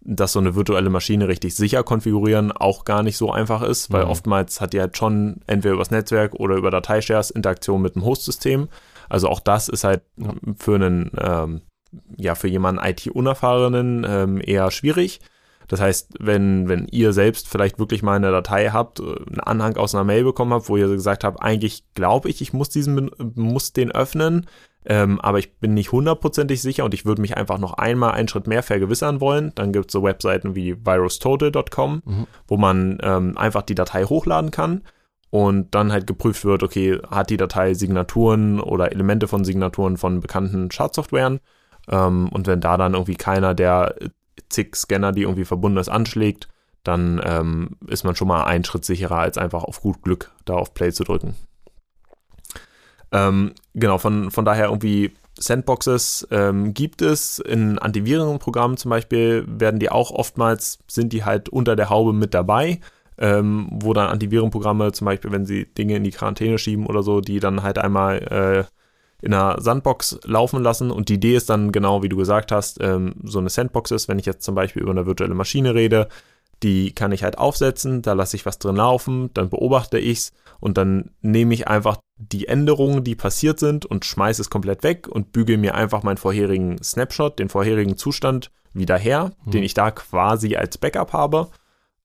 dass 0.00 0.32
so 0.32 0.38
eine 0.38 0.54
virtuelle 0.54 0.90
Maschine 0.90 1.26
richtig 1.26 1.56
sicher 1.56 1.82
konfigurieren 1.82 2.52
auch 2.52 2.84
gar 2.84 3.02
nicht 3.02 3.16
so 3.16 3.32
einfach 3.32 3.62
ist, 3.62 3.92
weil 3.92 4.04
Mhm. 4.04 4.10
oftmals 4.10 4.60
hat 4.60 4.72
die 4.72 4.80
halt 4.80 4.96
schon 4.96 5.40
entweder 5.46 5.74
übers 5.74 5.90
Netzwerk 5.90 6.34
oder 6.34 6.56
über 6.56 6.70
Dateishares 6.70 7.30
Interaktion 7.30 7.82
mit 7.82 7.96
dem 7.96 8.04
Hostsystem. 8.04 8.68
Also 9.08 9.28
auch 9.28 9.40
das 9.40 9.68
ist 9.68 9.84
halt 9.84 10.02
Ja. 10.16 10.32
für 10.58 10.74
einen, 10.76 11.10
ähm, 11.18 11.62
ja, 12.16 12.34
für 12.34 12.48
jemanden 12.48 12.84
IT-Unerfahrenen 12.84 14.06
ähm, 14.08 14.40
eher 14.44 14.70
schwierig. 14.70 15.20
Das 15.68 15.80
heißt, 15.80 16.14
wenn, 16.20 16.68
wenn 16.68 16.86
ihr 16.92 17.12
selbst 17.12 17.48
vielleicht 17.48 17.78
wirklich 17.78 18.02
mal 18.02 18.14
eine 18.14 18.30
Datei 18.30 18.68
habt, 18.70 19.00
äh, 19.00 19.02
einen 19.02 19.40
Anhang 19.40 19.76
aus 19.76 19.94
einer 19.94 20.04
Mail 20.04 20.24
bekommen 20.24 20.52
habt, 20.52 20.68
wo 20.68 20.76
ihr 20.76 20.88
gesagt 20.88 21.24
habt, 21.24 21.42
eigentlich 21.42 21.84
glaube 21.94 22.28
ich, 22.28 22.40
ich 22.40 22.52
muss 22.52 22.68
diesen, 22.68 23.10
muss 23.34 23.72
den 23.72 23.90
öffnen, 23.90 24.46
ähm, 24.88 25.20
aber 25.20 25.40
ich 25.40 25.58
bin 25.58 25.74
nicht 25.74 25.90
hundertprozentig 25.90 26.62
sicher 26.62 26.84
und 26.84 26.94
ich 26.94 27.04
würde 27.04 27.20
mich 27.20 27.36
einfach 27.36 27.58
noch 27.58 27.74
einmal 27.74 28.12
einen 28.12 28.28
Schritt 28.28 28.46
mehr 28.46 28.62
vergewissern 28.62 29.20
wollen, 29.20 29.50
dann 29.56 29.72
gibt 29.72 29.86
es 29.86 29.92
so 29.92 30.04
Webseiten 30.04 30.54
wie 30.54 30.76
virustotal.com, 30.86 32.02
Mhm. 32.04 32.26
wo 32.46 32.56
man 32.56 32.98
ähm, 33.02 33.36
einfach 33.36 33.62
die 33.62 33.74
Datei 33.74 34.04
hochladen 34.04 34.52
kann 34.52 34.82
und 35.30 35.74
dann 35.74 35.90
halt 35.90 36.06
geprüft 36.06 36.44
wird, 36.44 36.62
okay, 36.62 37.00
hat 37.10 37.30
die 37.30 37.36
Datei 37.36 37.74
Signaturen 37.74 38.60
oder 38.60 38.92
Elemente 38.92 39.26
von 39.26 39.44
Signaturen 39.44 39.96
von 39.96 40.20
bekannten 40.20 40.70
Schadsoftwaren 40.70 41.40
ähm, 41.88 42.28
und 42.28 42.46
wenn 42.46 42.60
da 42.60 42.76
dann 42.76 42.94
irgendwie 42.94 43.16
keiner 43.16 43.54
der 43.54 43.94
zig 44.48 44.76
Scanner, 44.76 45.12
die 45.12 45.22
irgendwie 45.22 45.44
verbunden 45.44 45.78
ist, 45.78 45.88
anschlägt, 45.88 46.48
dann 46.84 47.20
ähm, 47.24 47.70
ist 47.86 48.04
man 48.04 48.14
schon 48.14 48.28
mal 48.28 48.44
einen 48.44 48.64
Schritt 48.64 48.84
sicherer, 48.84 49.18
als 49.18 49.38
einfach 49.38 49.64
auf 49.64 49.80
gut 49.80 50.02
Glück 50.02 50.30
da 50.44 50.54
auf 50.54 50.74
Play 50.74 50.92
zu 50.92 51.04
drücken. 51.04 51.34
Ähm, 53.12 53.52
genau, 53.74 53.98
von, 53.98 54.30
von 54.30 54.44
daher 54.44 54.66
irgendwie 54.66 55.12
Sandboxes 55.38 56.28
ähm, 56.30 56.74
gibt 56.74 57.02
es. 57.02 57.38
In 57.38 57.78
Antivirenprogrammen 57.78 58.76
zum 58.76 58.90
Beispiel 58.90 59.44
werden 59.46 59.80
die 59.80 59.90
auch 59.90 60.10
oftmals, 60.10 60.78
sind 60.88 61.12
die 61.12 61.24
halt 61.24 61.48
unter 61.48 61.76
der 61.76 61.90
Haube 61.90 62.12
mit 62.12 62.34
dabei, 62.34 62.80
ähm, 63.18 63.68
wo 63.70 63.92
dann 63.92 64.08
Antivirenprogramme 64.08 64.92
zum 64.92 65.06
Beispiel, 65.06 65.32
wenn 65.32 65.46
sie 65.46 65.66
Dinge 65.66 65.96
in 65.96 66.04
die 66.04 66.10
Quarantäne 66.10 66.58
schieben 66.58 66.86
oder 66.86 67.02
so, 67.02 67.20
die 67.20 67.40
dann 67.40 67.62
halt 67.62 67.78
einmal 67.78 68.18
äh, 68.18 68.64
in 69.22 69.32
einer 69.34 69.60
Sandbox 69.60 70.20
laufen 70.24 70.62
lassen. 70.62 70.90
Und 70.90 71.08
die 71.08 71.14
Idee 71.14 71.36
ist 71.36 71.48
dann 71.50 71.72
genau, 71.72 72.02
wie 72.02 72.08
du 72.08 72.16
gesagt 72.16 72.52
hast, 72.52 72.78
ähm, 72.80 73.14
so 73.24 73.38
eine 73.38 73.48
Sandbox 73.50 73.90
ist, 73.90 74.08
wenn 74.08 74.18
ich 74.18 74.26
jetzt 74.26 74.44
zum 74.44 74.54
Beispiel 74.54 74.82
über 74.82 74.92
eine 74.92 75.06
virtuelle 75.06 75.34
Maschine 75.34 75.74
rede, 75.74 76.08
die 76.62 76.92
kann 76.92 77.12
ich 77.12 77.22
halt 77.22 77.36
aufsetzen, 77.38 78.00
da 78.02 78.14
lasse 78.14 78.36
ich 78.36 78.46
was 78.46 78.58
drin 78.58 78.76
laufen, 78.76 79.30
dann 79.34 79.50
beobachte 79.50 79.98
ich 79.98 80.18
es 80.18 80.32
und 80.58 80.78
dann 80.78 81.10
nehme 81.20 81.52
ich 81.52 81.68
einfach 81.68 81.98
die 82.16 82.48
Änderungen, 82.48 83.04
die 83.04 83.14
passiert 83.14 83.58
sind 83.60 83.84
und 83.84 84.06
schmeiße 84.06 84.40
es 84.40 84.48
komplett 84.48 84.82
weg 84.82 85.06
und 85.06 85.32
bügel 85.32 85.58
mir 85.58 85.74
einfach 85.74 86.02
meinen 86.02 86.16
vorherigen 86.16 86.82
Snapshot, 86.82 87.38
den 87.38 87.50
vorherigen 87.50 87.98
Zustand 87.98 88.50
wieder 88.72 88.96
her, 88.96 89.32
Mhm. 89.44 89.50
den 89.50 89.62
ich 89.64 89.74
da 89.74 89.90
quasi 89.90 90.56
als 90.56 90.78
Backup 90.78 91.12
habe. 91.12 91.48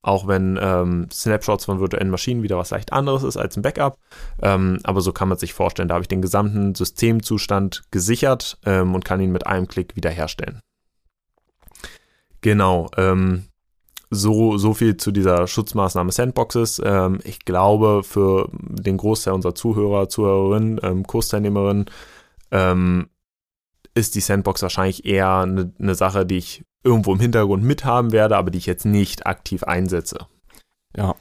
Auch 0.03 0.27
wenn 0.27 0.57
ähm, 0.59 1.07
Snapshots 1.11 1.65
von 1.65 1.79
virtuellen 1.79 2.09
Maschinen 2.09 2.41
wieder 2.41 2.57
was 2.57 2.71
leicht 2.71 2.91
anderes 2.91 3.23
ist 3.23 3.37
als 3.37 3.55
ein 3.55 3.61
Backup. 3.61 3.97
Ähm, 4.41 4.79
aber 4.83 5.01
so 5.01 5.11
kann 5.11 5.29
man 5.29 5.37
sich 5.37 5.53
vorstellen, 5.53 5.87
da 5.87 5.95
habe 5.95 6.03
ich 6.03 6.07
den 6.07 6.23
gesamten 6.23 6.73
Systemzustand 6.73 7.83
gesichert 7.91 8.57
ähm, 8.65 8.95
und 8.95 9.05
kann 9.05 9.21
ihn 9.21 9.31
mit 9.31 9.45
einem 9.45 9.67
Klick 9.67 9.95
wiederherstellen. 9.95 10.59
Genau, 12.41 12.89
ähm, 12.97 13.45
so, 14.09 14.57
so 14.57 14.73
viel 14.73 14.97
zu 14.97 15.11
dieser 15.11 15.45
Schutzmaßnahme 15.47 16.11
Sandboxes. 16.11 16.81
Ähm, 16.83 17.19
ich 17.23 17.45
glaube, 17.45 18.01
für 18.03 18.49
den 18.51 18.97
Großteil 18.97 19.35
unserer 19.35 19.55
Zuhörer, 19.55 20.09
Zuhörerinnen, 20.09 20.79
ähm, 20.83 21.05
Kursteilnehmerinnen 21.05 21.85
ist 23.93 24.15
die 24.15 24.19
Sandbox 24.19 24.61
wahrscheinlich 24.61 25.05
eher 25.05 25.37
eine, 25.37 25.71
eine 25.79 25.95
Sache, 25.95 26.25
die 26.25 26.37
ich 26.37 26.65
irgendwo 26.83 27.13
im 27.13 27.19
Hintergrund 27.19 27.63
mithaben 27.63 28.11
werde, 28.11 28.37
aber 28.37 28.51
die 28.51 28.57
ich 28.57 28.65
jetzt 28.65 28.85
nicht 28.85 29.25
aktiv 29.27 29.63
einsetze. 29.63 30.25
Ja. 30.95 31.15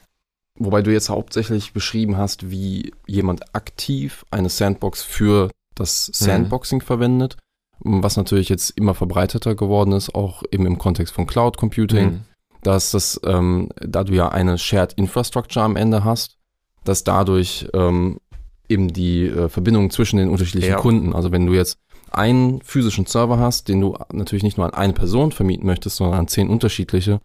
Wobei 0.55 0.81
du 0.81 0.91
jetzt 0.91 1.09
hauptsächlich 1.09 1.73
beschrieben 1.73 2.17
hast, 2.17 2.51
wie 2.51 2.93
jemand 3.07 3.55
aktiv 3.55 4.25
eine 4.31 4.49
Sandbox 4.49 5.01
für 5.01 5.49
das 5.75 6.07
Sandboxing 6.13 6.81
verwendet, 6.81 7.37
was 7.79 8.17
natürlich 8.17 8.49
jetzt 8.49 8.71
immer 8.71 8.93
verbreiteter 8.93 9.55
geworden 9.55 9.93
ist, 9.93 10.13
auch 10.13 10.43
eben 10.51 10.65
im 10.65 10.77
Kontext 10.77 11.13
von 11.13 11.25
Cloud 11.25 11.57
Computing, 11.57 12.05
Mhm. 12.05 12.19
dass 12.63 12.91
das, 12.91 13.19
ähm, 13.23 13.69
da 13.79 14.03
du 14.03 14.13
ja 14.13 14.29
eine 14.29 14.57
Shared 14.57 14.93
Infrastructure 14.93 15.63
am 15.65 15.75
Ende 15.75 16.03
hast, 16.03 16.37
dass 16.83 17.03
dadurch 17.03 17.67
ähm, 17.73 18.19
eben 18.67 18.91
die 18.93 19.25
äh, 19.27 19.49
Verbindung 19.49 19.89
zwischen 19.89 20.17
den 20.17 20.29
unterschiedlichen 20.29 20.71
Ja. 20.71 20.77
Kunden, 20.77 21.13
also 21.13 21.31
wenn 21.31 21.45
du 21.45 21.53
jetzt 21.53 21.79
einen 22.11 22.61
physischen 22.61 23.05
Server 23.05 23.39
hast, 23.39 23.67
den 23.67 23.81
du 23.81 23.97
natürlich 24.11 24.43
nicht 24.43 24.57
nur 24.57 24.67
an 24.67 24.73
eine 24.73 24.93
Person 24.93 25.31
vermieten 25.31 25.65
möchtest, 25.65 25.97
sondern 25.97 26.19
an 26.19 26.27
zehn 26.27 26.49
unterschiedliche, 26.49 27.21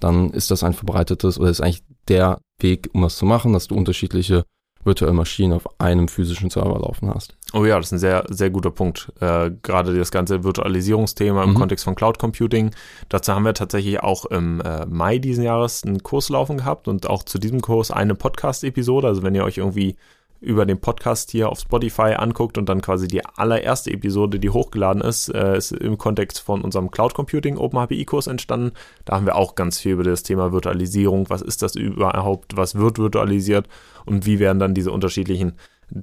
dann 0.00 0.30
ist 0.30 0.50
das 0.50 0.62
ein 0.62 0.72
verbreitetes 0.72 1.38
oder 1.38 1.50
ist 1.50 1.60
eigentlich 1.60 1.84
der 2.08 2.38
Weg, 2.58 2.90
um 2.92 3.02
das 3.02 3.16
zu 3.16 3.26
machen, 3.26 3.52
dass 3.52 3.68
du 3.68 3.74
unterschiedliche 3.74 4.44
virtuelle 4.82 5.12
Maschinen 5.12 5.52
auf 5.52 5.68
einem 5.78 6.08
physischen 6.08 6.48
Server 6.48 6.78
laufen 6.78 7.12
hast. 7.12 7.36
Oh 7.52 7.66
ja, 7.66 7.76
das 7.76 7.88
ist 7.88 7.92
ein 7.92 7.98
sehr, 7.98 8.24
sehr 8.30 8.48
guter 8.48 8.70
Punkt. 8.70 9.12
Äh, 9.20 9.50
gerade 9.62 9.94
das 9.94 10.10
ganze 10.10 10.42
Virtualisierungsthema 10.42 11.44
im 11.44 11.50
Mhm. 11.50 11.54
Kontext 11.56 11.84
von 11.84 11.94
Cloud 11.94 12.18
Computing. 12.18 12.70
Dazu 13.10 13.34
haben 13.34 13.44
wir 13.44 13.52
tatsächlich 13.52 14.00
auch 14.00 14.24
im 14.24 14.62
äh, 14.62 14.86
Mai 14.86 15.18
diesen 15.18 15.44
Jahres 15.44 15.84
einen 15.84 16.02
Kurs 16.02 16.30
laufen 16.30 16.56
gehabt 16.56 16.88
und 16.88 17.06
auch 17.10 17.24
zu 17.24 17.38
diesem 17.38 17.60
Kurs 17.60 17.90
eine 17.90 18.14
Podcast-Episode. 18.14 19.06
Also 19.06 19.22
wenn 19.22 19.34
ihr 19.34 19.44
euch 19.44 19.58
irgendwie 19.58 19.96
über 20.40 20.64
den 20.64 20.80
Podcast 20.80 21.30
hier 21.30 21.50
auf 21.50 21.60
Spotify 21.60 22.14
anguckt 22.16 22.56
und 22.56 22.68
dann 22.68 22.80
quasi 22.80 23.06
die 23.06 23.24
allererste 23.24 23.90
Episode, 23.92 24.38
die 24.38 24.50
hochgeladen 24.50 25.02
ist, 25.02 25.28
äh, 25.28 25.56
ist 25.56 25.72
im 25.72 25.98
Kontext 25.98 26.40
von 26.40 26.62
unserem 26.62 26.90
Cloud 26.90 27.14
Computing 27.14 27.58
Open 27.58 27.78
HPI 27.78 28.04
Kurs 28.06 28.26
entstanden. 28.26 28.72
Da 29.04 29.16
haben 29.16 29.26
wir 29.26 29.36
auch 29.36 29.54
ganz 29.54 29.78
viel 29.78 29.92
über 29.92 30.04
das 30.04 30.22
Thema 30.22 30.52
Virtualisierung. 30.52 31.28
Was 31.28 31.42
ist 31.42 31.62
das 31.62 31.76
überhaupt? 31.76 32.56
Was 32.56 32.74
wird 32.74 32.98
virtualisiert? 32.98 33.68
Und 34.06 34.24
wie 34.26 34.38
werden 34.38 34.58
dann 34.58 34.74
diese 34.74 34.92
unterschiedlichen 34.92 35.52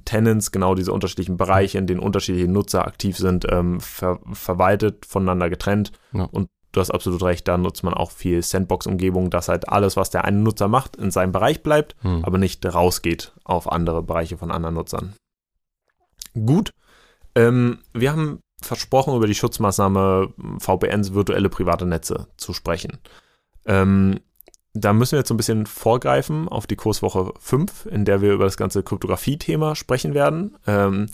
Tenants, 0.04 0.52
genau 0.52 0.74
diese 0.74 0.92
unterschiedlichen 0.92 1.36
Bereiche, 1.36 1.78
in 1.78 1.86
denen 1.86 2.00
unterschiedliche 2.00 2.48
Nutzer 2.48 2.86
aktiv 2.86 3.16
sind, 3.16 3.46
ähm, 3.50 3.80
ver 3.80 4.20
verwaltet, 4.32 5.06
voneinander 5.06 5.48
getrennt. 5.48 5.92
Ja. 6.12 6.24
Und 6.24 6.48
du 6.78 6.80
hast 6.82 6.90
absolut 6.90 7.22
recht, 7.24 7.48
da 7.48 7.58
nutzt 7.58 7.82
man 7.82 7.92
auch 7.92 8.12
viel 8.12 8.42
Sandbox-Umgebung, 8.42 9.30
dass 9.30 9.48
halt 9.48 9.68
alles, 9.68 9.96
was 9.96 10.10
der 10.10 10.24
eine 10.24 10.38
Nutzer 10.38 10.68
macht, 10.68 10.96
in 10.96 11.10
seinem 11.10 11.32
Bereich 11.32 11.62
bleibt, 11.62 11.96
Hm. 12.02 12.24
aber 12.24 12.38
nicht 12.38 12.64
rausgeht 12.64 13.32
auf 13.44 13.70
andere 13.70 14.02
Bereiche 14.02 14.38
von 14.38 14.50
anderen 14.52 14.76
Nutzern. 14.76 15.14
Gut. 16.34 16.72
Ähm, 17.34 17.78
wir 17.92 18.12
haben 18.12 18.40
versprochen, 18.62 19.16
über 19.16 19.26
die 19.26 19.34
Schutzmaßnahme 19.34 20.32
VPNs 20.58 21.14
virtuelle 21.14 21.48
private 21.48 21.86
Netze 21.86 22.28
zu 22.36 22.52
sprechen. 22.52 22.98
Ähm, 23.66 24.20
da 24.74 24.92
müssen 24.92 25.12
wir 25.12 25.18
jetzt 25.20 25.28
so 25.28 25.34
ein 25.34 25.38
bisschen 25.38 25.66
vorgreifen 25.66 26.48
auf 26.48 26.66
die 26.66 26.76
Kurswoche 26.76 27.32
5, 27.40 27.86
in 27.86 28.04
der 28.04 28.20
wir 28.20 28.32
über 28.32 28.44
das 28.44 28.56
ganze 28.56 28.82
Kryptographie-Thema 28.82 29.74
sprechen 29.74 30.14
werden. 30.14 30.56
Ähm, 30.66 31.06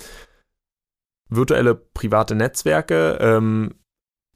virtuelle 1.30 1.74
private 1.74 2.34
Netzwerke 2.34 3.18
ähm, 3.20 3.74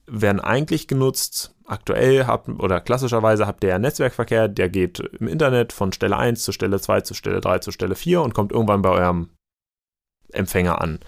werden 0.09 0.40
eigentlich 0.40 0.88
genutzt. 0.88 1.55
Aktuell 1.66 2.27
habt 2.27 2.49
oder 2.49 2.81
klassischerweise 2.81 3.47
habt 3.47 3.62
ihr 3.62 3.71
ja 3.71 3.79
Netzwerkverkehr, 3.79 4.49
der 4.49 4.71
geht 4.71 5.01
im 5.01 5.29
Internet 5.29 5.73
von 5.73 5.92
Stelle 5.92 6.16
1 6.16 6.42
zu 6.42 6.53
Stelle 6.53 6.81
2 6.81 7.03
zu 7.03 7.14
Stelle 7.14 7.40
3 7.40 7.59
zu 7.59 7.73
Stelle 7.73 7.94
4 7.94 8.23
und 8.23 8.33
kommt 8.33 8.53
irgendwann 8.53 8.81
bei 8.81 8.90
eurem 8.90 9.29
Empfänger 10.33 10.81
an. 10.81 11.01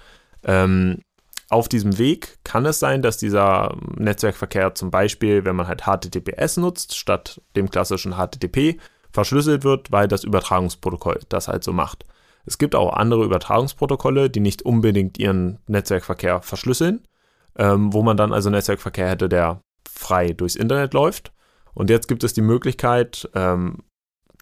Ähm, 0.44 1.00
auf 1.48 1.68
diesem 1.68 1.98
Weg 1.98 2.38
kann 2.44 2.64
es 2.66 2.78
sein, 2.78 3.02
dass 3.02 3.16
dieser 3.16 3.76
Netzwerkverkehr 3.96 4.74
zum 4.74 4.90
Beispiel, 4.90 5.44
wenn 5.44 5.56
man 5.56 5.66
halt 5.66 5.82
HTTPS 5.82 6.58
nutzt, 6.58 6.96
statt 6.96 7.40
dem 7.56 7.70
klassischen 7.70 8.14
HTTP, 8.14 8.78
verschlüsselt 9.10 9.64
wird, 9.64 9.90
weil 9.90 10.08
das 10.08 10.24
Übertragungsprotokoll 10.24 11.20
das 11.28 11.48
halt 11.48 11.64
so 11.64 11.72
macht. 11.72 12.04
Es 12.46 12.58
gibt 12.58 12.74
auch 12.74 12.92
andere 12.92 13.24
Übertragungsprotokolle, 13.24 14.30
die 14.30 14.40
nicht 14.40 14.62
unbedingt 14.62 15.18
ihren 15.18 15.58
Netzwerkverkehr 15.66 16.40
verschlüsseln, 16.42 17.02
ähm, 17.56 17.92
wo 17.92 18.02
man 18.02 18.16
dann 18.16 18.32
also 18.32 18.50
Netzwerkverkehr 18.50 19.08
hätte, 19.08 19.28
der 19.28 19.62
frei 19.88 20.32
durchs 20.32 20.56
Internet 20.56 20.94
läuft. 20.94 21.32
Und 21.74 21.90
jetzt 21.90 22.08
gibt 22.08 22.24
es 22.24 22.32
die 22.32 22.42
Möglichkeit, 22.42 23.28
ähm, 23.34 23.78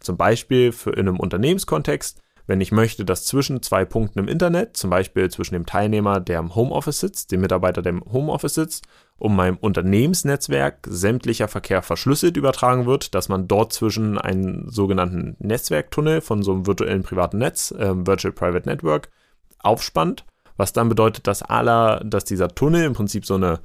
zum 0.01 0.17
Beispiel 0.17 0.73
für 0.73 0.91
in 0.91 1.09
einem 1.09 1.21
Unternehmenskontext, 1.21 2.23
wenn 2.47 2.61
ich 2.63 2.73
möchte, 2.73 3.05
dass 3.05 3.27
zwischen 3.27 3.63
zwei 3.63 3.85
Punkten 3.85 4.21
im 4.21 4.29
Internet, 4.29 4.77
zum 4.77 4.89
Beispiel 4.89 5.31
zwischen 5.31 5.53
dem 5.53 5.67
Teilnehmer, 5.67 6.19
der 6.19 6.39
im 6.39 6.55
Homeoffice 6.55 7.01
sitzt, 7.01 7.31
dem 7.31 7.43
Mitarbeiter, 7.43 7.83
der 7.83 7.91
im 7.91 8.03
Homeoffice 8.11 8.55
sitzt, 8.55 8.87
um 9.19 9.37
meinem 9.37 9.59
Unternehmensnetzwerk 9.59 10.87
sämtlicher 10.89 11.49
Verkehr 11.49 11.83
verschlüsselt 11.83 12.39
übertragen 12.39 12.87
wird, 12.87 13.15
dass 13.15 13.29
man 13.29 13.49
dort 13.49 13.75
zwischen 13.75 14.17
einen 14.17 14.71
sogenannten 14.71 15.37
Netzwerktunnel 15.41 16.23
von 16.23 16.43
so 16.43 16.53
einem 16.53 16.67
virtuellen 16.67 17.03
privaten 17.03 17.37
Netz, 17.37 17.71
äh, 17.73 17.95
Virtual 17.95 18.33
Private 18.33 18.67
Network, 18.67 19.11
aufspannt, 19.59 20.25
was 20.59 20.75
dann 20.75 20.91
bedeutet, 20.91 21.27
dass 21.27 21.43
aller, 21.43 22.03
dass 22.05 22.25
dieser 22.25 22.49
Tunnel 22.49 22.85
im 22.85 22.93
Prinzip 22.93 23.25
so 23.25 23.37
eine 23.37 23.61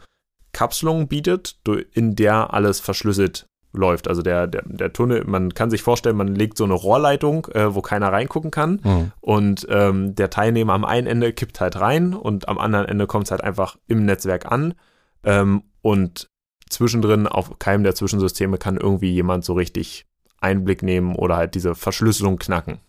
Kapselung 0.53 1.09
bietet, 1.09 1.57
in 1.91 2.15
der 2.15 2.53
alles 2.53 2.79
verschlüsselt 2.79 3.47
läuft. 3.73 4.07
Also 4.07 4.21
der, 4.21 4.47
der, 4.47 4.61
der 4.65 4.93
Tunnel, 4.93 5.23
man 5.25 5.53
kann 5.53 5.71
sich 5.71 5.81
vorstellen, 5.81 6.15
man 6.15 6.35
legt 6.35 6.57
so 6.57 6.63
eine 6.63 6.75
Rohrleitung, 6.75 7.47
äh, 7.53 7.73
wo 7.73 7.81
keiner 7.81 8.13
reingucken 8.13 8.51
kann. 8.51 8.79
Mhm. 8.83 9.11
Und 9.19 9.67
ähm, 9.69 10.13
der 10.15 10.29
Teilnehmer 10.29 10.73
am 10.73 10.85
einen 10.85 11.07
Ende 11.07 11.33
kippt 11.33 11.59
halt 11.59 11.79
rein 11.79 12.13
und 12.13 12.47
am 12.47 12.59
anderen 12.59 12.85
Ende 12.85 13.07
kommt 13.07 13.25
es 13.25 13.31
halt 13.31 13.43
einfach 13.43 13.77
im 13.87 14.05
Netzwerk 14.05 14.51
an. 14.51 14.75
Ähm, 15.23 15.63
und 15.81 16.29
zwischendrin, 16.69 17.27
auf 17.27 17.57
keinem 17.57 17.83
der 17.83 17.95
Zwischensysteme, 17.95 18.59
kann 18.59 18.77
irgendwie 18.77 19.11
jemand 19.11 19.43
so 19.43 19.53
richtig 19.53 20.05
Einblick 20.39 20.83
nehmen 20.83 21.15
oder 21.15 21.37
halt 21.37 21.55
diese 21.55 21.73
Verschlüsselung 21.73 22.37
knacken. 22.37 22.79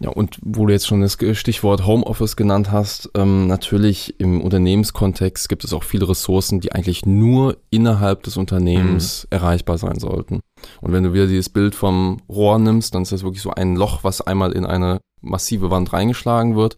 Ja, 0.00 0.10
und 0.10 0.38
wo 0.42 0.66
du 0.66 0.72
jetzt 0.72 0.86
schon 0.86 1.00
das 1.00 1.18
Stichwort 1.32 1.84
Homeoffice 1.84 2.36
genannt 2.36 2.70
hast, 2.70 3.10
ähm, 3.14 3.48
natürlich 3.48 4.20
im 4.20 4.40
Unternehmenskontext 4.40 5.48
gibt 5.48 5.64
es 5.64 5.72
auch 5.72 5.82
viele 5.82 6.08
Ressourcen, 6.08 6.60
die 6.60 6.70
eigentlich 6.70 7.04
nur 7.04 7.56
innerhalb 7.70 8.22
des 8.22 8.36
Unternehmens 8.36 9.24
mhm. 9.24 9.36
erreichbar 9.36 9.76
sein 9.76 9.98
sollten. 9.98 10.40
Und 10.80 10.92
wenn 10.92 11.02
du 11.02 11.12
wieder 11.12 11.26
dieses 11.26 11.48
Bild 11.48 11.74
vom 11.74 12.18
Rohr 12.28 12.60
nimmst, 12.60 12.94
dann 12.94 13.02
ist 13.02 13.10
das 13.10 13.24
wirklich 13.24 13.42
so 13.42 13.50
ein 13.50 13.74
Loch, 13.74 14.04
was 14.04 14.20
einmal 14.20 14.52
in 14.52 14.66
eine 14.66 15.00
massive 15.20 15.72
Wand 15.72 15.92
reingeschlagen 15.92 16.54
wird. 16.54 16.76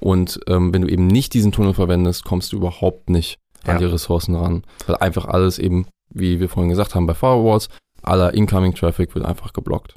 Und 0.00 0.40
ähm, 0.48 0.72
wenn 0.72 0.82
du 0.82 0.88
eben 0.88 1.06
nicht 1.06 1.34
diesen 1.34 1.52
Tunnel 1.52 1.74
verwendest, 1.74 2.24
kommst 2.24 2.52
du 2.52 2.56
überhaupt 2.56 3.10
nicht 3.10 3.38
an 3.64 3.74
ja. 3.74 3.78
die 3.80 3.92
Ressourcen 3.92 4.34
ran. 4.34 4.64
Weil 4.86 4.96
einfach 4.96 5.26
alles 5.26 5.58
eben, 5.58 5.86
wie 6.08 6.40
wir 6.40 6.48
vorhin 6.48 6.70
gesagt 6.70 6.94
haben, 6.94 7.06
bei 7.06 7.14
Firewalls, 7.14 7.68
aller 8.02 8.32
Incoming 8.32 8.74
Traffic 8.74 9.14
wird 9.14 9.26
einfach 9.26 9.52
geblockt. 9.52 9.94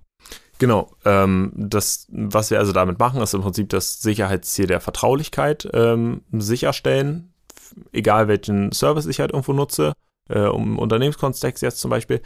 Genau, 0.58 0.92
ähm, 1.04 1.52
das, 1.56 2.08
was 2.10 2.50
wir 2.50 2.60
also 2.60 2.72
damit 2.72 2.98
machen, 2.98 3.22
ist 3.22 3.34
im 3.34 3.42
Prinzip 3.42 3.70
das 3.70 4.02
Sicherheitsziel 4.02 4.68
der 4.68 4.80
Vertraulichkeit 4.80 5.68
ähm, 5.74 6.22
sicherstellen, 6.32 7.34
egal 7.92 8.28
welchen 8.28 8.72
Service 8.72 9.06
ich 9.06 9.20
halt 9.20 9.32
irgendwo 9.32 9.52
nutze, 9.52 9.94
äh, 10.30 10.40
um 10.40 10.80
Unternehmenskontext 10.80 11.62
jetzt 11.62 11.80
zum 11.80 11.92
Beispiel. 11.92 12.22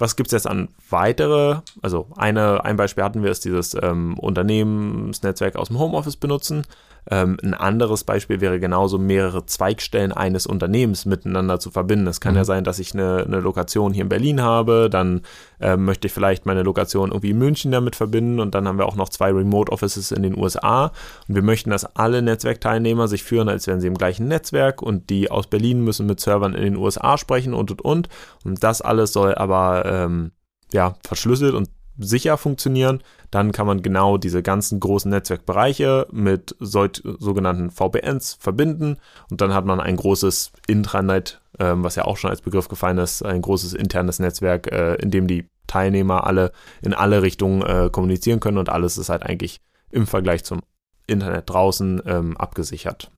Was 0.00 0.16
gibt 0.16 0.28
es 0.28 0.32
jetzt 0.32 0.46
an 0.46 0.68
weitere? 0.88 1.60
Also 1.82 2.06
eine, 2.16 2.64
ein 2.64 2.76
Beispiel 2.76 3.04
hatten 3.04 3.22
wir, 3.22 3.30
ist 3.30 3.44
dieses 3.44 3.76
ähm, 3.80 4.18
Unternehmensnetzwerk 4.18 5.56
aus 5.56 5.68
dem 5.68 5.78
Homeoffice 5.78 6.16
benutzen. 6.16 6.64
Ähm, 7.10 7.38
ein 7.42 7.54
anderes 7.54 8.04
Beispiel 8.04 8.40
wäre 8.40 8.60
genauso 8.60 8.98
mehrere 8.98 9.46
Zweigstellen 9.46 10.12
eines 10.12 10.46
Unternehmens 10.46 11.06
miteinander 11.06 11.58
zu 11.58 11.70
verbinden. 11.70 12.06
Es 12.06 12.20
kann 12.20 12.32
mhm. 12.32 12.38
ja 12.38 12.44
sein, 12.44 12.64
dass 12.64 12.78
ich 12.78 12.94
eine, 12.94 13.24
eine, 13.26 13.40
Lokation 13.40 13.92
hier 13.92 14.02
in 14.02 14.08
Berlin 14.08 14.42
habe, 14.42 14.88
dann 14.90 15.22
äh, 15.60 15.76
möchte 15.76 16.08
ich 16.08 16.12
vielleicht 16.12 16.44
meine 16.44 16.62
Lokation 16.62 17.10
irgendwie 17.10 17.30
in 17.30 17.38
München 17.38 17.72
damit 17.72 17.96
verbinden 17.96 18.38
und 18.38 18.54
dann 18.54 18.68
haben 18.68 18.78
wir 18.78 18.86
auch 18.86 18.96
noch 18.96 19.08
zwei 19.08 19.30
Remote 19.30 19.72
Offices 19.72 20.12
in 20.12 20.22
den 20.22 20.36
USA 20.36 20.92
und 21.26 21.34
wir 21.34 21.42
möchten, 21.42 21.70
dass 21.70 21.96
alle 21.96 22.22
Netzwerkteilnehmer 22.22 23.08
sich 23.08 23.22
führen, 23.22 23.48
als 23.48 23.66
wären 23.66 23.80
sie 23.80 23.86
im 23.86 23.96
gleichen 23.96 24.28
Netzwerk 24.28 24.82
und 24.82 25.08
die 25.10 25.30
aus 25.30 25.46
Berlin 25.46 25.82
müssen 25.82 26.06
mit 26.06 26.20
Servern 26.20 26.54
in 26.54 26.62
den 26.62 26.76
USA 26.76 27.16
sprechen 27.16 27.54
und 27.54 27.70
und 27.70 27.82
und 27.82 28.08
und 28.44 28.62
das 28.62 28.80
alles 28.80 29.12
soll 29.12 29.34
aber 29.34 29.84
ähm, 29.86 30.32
ja 30.72 30.94
verschlüsselt 31.04 31.54
und 31.54 31.68
sicher 32.00 32.38
funktionieren, 32.38 33.02
dann 33.30 33.52
kann 33.52 33.66
man 33.66 33.82
genau 33.82 34.16
diese 34.16 34.42
ganzen 34.42 34.80
großen 34.80 35.10
Netzwerkbereiche 35.10 36.06
mit 36.10 36.56
so, 36.58 36.88
sogenannten 37.02 37.70
VPNs 37.70 38.38
verbinden. 38.40 38.96
Und 39.30 39.40
dann 39.40 39.54
hat 39.54 39.66
man 39.66 39.80
ein 39.80 39.96
großes 39.96 40.52
Intranet, 40.66 41.40
äh, 41.58 41.72
was 41.74 41.96
ja 41.96 42.04
auch 42.04 42.16
schon 42.16 42.30
als 42.30 42.40
Begriff 42.40 42.68
gefallen 42.68 42.98
ist, 42.98 43.22
ein 43.22 43.42
großes 43.42 43.74
internes 43.74 44.18
Netzwerk, 44.18 44.72
äh, 44.72 44.94
in 44.94 45.10
dem 45.10 45.26
die 45.26 45.46
Teilnehmer 45.66 46.26
alle 46.26 46.52
in 46.82 46.94
alle 46.94 47.22
Richtungen 47.22 47.62
äh, 47.62 47.90
kommunizieren 47.92 48.40
können. 48.40 48.58
Und 48.58 48.68
alles 48.68 48.98
ist 48.98 49.08
halt 49.08 49.22
eigentlich 49.22 49.60
im 49.90 50.06
Vergleich 50.06 50.44
zum 50.44 50.60
Internet 51.06 51.50
draußen 51.50 52.02
ähm, 52.06 52.36
abgesichert. 52.36 53.10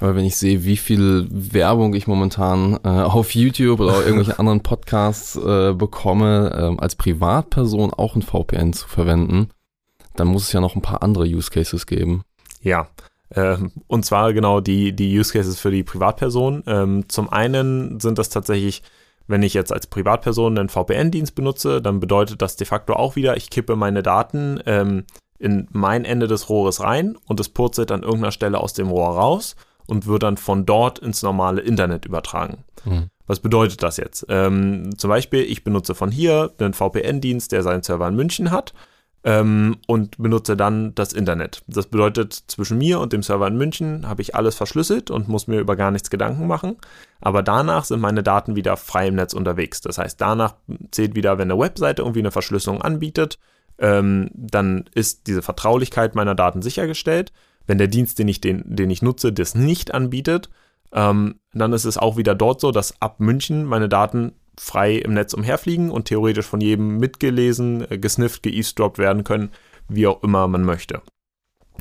Aber 0.00 0.14
wenn 0.14 0.24
ich 0.24 0.36
sehe, 0.36 0.64
wie 0.64 0.76
viel 0.76 1.26
Werbung 1.30 1.94
ich 1.94 2.06
momentan 2.06 2.78
äh, 2.84 2.88
auf 2.88 3.34
YouTube 3.34 3.80
oder 3.80 4.04
irgendwelche 4.04 4.38
anderen 4.38 4.62
Podcasts 4.62 5.36
äh, 5.36 5.74
bekomme, 5.74 6.76
äh, 6.78 6.80
als 6.82 6.94
Privatperson 6.94 7.92
auch 7.92 8.14
ein 8.14 8.22
VPN 8.22 8.72
zu 8.72 8.86
verwenden, 8.86 9.50
dann 10.14 10.28
muss 10.28 10.44
es 10.44 10.52
ja 10.52 10.60
noch 10.60 10.76
ein 10.76 10.82
paar 10.82 11.02
andere 11.02 11.24
Use 11.24 11.50
Cases 11.50 11.86
geben. 11.86 12.22
Ja, 12.60 12.88
äh, 13.30 13.56
und 13.86 14.04
zwar 14.04 14.32
genau 14.32 14.60
die, 14.60 14.94
die 14.94 15.18
Use 15.18 15.32
Cases 15.32 15.58
für 15.58 15.70
die 15.70 15.82
Privatperson. 15.84 16.62
Ähm, 16.66 17.08
zum 17.08 17.30
einen 17.30 17.98
sind 18.00 18.18
das 18.18 18.28
tatsächlich, 18.28 18.82
wenn 19.26 19.42
ich 19.42 19.54
jetzt 19.54 19.72
als 19.72 19.88
Privatperson 19.88 20.58
einen 20.58 20.68
VPN-Dienst 20.68 21.34
benutze, 21.34 21.82
dann 21.82 21.98
bedeutet 21.98 22.40
das 22.40 22.56
de 22.56 22.66
facto 22.66 22.94
auch 22.94 23.16
wieder, 23.16 23.36
ich 23.36 23.50
kippe 23.50 23.74
meine 23.74 24.02
Daten 24.02 24.60
ähm, 24.64 25.04
in 25.38 25.68
mein 25.72 26.04
Ende 26.04 26.26
des 26.26 26.48
Rohres 26.48 26.80
rein 26.80 27.16
und 27.26 27.38
es 27.40 27.48
purzelt 27.48 27.92
an 27.92 28.02
irgendeiner 28.02 28.32
Stelle 28.32 28.58
aus 28.58 28.72
dem 28.72 28.88
Rohr 28.88 29.10
raus 29.10 29.56
und 29.88 30.06
wird 30.06 30.22
dann 30.22 30.36
von 30.36 30.66
dort 30.66 30.98
ins 30.98 31.22
normale 31.22 31.60
Internet 31.60 32.04
übertragen. 32.06 32.64
Mhm. 32.84 33.10
Was 33.26 33.40
bedeutet 33.40 33.82
das 33.82 33.96
jetzt? 33.96 34.26
Ähm, 34.28 34.96
zum 34.96 35.10
Beispiel, 35.10 35.40
ich 35.40 35.64
benutze 35.64 35.94
von 35.94 36.10
hier 36.10 36.52
einen 36.58 36.72
VPN-Dienst, 36.72 37.52
der 37.52 37.62
seinen 37.62 37.82
Server 37.82 38.08
in 38.08 38.16
München 38.16 38.50
hat 38.50 38.72
ähm, 39.24 39.76
und 39.86 40.16
benutze 40.18 40.56
dann 40.56 40.94
das 40.94 41.12
Internet. 41.12 41.62
Das 41.66 41.86
bedeutet, 41.86 42.32
zwischen 42.46 42.78
mir 42.78 43.00
und 43.00 43.12
dem 43.12 43.22
Server 43.22 43.46
in 43.46 43.56
München 43.56 44.08
habe 44.08 44.22
ich 44.22 44.34
alles 44.34 44.54
verschlüsselt 44.54 45.10
und 45.10 45.28
muss 45.28 45.46
mir 45.46 45.58
über 45.58 45.76
gar 45.76 45.90
nichts 45.90 46.10
Gedanken 46.10 46.46
machen. 46.46 46.76
Aber 47.20 47.42
danach 47.42 47.84
sind 47.84 48.00
meine 48.00 48.22
Daten 48.22 48.56
wieder 48.56 48.76
frei 48.76 49.08
im 49.08 49.16
Netz 49.16 49.34
unterwegs. 49.34 49.80
Das 49.80 49.98
heißt, 49.98 50.20
danach 50.20 50.54
zählt 50.90 51.14
wieder, 51.14 51.36
wenn 51.38 51.50
eine 51.50 51.60
Webseite 51.60 52.02
irgendwie 52.02 52.20
eine 52.20 52.30
Verschlüsselung 52.30 52.80
anbietet, 52.80 53.38
ähm, 53.78 54.30
dann 54.34 54.84
ist 54.94 55.26
diese 55.26 55.42
Vertraulichkeit 55.42 56.14
meiner 56.14 56.34
Daten 56.34 56.62
sichergestellt. 56.62 57.32
Wenn 57.68 57.78
der 57.78 57.86
Dienst, 57.86 58.18
den 58.18 58.26
ich, 58.26 58.40
den, 58.40 58.64
den 58.66 58.90
ich 58.90 59.02
nutze, 59.02 59.32
das 59.32 59.54
nicht 59.54 59.94
anbietet, 59.94 60.48
ähm, 60.90 61.38
dann 61.52 61.72
ist 61.72 61.84
es 61.84 61.98
auch 61.98 62.16
wieder 62.16 62.34
dort 62.34 62.60
so, 62.60 62.72
dass 62.72 63.00
ab 63.00 63.20
München 63.20 63.64
meine 63.64 63.88
Daten 63.88 64.32
frei 64.58 64.96
im 64.96 65.14
Netz 65.14 65.34
umherfliegen 65.34 65.90
und 65.90 66.06
theoretisch 66.06 66.46
von 66.46 66.60
jedem 66.60 66.96
mitgelesen, 66.96 67.88
äh, 67.90 67.98
gesnifft, 67.98 68.42
geeavesdroppt 68.42 68.98
werden 68.98 69.22
können, 69.22 69.50
wie 69.86 70.06
auch 70.06 70.22
immer 70.22 70.48
man 70.48 70.64
möchte. 70.64 71.02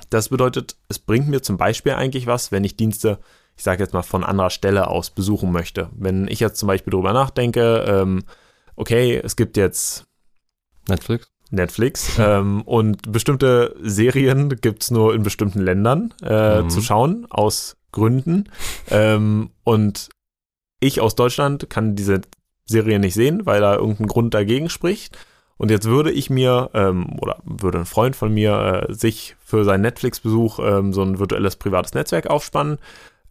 Das 0.10 0.30
bedeutet, 0.30 0.76
es 0.90 1.00
bringt 1.00 1.30
mir 1.30 1.42
zum 1.42 1.58
Beispiel 1.58 1.94
eigentlich 1.94 2.28
was, 2.28 2.52
wenn 2.52 2.66
ich 2.66 2.76
Dienste, 2.76 3.20
ich 3.56 3.64
sage 3.64 3.82
jetzt 3.82 3.94
mal, 3.94 4.04
von 4.04 4.24
anderer 4.24 4.50
Stelle 4.50 4.90
aus 4.90 5.10
besuchen 5.10 5.52
möchte. 5.52 5.90
Wenn 5.96 6.28
ich 6.28 6.42
jetzt 6.42 6.60
zum 6.60 6.68
Beispiel 6.68 6.92
darüber 6.92 7.14
nachdenke, 7.14 7.86
ähm, 7.88 8.24
okay, 8.76 9.20
es 9.24 9.38
gibt 9.38 9.58
jetzt 9.58 10.06
Netflix. 10.88 11.32
Netflix. 11.52 12.18
ähm, 12.20 12.62
und 12.64 13.12
bestimmte 13.12 13.76
Serien 13.82 14.50
gibt 14.50 14.84
es 14.84 14.92
nur 14.92 15.14
in 15.14 15.24
bestimmten 15.24 15.60
Ländern 15.60 16.14
äh, 16.24 16.62
mhm. 16.62 16.70
zu 16.70 16.82
schauen, 16.82 17.28
aus 17.30 17.78
Gründen. 17.92 18.50
Ähm, 18.90 19.50
und 19.64 20.10
ich 20.80 21.02
aus 21.02 21.16
Deutschland 21.16 21.70
kann 21.70 21.96
diese 21.96 22.22
Serie 22.66 23.00
nicht 23.00 23.14
sehen, 23.14 23.46
weil 23.46 23.62
da 23.62 23.76
irgendein 23.76 24.08
Grund 24.08 24.34
dagegen 24.34 24.70
spricht. 24.70 25.18
Und 25.58 25.72
jetzt 25.72 25.88
würde 25.88 26.12
ich 26.12 26.30
mir, 26.30 26.70
ähm, 26.74 27.18
oder 27.20 27.38
würde 27.44 27.80
ein 27.80 27.86
Freund 27.86 28.16
von 28.16 28.32
mir 28.34 28.88
äh, 28.90 28.94
sich 28.94 29.36
für 29.44 29.64
seinen 29.64 29.82
Netflix-Besuch 29.82 30.60
ähm, 30.60 30.94
so 30.94 31.02
ein 31.02 31.18
virtuelles 31.18 31.56
privates 31.56 31.94
Netzwerk 31.94 32.28
aufspannen. 32.28 32.78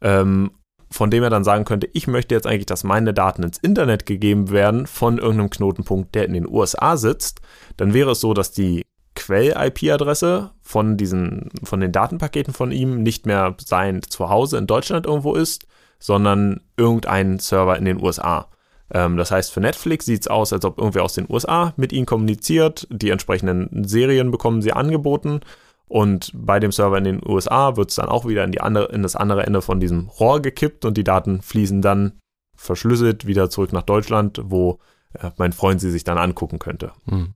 Ähm, 0.01 0.51
von 0.91 1.11
dem 1.11 1.23
er 1.23 1.31
dann 1.31 1.45
sagen 1.45 1.65
könnte, 1.65 1.89
ich 1.93 2.07
möchte 2.07 2.35
jetzt 2.35 2.47
eigentlich, 2.47 2.67
dass 2.67 2.85
meine 2.85 3.13
Daten 3.13 3.43
ins 3.43 3.59
Internet 3.59 4.07
gegeben 4.07 4.51
werden 4.51 4.87
von 4.87 5.19
irgendeinem 5.19 5.51
Knotenpunkt, 5.51 6.15
der 6.15 6.27
in 6.27 6.35
den 6.35 6.49
USA 6.49 6.97
sitzt, 6.97 7.41
dann 7.77 7.93
wäre 7.95 8.13
es 8.13 8.21
so, 8.21 8.35
dass 8.35 8.53
die 8.53 8.83
Quell-IP-Adresse 9.15 10.51
von 10.63 10.97
diesen, 10.97 11.51
von 11.65 11.81
den 11.81 11.93
Datenpaketen 11.93 12.55
von 12.55 12.71
ihm 12.71 13.03
nicht 13.03 13.27
mehr 13.27 13.57
sein 13.59 14.03
Zuhause 14.09 14.59
in 14.59 14.67
Deutschland 14.67 15.07
irgendwo 15.07 15.35
ist, 15.35 15.67
sondern 15.99 16.61
irgendein 16.77 17.39
Server 17.39 17.77
in 17.77 17.87
den 17.87 18.03
USA. 18.03 18.49
Ähm, 18.93 19.17
das 19.17 19.31
heißt, 19.31 19.53
für 19.53 19.61
Netflix 19.61 20.05
sieht 20.05 20.23
es 20.23 20.29
aus, 20.29 20.53
als 20.53 20.65
ob 20.65 20.79
irgendwer 20.79 21.03
aus 21.03 21.15
den 21.15 21.27
USA 21.29 21.73
mit 21.77 21.93
ihnen 21.93 22.07
kommuniziert. 22.07 22.87
Die 22.91 23.11
entsprechenden 23.11 23.85
Serien 23.85 24.31
bekommen 24.31 24.63
sie 24.63 24.73
angeboten. 24.73 25.41
Und 25.89 26.33
bei 26.35 26.59
dem 26.59 26.73
Server 26.73 26.99
in 26.99 27.05
den 27.05 27.21
USA 27.25 27.77
wird 27.77 27.91
es 27.91 27.97
dann 27.97 28.09
auch 28.09 28.27
wieder 28.27 28.45
in, 28.45 28.53
die 28.53 28.61
andere, 28.61 28.87
in 28.93 29.03
das 29.03 29.15
andere 29.15 29.47
Ende 29.47 29.63
von 29.63 29.79
diesem 29.79 30.09
Rohr 30.09 30.41
gekippt 30.41 30.85
und 30.85 30.97
die 30.97 31.05
Daten 31.05 31.43
fließen 31.43 31.81
dann 31.81 32.19
verschlüsselt 32.57 33.27
wieder 33.27 33.51
zurück 33.51 33.73
nach 33.73 33.83
Deutschland, 33.83 34.41
wo 34.45 34.81
äh, 35.15 35.31
mein 35.37 35.53
Freund 35.53 35.81
sie 35.81 35.91
sich 35.91 36.05
dann 36.05 36.19
angucken 36.19 36.59
könnte. 36.59 36.93
Hm. 37.07 37.35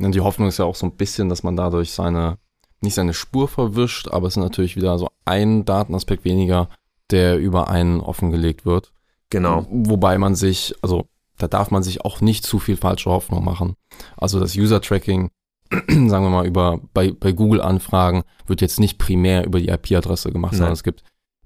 Und 0.00 0.14
die 0.14 0.20
Hoffnung 0.20 0.48
ist 0.48 0.58
ja 0.58 0.64
auch 0.64 0.74
so 0.74 0.86
ein 0.86 0.96
bisschen, 0.96 1.28
dass 1.28 1.42
man 1.42 1.56
dadurch 1.56 1.92
seine, 1.92 2.38
nicht 2.80 2.94
seine 2.94 3.14
Spur 3.14 3.48
verwischt, 3.48 4.08
aber 4.08 4.26
es 4.26 4.34
ist 4.34 4.42
natürlich 4.42 4.76
wieder 4.76 4.98
so 4.98 5.08
ein 5.24 5.64
Datenaspekt 5.64 6.24
weniger, 6.24 6.68
der 7.10 7.38
über 7.38 7.68
einen 7.68 8.00
offengelegt 8.00 8.64
wird. 8.64 8.92
Genau. 9.30 9.66
Wobei 9.70 10.18
man 10.18 10.34
sich, 10.34 10.74
also 10.82 11.08
da 11.36 11.48
darf 11.48 11.70
man 11.70 11.82
sich 11.82 12.04
auch 12.04 12.20
nicht 12.20 12.44
zu 12.44 12.58
viel 12.58 12.76
falsche 12.76 13.10
Hoffnung 13.10 13.44
machen. 13.44 13.74
Also 14.16 14.40
das 14.40 14.56
User-Tracking, 14.56 15.30
sagen 15.88 16.24
wir 16.24 16.30
mal, 16.30 16.46
über 16.46 16.80
bei, 16.94 17.12
bei 17.12 17.32
Google-Anfragen 17.32 18.22
wird 18.46 18.60
jetzt 18.60 18.80
nicht 18.80 18.98
primär 18.98 19.44
über 19.44 19.60
die 19.60 19.68
IP-Adresse 19.68 20.32
gemacht, 20.32 20.52
Nein. 20.52 20.58
sondern 20.58 20.72
es 20.74 20.82
gibt 20.82 21.02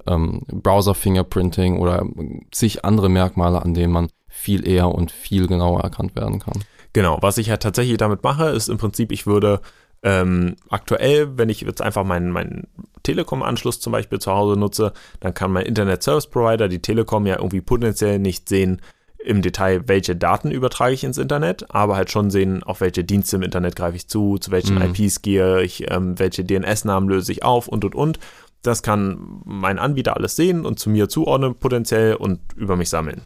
ähm, 0.07 0.43
Browser-Fingerprinting 0.49 1.79
oder 1.79 2.07
zig 2.51 2.85
andere 2.85 3.09
Merkmale, 3.09 3.63
an 3.63 3.75
denen 3.75 3.93
man 3.93 4.09
viel 4.29 4.67
eher 4.67 4.89
und 4.89 5.11
viel 5.11 5.47
genauer 5.47 5.81
erkannt 5.81 6.17
werden 6.17 6.39
kann. 6.39 6.65
Genau, 6.93 7.19
was 7.21 7.39
ich 7.39 7.49
ja 7.49 7.57
tatsächlich 7.57 7.97
damit 7.97 8.23
mache, 8.23 8.47
ist 8.47 8.69
im 8.69 8.79
Prinzip, 8.79 9.13
ich 9.13 9.27
würde 9.27 9.61
ähm, 10.03 10.57
aktuell, 10.69 11.39
wenn 11.39 11.49
ich 11.49 11.61
jetzt 11.61 11.81
einfach 11.81 12.05
meinen, 12.05 12.31
meinen 12.31 12.67
Telekom-Anschluss 13.03 13.81
zum 13.81 13.93
Beispiel 13.93 14.19
zu 14.19 14.33
Hause 14.33 14.59
nutze, 14.59 14.93
dann 15.21 15.35
kann 15.35 15.53
mein 15.53 15.67
Internet-Service-Provider, 15.67 16.69
die 16.69 16.83
Telekom, 16.83 17.27
ja 17.27 17.37
irgendwie 17.37 17.61
potenziell 17.61 18.19
nicht 18.19 18.49
sehen 18.49 18.81
im 19.25 19.43
Detail, 19.43 19.89
welche 19.89 20.17
Daten 20.17 20.51
übertrage 20.51 20.95
ich 20.95 21.05
ins 21.05 21.19
Internet, 21.19 21.75
aber 21.75 21.97
halt 21.97 22.11
schon 22.11 22.31
sehen, 22.31 22.63
auf 22.63 22.81
welche 22.81 23.05
Dienste 23.05 23.37
im 23.37 23.43
Internet 23.43 23.77
greife 23.77 23.97
ich 23.97 24.09
zu, 24.09 24.39
zu 24.39 24.51
welchen 24.51 24.77
mhm. 24.77 24.95
IPs 24.95 25.23
gehe 25.23 25.63
ich, 25.63 25.91
ähm, 25.91 26.19
welche 26.19 26.45
DNS-Namen 26.45 27.09
löse 27.09 27.33
ich 27.33 27.45
auf 27.45 27.69
und 27.69 27.85
und 27.85 27.95
und. 27.95 28.19
Das 28.63 28.83
kann 28.83 29.43
mein 29.45 29.79
Anbieter 29.79 30.17
alles 30.17 30.37
sehen 30.37 30.65
und 30.65 30.79
zu 30.79 30.89
mir 30.89 31.09
zuordnen 31.09 31.55
potenziell 31.57 32.15
und 32.15 32.41
über 32.55 32.77
mich 32.77 32.91
sammeln. 32.91 33.23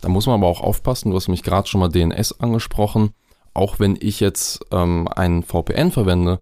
Da 0.00 0.08
muss 0.08 0.26
man 0.26 0.36
aber 0.36 0.46
auch 0.46 0.60
aufpassen, 0.60 1.10
du 1.10 1.16
hast 1.16 1.28
mich 1.28 1.42
gerade 1.42 1.68
schon 1.68 1.80
mal 1.80 1.88
DNS 1.88 2.40
angesprochen 2.40 3.12
auch 3.54 3.80
wenn 3.80 3.96
ich 4.00 4.20
jetzt 4.20 4.64
ähm, 4.70 5.08
einen 5.08 5.42
VPN 5.42 5.90
verwende, 5.90 6.40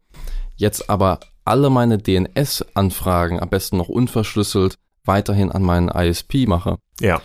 jetzt 0.57 0.91
aber 0.91 1.21
alle 1.45 1.71
meine 1.71 1.99
DNS-Anfragen 1.99 3.41
am 3.41 3.49
besten 3.49 3.79
noch 3.79 3.89
unverschlüsselt 3.89 4.79
weiterhin 5.05 5.51
an 5.51 5.63
meinen 5.63 5.89
ISP 5.89 6.47
mache, 6.47 6.79
ja. 7.01 7.21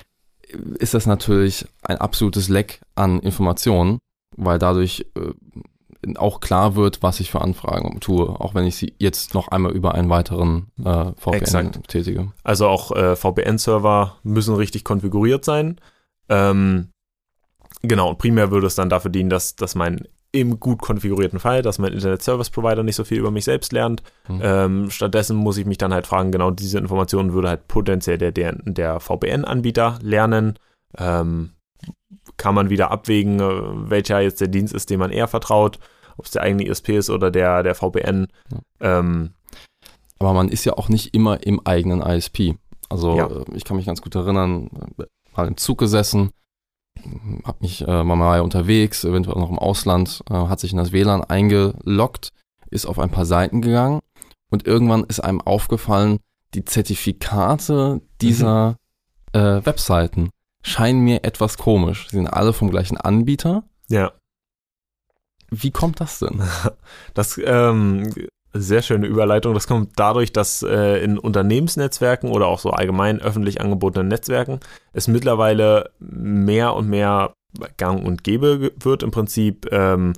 Ist 0.79 0.93
das 0.93 1.05
natürlich 1.05 1.65
ein 1.83 1.97
absolutes 1.97 2.49
Leck 2.49 2.81
an 2.95 3.19
Informationen, 3.19 3.99
weil 4.35 4.59
dadurch 4.59 5.05
äh, 5.15 6.15
auch 6.17 6.41
klar 6.41 6.75
wird, 6.75 7.01
was 7.01 7.19
ich 7.19 7.31
für 7.31 7.41
Anfragen 7.41 7.99
tue, 7.99 8.27
auch 8.27 8.55
wenn 8.55 8.65
ich 8.65 8.75
sie 8.75 8.93
jetzt 8.99 9.33
noch 9.33 9.47
einmal 9.47 9.71
über 9.71 9.95
einen 9.95 10.09
weiteren 10.09 10.67
äh, 10.83 11.11
VPN 11.17 11.33
Exakt. 11.33 11.87
tätige. 11.87 12.31
Also 12.43 12.67
auch 12.67 12.91
äh, 12.91 13.15
VPN-Server 13.15 14.17
müssen 14.23 14.55
richtig 14.55 14.83
konfiguriert 14.83 15.45
sein. 15.45 15.79
Ähm, 16.27 16.89
Genau, 17.85 18.09
und 18.11 18.17
primär 18.17 18.49
würde 18.49 18.67
es 18.67 18.75
dann 18.75 18.89
dafür 18.89 19.11
dienen, 19.11 19.29
dass, 19.29 19.57
dass 19.57 19.75
mein 19.75 20.07
im 20.34 20.59
gut 20.59 20.81
konfigurierten 20.81 21.39
Fall, 21.39 21.61
dass 21.61 21.77
mein 21.77 21.93
Internet 21.93 22.23
Service 22.23 22.49
Provider 22.49 22.81
nicht 22.81 22.95
so 22.95 23.03
viel 23.03 23.19
über 23.19 23.31
mich 23.31 23.45
selbst 23.45 23.71
lernt. 23.71 24.01
Mhm. 24.27 24.41
Ähm, 24.43 24.89
stattdessen 24.89 25.38
muss 25.38 25.57
ich 25.57 25.65
mich 25.65 25.77
dann 25.77 25.93
halt 25.93 26.07
fragen, 26.07 26.31
genau 26.31 26.49
diese 26.49 26.79
Informationen 26.79 27.34
würde 27.34 27.49
halt 27.49 27.67
potenziell 27.67 28.17
der, 28.17 28.31
der, 28.31 28.53
der 28.63 28.99
VPN-Anbieter 28.99 29.99
lernen. 30.01 30.57
Ähm, 30.97 31.51
kann 32.38 32.55
man 32.55 32.71
wieder 32.71 32.89
abwägen, 32.89 33.39
äh, 33.39 33.89
welcher 33.89 34.21
jetzt 34.21 34.41
der 34.41 34.47
Dienst 34.47 34.73
ist, 34.73 34.89
dem 34.89 34.99
man 34.99 35.11
eher 35.11 35.27
vertraut, 35.27 35.77
ob 36.17 36.25
es 36.25 36.31
der 36.31 36.41
eigene 36.41 36.67
ISP 36.67 36.97
ist 36.97 37.11
oder 37.11 37.29
der, 37.29 37.61
der 37.61 37.75
VPN. 37.75 38.21
Mhm. 38.21 38.59
Ähm, 38.79 39.29
Aber 40.17 40.34
man 40.34 40.49
ist 40.49 40.65
ja 40.65 40.73
auch 40.73 40.89
nicht 40.89 41.13
immer 41.13 41.45
im 41.45 41.61
eigenen 41.65 42.01
ISP. 42.01 42.55
Also 42.89 43.15
ja. 43.15 43.27
Äh, 43.27 43.45
ich 43.53 43.65
kann 43.65 43.77
mich 43.77 43.86
ganz 43.86 44.01
gut 44.01 44.15
erinnern, 44.15 44.71
mal 45.36 45.47
im 45.47 45.57
Zug 45.57 45.77
gesessen, 45.77 46.31
habe 47.43 47.57
mich 47.61 47.87
äh, 47.87 48.03
mal 48.03 48.41
unterwegs, 48.41 49.03
eventuell 49.03 49.39
noch 49.39 49.49
im 49.49 49.59
Ausland, 49.59 50.23
äh, 50.29 50.33
hat 50.33 50.59
sich 50.59 50.71
in 50.71 50.77
das 50.77 50.91
WLAN 50.91 51.23
eingeloggt, 51.23 52.31
ist 52.69 52.85
auf 52.85 52.99
ein 52.99 53.11
paar 53.11 53.25
Seiten 53.25 53.61
gegangen 53.61 53.99
und 54.49 54.67
irgendwann 54.67 55.03
ist 55.03 55.19
einem 55.19 55.41
aufgefallen, 55.41 56.19
die 56.53 56.65
Zertifikate 56.65 58.01
dieser 58.21 58.77
mhm. 59.33 59.39
äh, 59.39 59.65
Webseiten 59.65 60.29
scheinen 60.61 61.01
mir 61.01 61.23
etwas 61.23 61.57
komisch. 61.57 62.07
Sie 62.09 62.17
sind 62.17 62.27
alle 62.27 62.53
vom 62.53 62.69
gleichen 62.69 62.97
Anbieter. 62.97 63.63
Ja. 63.89 64.13
Wie 65.49 65.71
kommt 65.71 65.99
das 65.99 66.19
denn? 66.19 66.41
Das 67.13 67.39
ähm, 67.43 68.11
sehr 68.53 68.81
schöne 68.81 69.07
Überleitung. 69.07 69.53
Das 69.53 69.67
kommt 69.67 69.93
dadurch, 69.95 70.31
dass 70.31 70.63
äh, 70.63 71.03
in 71.03 71.17
Unternehmensnetzwerken 71.17 72.29
oder 72.29 72.47
auch 72.47 72.59
so 72.59 72.69
allgemein 72.69 73.19
öffentlich 73.21 73.61
angebotenen 73.61 74.07
Netzwerken 74.07 74.59
es 74.93 75.07
mittlerweile 75.07 75.89
mehr 75.99 76.75
und 76.75 76.87
mehr 76.87 77.33
gang 77.77 78.05
und 78.05 78.23
gäbe 78.23 78.71
wird, 78.79 79.03
im 79.03 79.11
Prinzip 79.11 79.67
ähm, 79.71 80.13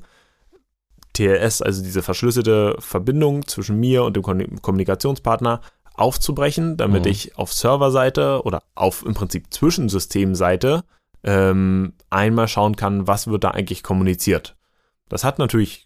TLS, 1.14 1.62
also 1.62 1.82
diese 1.82 2.02
verschlüsselte 2.02 2.76
Verbindung 2.80 3.48
zwischen 3.48 3.80
mir 3.80 4.04
und 4.04 4.16
dem 4.16 4.62
Kommunikationspartner, 4.62 5.62
aufzubrechen, 5.94 6.76
damit 6.76 7.06
mhm. 7.06 7.12
ich 7.12 7.38
auf 7.38 7.54
Serverseite 7.54 8.42
oder 8.44 8.64
auf 8.76 9.06
im 9.06 9.14
Prinzip 9.14 9.54
Zwischensystemseite 9.54 10.84
ähm, 11.24 11.94
einmal 12.10 12.48
schauen 12.50 12.76
kann, 12.76 13.08
was 13.08 13.28
wird 13.28 13.46
da 13.46 13.52
eigentlich 13.52 13.82
kommuniziert. 13.82 14.56
Das 15.08 15.24
hat 15.24 15.40
natürlich 15.40 15.85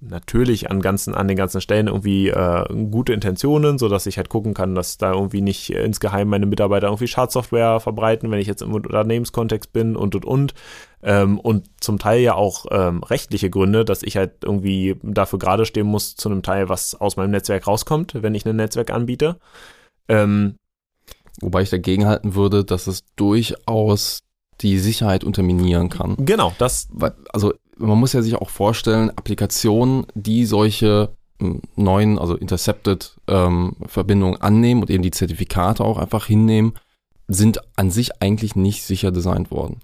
natürlich 0.00 0.70
an, 0.70 0.80
ganzen, 0.80 1.14
an 1.14 1.28
den 1.28 1.36
ganzen 1.36 1.60
Stellen 1.60 1.86
irgendwie 1.86 2.28
äh, 2.28 2.64
gute 2.90 3.12
Intentionen, 3.12 3.78
sodass 3.78 4.06
ich 4.06 4.16
halt 4.16 4.28
gucken 4.28 4.54
kann, 4.54 4.74
dass 4.74 4.98
da 4.98 5.12
irgendwie 5.12 5.42
nicht 5.42 5.70
insgeheim 5.70 6.28
meine 6.28 6.46
Mitarbeiter 6.46 6.86
irgendwie 6.88 7.08
Schadsoftware 7.08 7.80
verbreiten, 7.80 8.30
wenn 8.30 8.40
ich 8.40 8.46
jetzt 8.46 8.62
im 8.62 8.74
Unternehmenskontext 8.74 9.72
bin 9.72 9.96
und 9.96 10.14
und 10.14 10.24
und. 10.24 10.54
Ähm, 11.02 11.38
und 11.38 11.66
zum 11.80 11.98
Teil 11.98 12.20
ja 12.20 12.34
auch 12.34 12.66
ähm, 12.70 13.02
rechtliche 13.02 13.50
Gründe, 13.50 13.84
dass 13.84 14.02
ich 14.02 14.16
halt 14.16 14.44
irgendwie 14.44 14.96
dafür 15.02 15.38
gerade 15.38 15.66
stehen 15.66 15.86
muss, 15.86 16.16
zu 16.16 16.28
einem 16.28 16.42
Teil, 16.42 16.68
was 16.68 16.94
aus 16.94 17.16
meinem 17.16 17.30
Netzwerk 17.30 17.66
rauskommt, 17.66 18.14
wenn 18.22 18.34
ich 18.34 18.46
ein 18.46 18.56
Netzwerk 18.56 18.90
anbiete. 18.90 19.36
Ähm, 20.08 20.56
Wobei 21.40 21.62
ich 21.62 21.70
dagegen 21.70 22.06
halten 22.06 22.34
würde, 22.34 22.64
dass 22.64 22.86
es 22.86 23.04
durchaus 23.16 24.22
die 24.60 24.78
Sicherheit 24.78 25.24
unterminieren 25.24 25.88
kann. 25.88 26.16
Genau, 26.18 26.52
das. 26.58 26.88
Also 27.32 27.54
man 27.80 27.98
muss 27.98 28.12
ja 28.12 28.22
sich 28.22 28.36
auch 28.36 28.50
vorstellen, 28.50 29.10
Applikationen, 29.10 30.06
die 30.14 30.44
solche 30.44 31.10
hm, 31.40 31.60
neuen, 31.76 32.18
also 32.18 32.36
intercepted 32.36 33.16
ähm, 33.26 33.76
Verbindungen 33.86 34.40
annehmen 34.40 34.82
und 34.82 34.90
eben 34.90 35.02
die 35.02 35.10
Zertifikate 35.10 35.82
auch 35.84 35.98
einfach 35.98 36.26
hinnehmen, 36.26 36.74
sind 37.28 37.60
an 37.76 37.90
sich 37.90 38.22
eigentlich 38.22 38.56
nicht 38.56 38.84
sicher 38.84 39.10
designt 39.10 39.50
worden. 39.50 39.80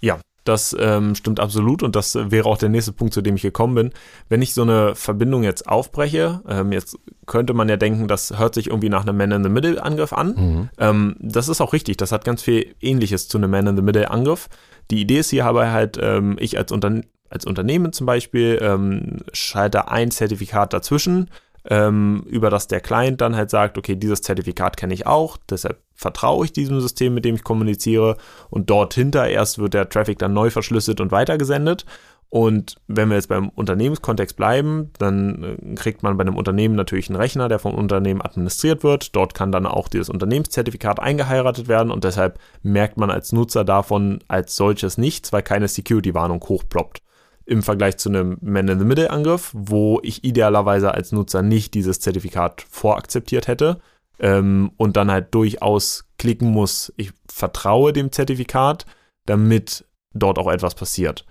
Ja, 0.00 0.18
das 0.48 0.74
ähm, 0.78 1.14
stimmt 1.14 1.40
absolut 1.40 1.82
und 1.82 1.94
das 1.94 2.14
wäre 2.14 2.48
auch 2.48 2.56
der 2.56 2.70
nächste 2.70 2.92
Punkt, 2.92 3.12
zu 3.12 3.20
dem 3.20 3.36
ich 3.36 3.42
gekommen 3.42 3.74
bin. 3.74 3.90
Wenn 4.30 4.40
ich 4.40 4.54
so 4.54 4.62
eine 4.62 4.94
Verbindung 4.94 5.42
jetzt 5.42 5.68
aufbreche, 5.68 6.40
ähm, 6.48 6.72
jetzt 6.72 6.98
könnte 7.26 7.52
man 7.52 7.68
ja 7.68 7.76
denken, 7.76 8.08
das 8.08 8.38
hört 8.38 8.54
sich 8.54 8.68
irgendwie 8.68 8.88
nach 8.88 9.02
einem 9.02 9.18
Man-in-the-Middle-Angriff 9.18 10.14
an. 10.14 10.34
Mhm. 10.36 10.68
Ähm, 10.78 11.16
das 11.20 11.48
ist 11.48 11.60
auch 11.60 11.74
richtig, 11.74 11.98
das 11.98 12.12
hat 12.12 12.24
ganz 12.24 12.42
viel 12.42 12.74
Ähnliches 12.80 13.28
zu 13.28 13.36
einem 13.36 13.50
Man-in-the-Middle-Angriff. 13.50 14.48
Die 14.90 15.02
Idee 15.02 15.18
ist 15.18 15.30
hier 15.30 15.44
aber 15.44 15.70
halt, 15.70 15.98
ähm, 16.00 16.36
ich 16.40 16.56
als, 16.56 16.72
Unter 16.72 17.02
als 17.30 17.44
Unternehmen 17.44 17.92
zum 17.92 18.06
Beispiel 18.06 18.58
ähm, 18.62 19.18
schalte 19.32 19.88
ein 19.88 20.10
Zertifikat 20.10 20.72
dazwischen, 20.72 21.30
ähm, 21.68 22.24
über 22.26 22.50
das 22.50 22.68
der 22.68 22.80
Client 22.80 23.20
dann 23.20 23.36
halt 23.36 23.50
sagt, 23.50 23.76
okay, 23.76 23.96
dieses 23.96 24.22
Zertifikat 24.22 24.76
kenne 24.76 24.94
ich 24.94 25.06
auch, 25.06 25.36
deshalb 25.50 25.78
vertraue 25.94 26.44
ich 26.44 26.52
diesem 26.52 26.80
System, 26.80 27.14
mit 27.14 27.24
dem 27.24 27.34
ich 27.34 27.44
kommuniziere 27.44 28.16
und 28.50 28.70
dort 28.70 28.94
hinter 28.94 29.28
erst 29.28 29.58
wird 29.58 29.74
der 29.74 29.88
Traffic 29.88 30.18
dann 30.18 30.32
neu 30.32 30.50
verschlüsselt 30.50 31.00
und 31.00 31.12
weitergesendet. 31.12 31.84
Und 32.30 32.76
wenn 32.88 33.08
wir 33.08 33.16
jetzt 33.16 33.30
beim 33.30 33.48
Unternehmenskontext 33.48 34.36
bleiben, 34.36 34.90
dann 34.98 35.42
äh, 35.42 35.74
kriegt 35.76 36.02
man 36.02 36.18
bei 36.18 36.22
einem 36.22 36.36
Unternehmen 36.36 36.74
natürlich 36.74 37.08
einen 37.08 37.16
Rechner, 37.16 37.48
der 37.48 37.58
vom 37.58 37.74
Unternehmen 37.74 38.20
administriert 38.20 38.82
wird. 38.84 39.16
Dort 39.16 39.32
kann 39.32 39.50
dann 39.50 39.66
auch 39.66 39.88
dieses 39.88 40.10
Unternehmenszertifikat 40.10 41.00
eingeheiratet 41.00 41.68
werden 41.68 41.90
und 41.90 42.04
deshalb 42.04 42.38
merkt 42.62 42.98
man 42.98 43.10
als 43.10 43.32
Nutzer 43.32 43.64
davon 43.64 44.18
als 44.28 44.56
solches 44.56 44.98
nichts, 44.98 45.32
weil 45.32 45.42
keine 45.42 45.68
Security-Warnung 45.68 46.42
hochploppt 46.46 47.00
im 47.48 47.62
Vergleich 47.62 47.96
zu 47.96 48.10
einem 48.10 48.36
Man-in-the-Middle-Angriff, 48.42 49.50
wo 49.54 50.00
ich 50.02 50.22
idealerweise 50.22 50.92
als 50.92 51.12
Nutzer 51.12 51.42
nicht 51.42 51.74
dieses 51.74 51.98
Zertifikat 51.98 52.64
vorakzeptiert 52.68 53.48
hätte, 53.48 53.80
ähm, 54.20 54.72
und 54.76 54.96
dann 54.96 55.10
halt 55.10 55.34
durchaus 55.34 56.04
klicken 56.18 56.50
muss, 56.50 56.92
ich 56.96 57.12
vertraue 57.28 57.92
dem 57.92 58.12
Zertifikat, 58.12 58.84
damit 59.26 59.84
dort 60.12 60.38
auch 60.38 60.50
etwas 60.50 60.74
passiert. 60.74 61.24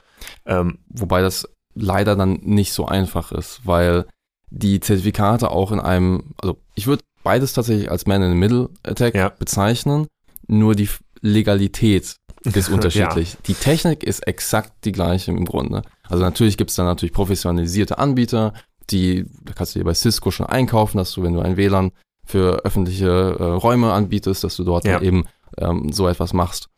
Ähm, 0.45 0.79
Wobei 0.89 1.21
das 1.21 1.47
leider 1.75 2.15
dann 2.15 2.39
nicht 2.41 2.73
so 2.73 2.85
einfach 2.85 3.31
ist, 3.31 3.61
weil 3.65 4.05
die 4.49 4.79
Zertifikate 4.79 5.51
auch 5.51 5.71
in 5.71 5.79
einem, 5.79 6.33
also 6.41 6.57
ich 6.75 6.87
würde 6.87 7.03
beides 7.23 7.53
tatsächlich 7.53 7.91
als 7.91 8.07
Man-in-the-Middle-Attack 8.07 9.15
ja. 9.15 9.29
bezeichnen, 9.29 10.07
nur 10.47 10.73
die 10.73 10.89
Legalität 11.21 12.15
ist 12.43 12.69
unterschiedlich. 12.71 13.33
ja. 13.33 13.39
Die 13.47 13.53
Technik 13.53 14.03
ist 14.03 14.25
exakt 14.27 14.85
die 14.85 14.91
gleiche 14.91 15.31
im 15.31 15.45
Grunde. 15.45 15.81
Also 16.03 16.23
natürlich 16.23 16.57
gibt 16.57 16.69
es 16.69 16.75
da 16.75 16.83
natürlich 16.83 17.13
professionalisierte 17.13 17.97
Anbieter, 17.97 18.53
die, 18.89 19.25
da 19.43 19.53
kannst 19.53 19.75
du 19.75 19.79
dir 19.79 19.85
bei 19.85 19.93
Cisco 19.93 20.31
schon 20.31 20.45
einkaufen, 20.45 20.97
dass 20.97 21.11
du, 21.11 21.23
wenn 21.23 21.33
du 21.33 21.41
ein 21.41 21.57
WLAN 21.57 21.91
für 22.25 22.65
öffentliche 22.65 23.37
äh, 23.39 23.43
Räume 23.43 23.91
anbietest, 23.93 24.43
dass 24.43 24.55
du 24.55 24.63
dort 24.63 24.85
ja. 24.85 25.01
eben 25.01 25.25
ähm, 25.57 25.91
so 25.91 26.07
etwas 26.07 26.33
machst. 26.33 26.69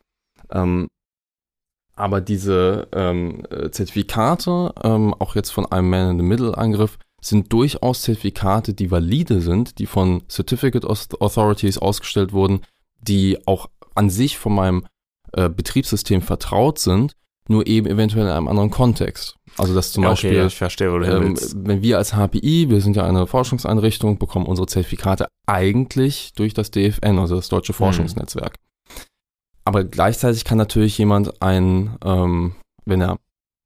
Ähm, 0.51 0.87
aber 1.95 2.21
diese 2.21 2.87
ähm, 2.93 3.43
äh, 3.49 3.69
Zertifikate, 3.69 4.73
ähm, 4.83 5.13
auch 5.15 5.35
jetzt 5.35 5.49
von 5.49 5.65
einem 5.65 5.89
Man-in-the-Middle-Angriff, 5.89 6.97
sind 7.21 7.51
durchaus 7.51 8.03
Zertifikate, 8.03 8.73
die 8.73 8.89
valide 8.89 9.41
sind, 9.41 9.79
die 9.79 9.85
von 9.85 10.23
Certificate 10.29 10.85
Authorities 10.85 11.77
ausgestellt 11.77 12.31
wurden, 12.31 12.61
die 13.01 13.45
auch 13.45 13.69
an 13.95 14.09
sich 14.09 14.37
von 14.37 14.55
meinem 14.55 14.85
äh, 15.33 15.49
Betriebssystem 15.49 16.21
vertraut 16.21 16.79
sind, 16.79 17.13
nur 17.47 17.65
eben 17.67 17.87
eventuell 17.87 18.25
in 18.25 18.31
einem 18.31 18.47
anderen 18.47 18.69
Kontext. 18.69 19.35
Also 19.57 19.73
dass 19.73 19.91
zum 19.91 20.03
okay, 20.03 20.11
Beispiel, 20.11 20.33
ja, 20.33 20.45
ich 20.45 20.55
verstehe, 20.55 20.91
wo 20.91 20.99
du 20.99 21.05
ähm, 21.05 21.37
wenn 21.55 21.81
wir 21.81 21.97
als 21.97 22.13
HPI, 22.13 22.69
wir 22.69 22.81
sind 22.81 22.95
ja 22.95 23.05
eine 23.05 23.27
Forschungseinrichtung, 23.27 24.19
bekommen 24.19 24.45
unsere 24.45 24.67
Zertifikate 24.67 25.27
eigentlich 25.47 26.33
durch 26.33 26.53
das 26.53 26.71
DFN, 26.71 27.17
also 27.17 27.35
das 27.35 27.49
Deutsche 27.49 27.73
mhm. 27.73 27.77
Forschungsnetzwerk. 27.77 28.53
Mhm. 28.53 29.01
Aber 29.65 29.83
gleichzeitig 29.83 30.45
kann 30.45 30.57
natürlich 30.57 30.97
jemand 30.97 31.41
ein, 31.41 31.97
ähm, 32.03 32.53
wenn 32.85 33.01
er 33.01 33.17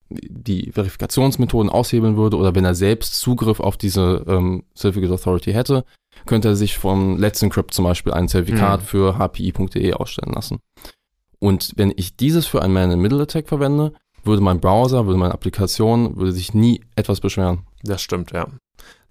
die 0.10 0.72
Verifikationsmethoden 0.72 1.72
aushebeln 1.72 2.18
würde 2.18 2.38
oder 2.38 2.56
wenn 2.56 2.66
er 2.66 2.76
selbst 2.76 3.20
Zugriff 3.20 3.60
auf 3.60 3.78
diese 3.78 4.24
ähm, 4.28 4.64
Certificate 4.76 5.12
Authority 5.12 5.54
hätte, 5.54 5.86
könnte 6.26 6.50
er 6.50 6.56
sich 6.56 6.78
vom 6.78 7.18
Let's 7.18 7.42
Encrypt 7.42 7.74
zum 7.74 7.86
Beispiel 7.86 8.14
ein 8.14 8.28
Zertifikat 8.28 8.82
mhm. 8.82 8.86
für 8.86 9.20
hpi.de 9.20 9.94
ausstellen 9.94 10.34
lassen. 10.34 10.60
Und 11.44 11.74
wenn 11.76 11.92
ich 11.94 12.16
dieses 12.16 12.46
für 12.46 12.62
einen 12.62 12.74
Man-in-Middle-Attack 12.74 13.50
verwende, 13.50 13.92
würde 14.24 14.42
mein 14.42 14.62
Browser, 14.62 15.08
würde 15.08 15.20
meine 15.20 15.34
Applikation, 15.34 16.16
würde 16.16 16.32
sich 16.32 16.54
nie 16.54 16.80
etwas 16.96 17.20
beschweren. 17.20 17.64
Das 17.84 18.02
stimmt, 18.02 18.32
ja. 18.32 18.48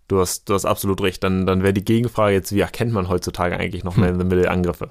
Du 0.08 0.18
hast, 0.18 0.48
du 0.48 0.54
hast 0.54 0.64
absolut 0.64 1.02
recht. 1.02 1.22
Dann, 1.22 1.44
dann 1.44 1.62
wäre 1.62 1.74
die 1.74 1.84
Gegenfrage 1.84 2.32
jetzt, 2.32 2.54
wie 2.54 2.60
erkennt 2.60 2.90
man 2.94 3.10
heutzutage 3.10 3.58
eigentlich 3.58 3.84
noch 3.84 3.96
hm. 3.96 4.04
Man-in-the-Middle-Angriffe? 4.04 4.88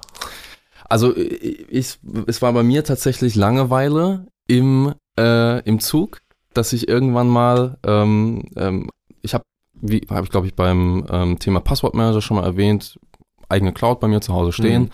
Also 0.88 1.16
ich, 1.16 1.98
es 2.28 2.42
war 2.42 2.52
bei 2.52 2.62
mir 2.62 2.84
tatsächlich 2.84 3.34
Langeweile 3.34 4.28
im, 4.46 4.94
äh, 5.18 5.68
im 5.68 5.80
Zug, 5.80 6.20
dass 6.54 6.72
ich 6.72 6.86
irgendwann 6.86 7.26
mal, 7.26 7.76
ähm, 7.84 8.44
ähm, 8.54 8.88
ich 9.20 9.34
habe, 9.34 9.42
wie 9.72 10.06
habe 10.08 10.22
ich 10.22 10.30
glaube 10.30 10.46
ich 10.46 10.54
beim 10.54 11.08
ähm, 11.10 11.40
Thema 11.40 11.58
Passwortmanager 11.58 12.22
schon 12.22 12.36
mal 12.36 12.46
erwähnt, 12.46 13.00
eigene 13.48 13.72
Cloud 13.72 13.98
bei 13.98 14.06
mir 14.06 14.20
zu 14.20 14.32
Hause 14.32 14.52
stehen 14.52 14.82
mhm. 14.82 14.90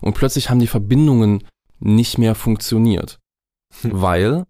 und 0.00 0.14
plötzlich 0.14 0.48
haben 0.48 0.60
die 0.60 0.68
Verbindungen 0.68 1.42
nicht 1.80 2.18
mehr 2.18 2.34
funktioniert, 2.34 3.18
hm. 3.82 3.90
weil 4.00 4.44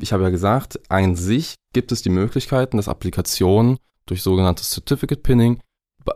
ich 0.00 0.12
habe 0.12 0.22
ja 0.22 0.30
gesagt, 0.30 0.80
an 0.90 1.14
sich 1.14 1.54
gibt 1.74 1.92
es 1.92 2.02
die 2.02 2.10
Möglichkeiten, 2.10 2.78
dass 2.78 2.88
Applikationen 2.88 3.78
durch 4.06 4.22
sogenanntes 4.22 4.70
Certificate 4.70 5.22
Pinning 5.22 5.60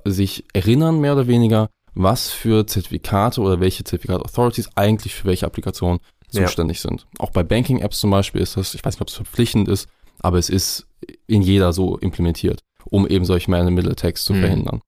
sich 0.05 0.45
erinnern, 0.53 1.01
mehr 1.01 1.14
oder 1.14 1.27
weniger, 1.27 1.69
was 1.95 2.31
für 2.31 2.66
Zertifikate 2.66 3.41
oder 3.41 3.61
welche 3.61 3.85
Zertifikat 3.85 4.23
Authorities 4.23 4.71
eigentlich 4.75 5.14
für 5.14 5.27
welche 5.27 5.47
Applikationen 5.47 6.01
zuständig 6.29 6.83
ja. 6.83 6.91
sind. 6.91 7.07
Auch 7.19 7.31
bei 7.31 7.43
Banking-Apps 7.43 8.01
zum 8.01 8.11
Beispiel 8.11 8.41
ist 8.41 8.57
das, 8.57 8.75
ich 8.75 8.85
weiß 8.85 8.95
nicht, 8.95 9.03
ob 9.03 9.09
es 9.09 9.14
verpflichtend 9.14 9.69
ist, 9.69 9.89
aber 10.21 10.39
es 10.39 10.51
ist 10.51 10.87
in 11.27 11.43
jeder 11.43 11.73
so 11.73 11.97
implementiert, 11.99 12.61
um 12.85 13.07
eben 13.07 13.25
solche 13.25 13.51
Man-in-the-Middle-Attacks 13.51 14.25
zu 14.25 14.35
mhm. 14.35 14.41
verhindern. 14.41 14.81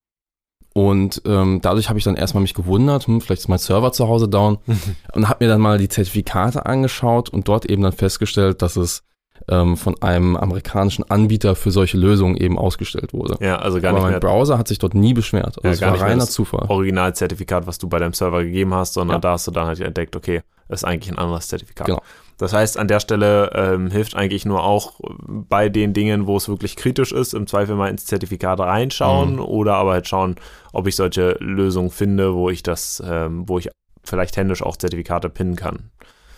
Und 0.80 1.20
ähm, 1.26 1.60
dadurch 1.60 1.90
habe 1.90 1.98
ich 1.98 2.06
dann 2.06 2.16
erstmal 2.16 2.40
mich 2.40 2.54
gewundert, 2.54 3.06
hm, 3.06 3.20
vielleicht 3.20 3.42
ist 3.42 3.48
mein 3.48 3.58
Server 3.58 3.92
zu 3.92 4.08
Hause 4.08 4.28
down 4.28 4.56
und 5.12 5.28
habe 5.28 5.44
mir 5.44 5.50
dann 5.50 5.60
mal 5.60 5.76
die 5.76 5.90
Zertifikate 5.90 6.64
angeschaut 6.64 7.28
und 7.28 7.48
dort 7.48 7.66
eben 7.66 7.82
dann 7.82 7.92
festgestellt, 7.92 8.62
dass 8.62 8.76
es 8.76 9.02
ähm, 9.50 9.76
von 9.76 10.00
einem 10.00 10.36
amerikanischen 10.36 11.04
Anbieter 11.10 11.54
für 11.54 11.70
solche 11.70 11.98
Lösungen 11.98 12.34
eben 12.34 12.58
ausgestellt 12.58 13.12
wurde. 13.12 13.36
Ja, 13.44 13.58
also 13.58 13.78
gar 13.78 13.90
Aber 13.90 13.98
nicht 13.98 14.04
mein 14.04 14.12
mehr. 14.12 14.20
Browser 14.20 14.56
hat 14.56 14.68
sich 14.68 14.78
dort 14.78 14.94
nie 14.94 15.12
beschwert. 15.12 15.62
Also 15.62 15.68
ja, 15.68 15.70
es 15.72 15.82
war 15.82 16.00
reiner 16.00 16.24
Zufall. 16.24 16.64
Originalzertifikat, 16.70 17.66
was 17.66 17.76
du 17.76 17.86
bei 17.86 17.98
deinem 17.98 18.14
Server 18.14 18.42
gegeben 18.42 18.72
hast, 18.72 18.94
sondern 18.94 19.16
ja. 19.16 19.20
da 19.20 19.32
hast 19.32 19.48
du 19.48 19.50
dann 19.50 19.66
halt 19.66 19.80
entdeckt, 19.80 20.16
okay, 20.16 20.40
das 20.68 20.80
ist 20.80 20.84
eigentlich 20.84 21.12
ein 21.12 21.18
anderes 21.18 21.48
Zertifikat. 21.48 21.88
Genau. 21.88 22.00
Das 22.40 22.54
heißt, 22.54 22.78
an 22.78 22.88
der 22.88 23.00
Stelle 23.00 23.50
ähm, 23.54 23.90
hilft 23.90 24.16
eigentlich 24.16 24.46
nur 24.46 24.64
auch 24.64 24.98
bei 25.28 25.68
den 25.68 25.92
Dingen, 25.92 26.26
wo 26.26 26.38
es 26.38 26.48
wirklich 26.48 26.74
kritisch 26.74 27.12
ist, 27.12 27.34
im 27.34 27.46
Zweifel 27.46 27.76
mal 27.76 27.90
ins 27.90 28.06
Zertifikat 28.06 28.60
reinschauen 28.60 29.34
mhm. 29.34 29.40
oder 29.40 29.74
aber 29.74 29.92
halt 29.92 30.08
schauen, 30.08 30.36
ob 30.72 30.86
ich 30.86 30.96
solche 30.96 31.32
Lösungen 31.40 31.90
finde, 31.90 32.34
wo 32.34 32.48
ich 32.48 32.62
das, 32.62 33.02
ähm, 33.06 33.46
wo 33.46 33.58
ich 33.58 33.68
vielleicht 34.04 34.38
händisch 34.38 34.62
auch 34.62 34.78
Zertifikate 34.78 35.28
pinnen 35.28 35.54
kann. 35.54 35.90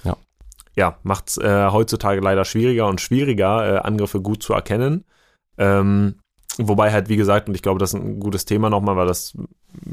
Ja. 0.03 0.17
Ja, 0.75 0.99
macht 1.05 1.29
es 1.29 1.39
äh, 1.39 1.69
heutzutage 1.71 2.21
leider 2.21 2.45
schwieriger 2.45 2.89
und 2.89 3.01
schwieriger, 3.01 3.77
äh, 3.77 3.79
Angriffe 3.79 4.21
gut 4.21 4.43
zu 4.43 4.55
erkennen. 4.55 5.05
Ähm, 5.57 6.17
Wobei 6.59 6.93
halt, 6.93 7.09
wie 7.09 7.17
gesagt, 7.17 7.49
und 7.49 7.55
ich 7.55 7.63
glaube, 7.63 7.79
das 7.79 7.95
ist 7.95 8.01
ein 8.01 8.21
gutes 8.21 8.45
Thema 8.45 8.69
nochmal, 8.69 8.97
weil 8.97 9.07
das 9.07 9.35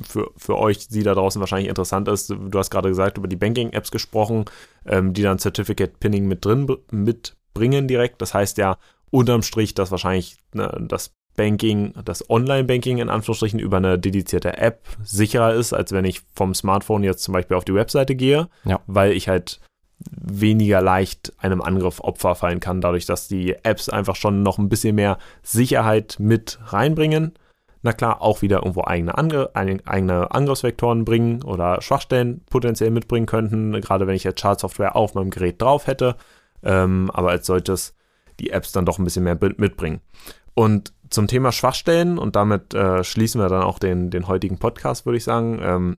für, 0.04 0.32
für 0.38 0.58
euch, 0.58 0.88
die 0.88 1.04
da 1.04 1.14
draußen 1.14 1.40
wahrscheinlich 1.40 1.70
interessant 1.70 2.08
ist. 2.08 2.30
Du 2.30 2.60
hast 2.60 2.70
gerade 2.70 2.90
gesagt, 2.90 3.18
über 3.18 3.28
die 3.28 3.36
Banking-Apps 3.36 3.92
gesprochen, 3.92 4.46
ähm, 4.86 5.14
die 5.14 5.22
dann 5.22 5.40
Certificate 5.40 6.00
Pinning 6.00 6.28
mit 6.28 6.46
drin 6.46 6.68
mitbringen 6.92 7.88
direkt. 7.88 8.22
Das 8.22 8.34
heißt 8.34 8.58
ja 8.58 8.78
unterm 9.12 9.42
Strich, 9.42 9.74
dass 9.74 9.92
wahrscheinlich 9.92 10.38
ne, 10.54 10.86
das 10.88 11.14
Banking, 11.36 11.94
das 12.04 12.30
Online-Banking 12.30 12.98
in 12.98 13.10
Anführungsstrichen 13.10 13.60
über 13.60 13.78
eine 13.78 13.98
dedizierte 13.98 14.58
App 14.58 14.86
sicherer 15.04 15.54
ist, 15.54 15.72
als 15.72 15.94
wenn 15.94 16.04
ich 16.04 16.22
vom 16.36 16.54
Smartphone 16.54 17.04
jetzt 17.04 17.24
zum 17.24 17.34
Beispiel 17.34 17.56
auf 17.56 17.64
die 17.64 17.74
Webseite 17.74 18.16
gehe, 18.16 18.50
ja. 18.66 18.82
weil 18.88 19.14
ich 19.14 19.30
halt 19.30 19.62
weniger 20.12 20.82
leicht 20.82 21.34
einem 21.38 21.62
Angriff 21.62 22.00
Opfer 22.02 22.36
fallen 22.36 22.60
kann, 22.60 22.82
dadurch, 22.82 23.06
dass 23.06 23.28
die 23.28 23.56
Apps 23.64 23.90
einfach 23.90 24.16
schon 24.16 24.44
noch 24.44 24.58
ein 24.58 24.70
bisschen 24.70 24.96
mehr 24.96 25.18
Sicherheit 25.42 26.18
mit 26.20 26.60
reinbringen. 26.66 27.34
Na 27.82 27.94
klar, 27.94 28.22
auch 28.22 28.42
wieder 28.42 28.58
irgendwo 28.58 28.84
eigene, 28.84 29.18
Angr 29.18 29.52
eigene 29.54 30.32
Angriffsvektoren 30.32 31.06
bringen 31.06 31.44
oder 31.44 31.82
Schwachstellen 31.82 32.42
potenziell 32.50 32.92
mitbringen 32.92 33.26
könnten, 33.26 33.80
gerade 33.80 34.06
wenn 34.06 34.16
ich 34.16 34.26
jetzt 34.26 34.42
Schadsoftware 34.42 34.96
auf 34.96 35.14
meinem 35.14 35.30
Gerät 35.30 35.62
drauf 35.62 35.88
hätte, 35.88 36.18
ähm, 36.62 37.10
aber 37.14 37.30
als 37.30 37.46
solches 37.46 37.96
die 38.40 38.50
Apps 38.50 38.72
dann 38.72 38.86
doch 38.86 39.00
ein 39.00 39.06
bisschen 39.06 39.24
mehr 39.24 39.38
mitbringen. 39.58 40.02
Und 40.56 40.94
zum 41.10 41.28
Thema 41.28 41.52
Schwachstellen, 41.52 42.18
und 42.18 42.36
damit 42.36 42.74
äh, 42.74 43.04
schließen 43.04 43.42
wir 43.42 43.48
dann 43.48 43.64
auch 43.64 43.80
den, 43.80 44.10
den 44.10 44.28
heutigen 44.28 44.60
Podcast, 44.60 45.06
würde 45.06 45.18
ich 45.18 45.24
sagen, 45.24 45.60
ähm, 45.62 45.98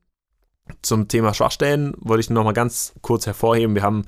zum 0.82 1.08
Thema 1.08 1.34
Schwachstellen 1.34 1.94
wollte 1.98 2.22
ich 2.22 2.30
nur 2.30 2.40
noch 2.40 2.46
mal 2.46 2.54
ganz 2.54 2.94
kurz 3.02 3.26
hervorheben. 3.26 3.76
Wir 3.76 3.84
haben 3.84 4.04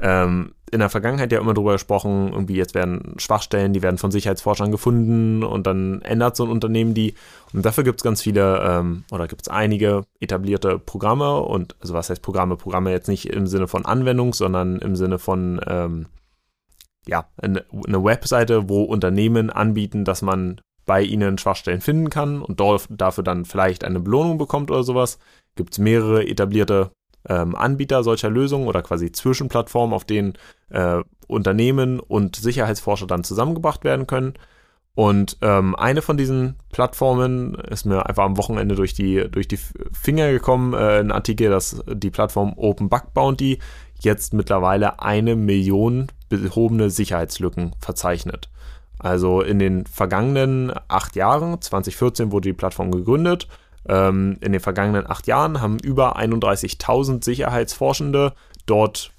ähm, 0.00 0.52
in 0.70 0.78
der 0.80 0.88
Vergangenheit 0.88 1.32
ja 1.32 1.40
immer 1.40 1.54
darüber 1.54 1.72
gesprochen, 1.72 2.32
irgendwie 2.32 2.54
jetzt 2.54 2.74
werden 2.74 3.14
Schwachstellen, 3.18 3.72
die 3.72 3.82
werden 3.82 3.98
von 3.98 4.10
Sicherheitsforschern 4.10 4.70
gefunden 4.70 5.42
und 5.42 5.66
dann 5.66 6.00
ändert 6.02 6.36
so 6.36 6.44
ein 6.44 6.50
Unternehmen 6.50 6.94
die. 6.94 7.14
Und 7.52 7.66
dafür 7.66 7.82
gibt 7.82 8.00
es 8.00 8.04
ganz 8.04 8.22
viele 8.22 8.62
ähm, 8.64 9.04
oder 9.10 9.26
gibt 9.26 9.42
es 9.42 9.48
einige 9.48 10.04
etablierte 10.20 10.78
Programme 10.78 11.40
und 11.40 11.74
also 11.80 11.94
was 11.94 12.10
heißt 12.10 12.22
Programme? 12.22 12.56
Programme 12.56 12.92
jetzt 12.92 13.08
nicht 13.08 13.26
im 13.26 13.46
Sinne 13.46 13.66
von 13.66 13.84
Anwendung, 13.84 14.32
sondern 14.32 14.78
im 14.78 14.94
Sinne 14.94 15.18
von 15.18 15.60
ähm, 15.66 16.06
ja, 17.06 17.26
eine, 17.36 17.64
eine 17.86 18.04
Webseite, 18.04 18.68
wo 18.68 18.84
Unternehmen 18.84 19.50
anbieten, 19.50 20.04
dass 20.04 20.22
man 20.22 20.60
bei 20.86 21.02
ihnen 21.02 21.38
Schwachstellen 21.38 21.80
finden 21.80 22.10
kann 22.10 22.42
und 22.42 22.60
dafür 22.60 23.24
dann 23.24 23.44
vielleicht 23.44 23.84
eine 23.84 24.00
Belohnung 24.00 24.38
bekommt 24.38 24.70
oder 24.70 24.82
sowas 24.82 25.18
gibt 25.56 25.72
es 25.72 25.78
mehrere 25.78 26.26
etablierte 26.26 26.90
ähm, 27.28 27.54
Anbieter 27.54 28.02
solcher 28.02 28.30
Lösungen 28.30 28.66
oder 28.66 28.82
quasi 28.82 29.12
Zwischenplattformen, 29.12 29.94
auf 29.94 30.04
denen 30.04 30.34
äh, 30.70 31.02
Unternehmen 31.26 32.00
und 32.00 32.36
Sicherheitsforscher 32.36 33.06
dann 33.06 33.24
zusammengebracht 33.24 33.84
werden 33.84 34.06
können. 34.06 34.34
Und 34.94 35.38
ähm, 35.40 35.76
eine 35.76 36.02
von 36.02 36.16
diesen 36.16 36.56
Plattformen 36.72 37.54
ist 37.54 37.86
mir 37.86 38.06
einfach 38.06 38.24
am 38.24 38.36
Wochenende 38.36 38.74
durch 38.74 38.92
die, 38.92 39.28
durch 39.30 39.46
die 39.48 39.58
Finger 39.92 40.30
gekommen, 40.32 40.74
äh, 40.74 40.98
ein 40.98 41.12
Artikel, 41.12 41.48
dass 41.48 41.82
die 41.86 42.10
Plattform 42.10 42.54
Open 42.56 42.88
Bug 42.88 43.14
Bounty 43.14 43.60
jetzt 44.00 44.34
mittlerweile 44.34 45.00
eine 45.00 45.36
Million 45.36 46.08
behobene 46.28 46.90
Sicherheitslücken 46.90 47.74
verzeichnet. 47.78 48.50
Also 48.98 49.40
in 49.40 49.58
den 49.58 49.86
vergangenen 49.86 50.72
acht 50.88 51.16
Jahren, 51.16 51.60
2014 51.60 52.32
wurde 52.32 52.50
die 52.50 52.54
Plattform 52.54 52.90
gegründet 52.90 53.48
in 53.84 54.52
den 54.52 54.60
vergangenen 54.60 55.08
acht 55.08 55.26
Jahren 55.26 55.60
haben 55.60 55.78
über 55.78 56.18
31.000 56.18 57.24
Sicherheitsforschende 57.24 58.34
dort 58.66 59.12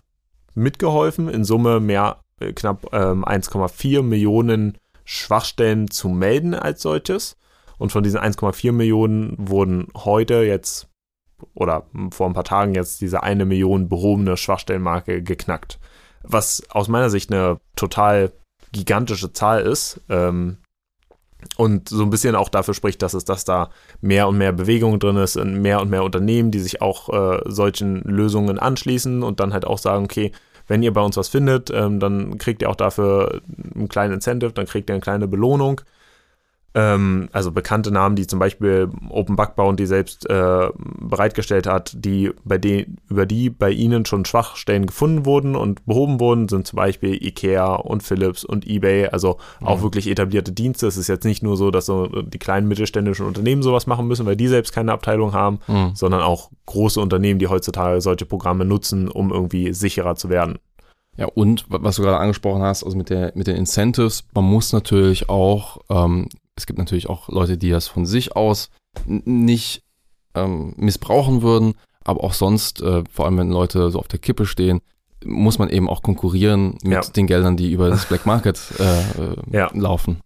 mitgeholfen, 0.53 1.29
in 1.29 1.43
Summe 1.43 1.79
mehr 1.79 2.21
äh, 2.39 2.53
knapp 2.53 2.93
ähm, 2.93 3.25
1,4 3.25 4.01
Millionen 4.01 4.77
Schwachstellen 5.03 5.89
zu 5.89 6.09
melden 6.09 6.53
als 6.53 6.81
solches. 6.81 7.37
Und 7.77 7.91
von 7.91 8.03
diesen 8.03 8.19
1,4 8.19 8.71
Millionen 8.71 9.35
wurden 9.37 9.87
heute 9.95 10.43
jetzt 10.43 10.87
oder 11.55 11.87
vor 12.11 12.27
ein 12.27 12.33
paar 12.33 12.43
Tagen 12.43 12.75
jetzt 12.75 13.01
diese 13.01 13.23
eine 13.23 13.45
Million 13.45 13.89
behobene 13.89 14.37
Schwachstellenmarke 14.37 15.23
geknackt. 15.23 15.79
Was 16.21 16.61
aus 16.69 16.87
meiner 16.87 17.09
Sicht 17.09 17.31
eine 17.31 17.59
total 17.75 18.31
gigantische 18.71 19.33
Zahl 19.33 19.61
ist. 19.61 20.01
Ähm, 20.09 20.57
und 21.57 21.89
so 21.89 22.03
ein 22.03 22.09
bisschen 22.09 22.35
auch 22.35 22.49
dafür 22.49 22.73
spricht, 22.73 23.01
dass 23.01 23.13
es, 23.13 23.25
dass 23.25 23.45
da 23.45 23.69
mehr 24.01 24.27
und 24.27 24.37
mehr 24.37 24.51
Bewegung 24.51 24.99
drin 24.99 25.17
ist 25.17 25.35
mehr 25.35 25.81
und 25.81 25.89
mehr 25.89 26.03
Unternehmen, 26.03 26.51
die 26.51 26.59
sich 26.59 26.81
auch 26.81 27.09
äh, 27.09 27.41
solchen 27.45 28.01
Lösungen 28.01 28.59
anschließen 28.59 29.23
und 29.23 29.39
dann 29.39 29.53
halt 29.53 29.65
auch 29.65 29.77
sagen, 29.77 30.05
okay, 30.05 30.31
wenn 30.67 30.83
ihr 30.83 30.93
bei 30.93 31.01
uns 31.01 31.17
was 31.17 31.29
findet, 31.29 31.69
ähm, 31.69 31.99
dann 31.99 32.37
kriegt 32.37 32.61
ihr 32.61 32.69
auch 32.69 32.75
dafür 32.75 33.41
einen 33.75 33.89
kleinen 33.89 34.13
Incentive, 34.13 34.53
dann 34.53 34.65
kriegt 34.65 34.89
ihr 34.89 34.93
eine 34.93 35.01
kleine 35.01 35.27
Belohnung 35.27 35.81
ähm, 36.73 37.29
also 37.33 37.51
bekannte 37.51 37.91
Namen, 37.91 38.15
die 38.15 38.27
zum 38.27 38.39
Beispiel 38.39 38.89
Open 39.09 39.35
bauen, 39.35 39.75
die 39.75 39.85
selbst 39.85 40.29
äh, 40.29 40.69
bereitgestellt 40.99 41.67
hat, 41.67 41.93
die 41.95 42.31
bei 42.45 42.57
den, 42.57 42.97
über 43.09 43.25
die 43.25 43.49
bei 43.49 43.71
ihnen 43.71 44.05
schon 44.05 44.23
Schwachstellen 44.23 44.85
gefunden 44.85 45.25
wurden 45.25 45.55
und 45.55 45.85
behoben 45.85 46.19
wurden, 46.19 46.47
sind 46.47 46.67
zum 46.67 46.77
Beispiel 46.77 47.21
IKEA 47.21 47.75
und 47.75 48.03
Philips 48.03 48.45
und 48.45 48.65
eBay, 48.65 49.07
also 49.07 49.37
auch 49.61 49.79
mhm. 49.79 49.83
wirklich 49.83 50.09
etablierte 50.09 50.53
Dienste. 50.53 50.87
Es 50.87 50.97
ist 50.97 51.07
jetzt 51.07 51.25
nicht 51.25 51.43
nur 51.43 51.57
so, 51.57 51.71
dass 51.71 51.85
so 51.85 52.07
die 52.07 52.39
kleinen 52.39 52.67
mittelständischen 52.67 53.25
Unternehmen 53.25 53.63
sowas 53.63 53.85
machen 53.87 54.07
müssen, 54.07 54.25
weil 54.25 54.37
die 54.37 54.47
selbst 54.47 54.73
keine 54.73 54.93
Abteilung 54.93 55.33
haben, 55.33 55.59
mhm. 55.67 55.91
sondern 55.93 56.21
auch 56.21 56.51
große 56.67 57.01
Unternehmen, 57.01 57.39
die 57.39 57.47
heutzutage 57.47 57.99
solche 57.99 58.25
Programme 58.25 58.63
nutzen, 58.63 59.09
um 59.09 59.31
irgendwie 59.31 59.73
sicherer 59.73 60.15
zu 60.15 60.29
werden. 60.29 60.57
Ja, 61.17 61.25
und 61.25 61.65
was 61.67 61.97
du 61.97 62.03
gerade 62.03 62.17
angesprochen 62.17 62.61
hast, 62.61 62.83
also 62.85 62.97
mit, 62.97 63.09
der, 63.09 63.33
mit 63.35 63.47
den 63.47 63.57
Incentives, 63.57 64.23
man 64.33 64.45
muss 64.45 64.71
natürlich 64.71 65.27
auch 65.27 65.79
ähm, 65.89 66.29
es 66.55 66.65
gibt 66.65 66.79
natürlich 66.79 67.09
auch 67.09 67.29
Leute, 67.29 67.57
die 67.57 67.69
das 67.69 67.87
von 67.87 68.05
sich 68.05 68.35
aus 68.35 68.69
nicht 69.05 69.83
ähm, 70.35 70.73
missbrauchen 70.77 71.41
würden, 71.41 71.75
aber 72.03 72.23
auch 72.23 72.33
sonst, 72.33 72.81
äh, 72.81 73.03
vor 73.11 73.25
allem 73.25 73.37
wenn 73.37 73.49
Leute 73.49 73.89
so 73.91 73.99
auf 73.99 74.07
der 74.07 74.19
Kippe 74.19 74.45
stehen, 74.45 74.81
muss 75.23 75.59
man 75.59 75.69
eben 75.69 75.87
auch 75.89 76.01
konkurrieren 76.01 76.77
mit 76.83 76.93
ja. 76.93 77.01
den 77.01 77.27
Geldern, 77.27 77.57
die 77.57 77.71
über 77.71 77.89
das 77.89 78.05
Black 78.05 78.25
Market 78.25 78.59
äh, 78.79 79.01
äh, 79.01 79.35
ja. 79.51 79.69
laufen. 79.73 80.19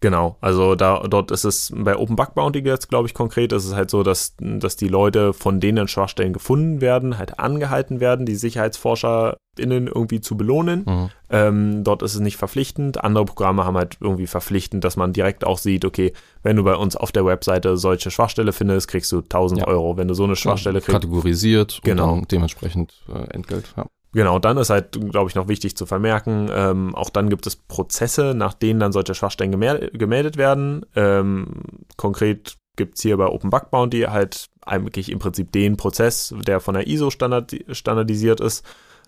Genau, 0.00 0.38
also 0.40 0.74
da 0.76 1.00
dort 1.00 1.30
ist 1.30 1.44
es 1.44 1.72
bei 1.74 1.94
Open 1.94 2.16
Bug 2.16 2.34
Bounty 2.34 2.60
jetzt, 2.60 2.88
glaube 2.88 3.06
ich, 3.06 3.12
konkret, 3.12 3.52
ist 3.52 3.66
es 3.66 3.74
halt 3.74 3.90
so, 3.90 4.02
dass, 4.02 4.34
dass 4.38 4.76
die 4.76 4.88
Leute, 4.88 5.34
von 5.34 5.60
denen 5.60 5.88
Schwachstellen 5.88 6.32
gefunden 6.32 6.80
werden, 6.80 7.18
halt 7.18 7.38
angehalten 7.38 8.00
werden, 8.00 8.24
die 8.24 8.34
SicherheitsforscherInnen 8.34 9.88
irgendwie 9.88 10.22
zu 10.22 10.38
belohnen. 10.38 10.84
Mhm. 10.86 11.10
Ähm, 11.28 11.84
dort 11.84 12.02
ist 12.02 12.14
es 12.14 12.20
nicht 12.20 12.38
verpflichtend. 12.38 13.04
Andere 13.04 13.26
Programme 13.26 13.66
haben 13.66 13.76
halt 13.76 13.98
irgendwie 14.00 14.26
verpflichtend, 14.26 14.84
dass 14.84 14.96
man 14.96 15.12
direkt 15.12 15.44
auch 15.44 15.58
sieht, 15.58 15.84
okay, 15.84 16.14
wenn 16.42 16.56
du 16.56 16.64
bei 16.64 16.76
uns 16.76 16.96
auf 16.96 17.12
der 17.12 17.26
Webseite 17.26 17.76
solche 17.76 18.10
Schwachstelle 18.10 18.52
findest, 18.52 18.88
kriegst 18.88 19.12
du 19.12 19.18
1000 19.18 19.60
ja. 19.60 19.66
Euro. 19.66 19.98
Wenn 19.98 20.08
du 20.08 20.14
so 20.14 20.24
eine 20.24 20.34
Schwachstelle 20.34 20.80
kriegst. 20.80 20.92
Kategorisiert 20.92 21.80
genau. 21.84 22.14
und 22.14 22.32
dementsprechend 22.32 22.94
äh, 23.08 23.34
Entgelt. 23.34 23.74
Ja. 23.76 23.84
Genau, 24.12 24.40
dann 24.40 24.56
ist 24.56 24.70
halt, 24.70 24.98
glaube 25.10 25.30
ich, 25.30 25.36
noch 25.36 25.46
wichtig 25.46 25.76
zu 25.76 25.86
vermerken, 25.86 26.50
ähm, 26.52 26.94
auch 26.96 27.10
dann 27.10 27.30
gibt 27.30 27.46
es 27.46 27.54
Prozesse, 27.54 28.34
nach 28.34 28.54
denen 28.54 28.80
dann 28.80 28.92
solche 28.92 29.14
Schwachstellen 29.14 29.52
gemeldet 29.52 30.36
werden. 30.36 30.84
Ähm, 30.96 31.62
konkret 31.96 32.56
gibt 32.74 32.96
es 32.96 33.02
hier 33.02 33.16
bei 33.16 33.26
Open 33.26 33.50
Bug 33.50 33.70
Bounty 33.70 34.02
halt 34.02 34.48
eigentlich 34.62 35.12
im 35.12 35.20
Prinzip 35.20 35.52
den 35.52 35.76
Prozess, 35.76 36.34
der 36.46 36.60
von 36.60 36.74
der 36.74 36.88
ISO 36.88 37.10
standard 37.10 37.54
standardisiert 37.70 38.40
ist. 38.40 38.64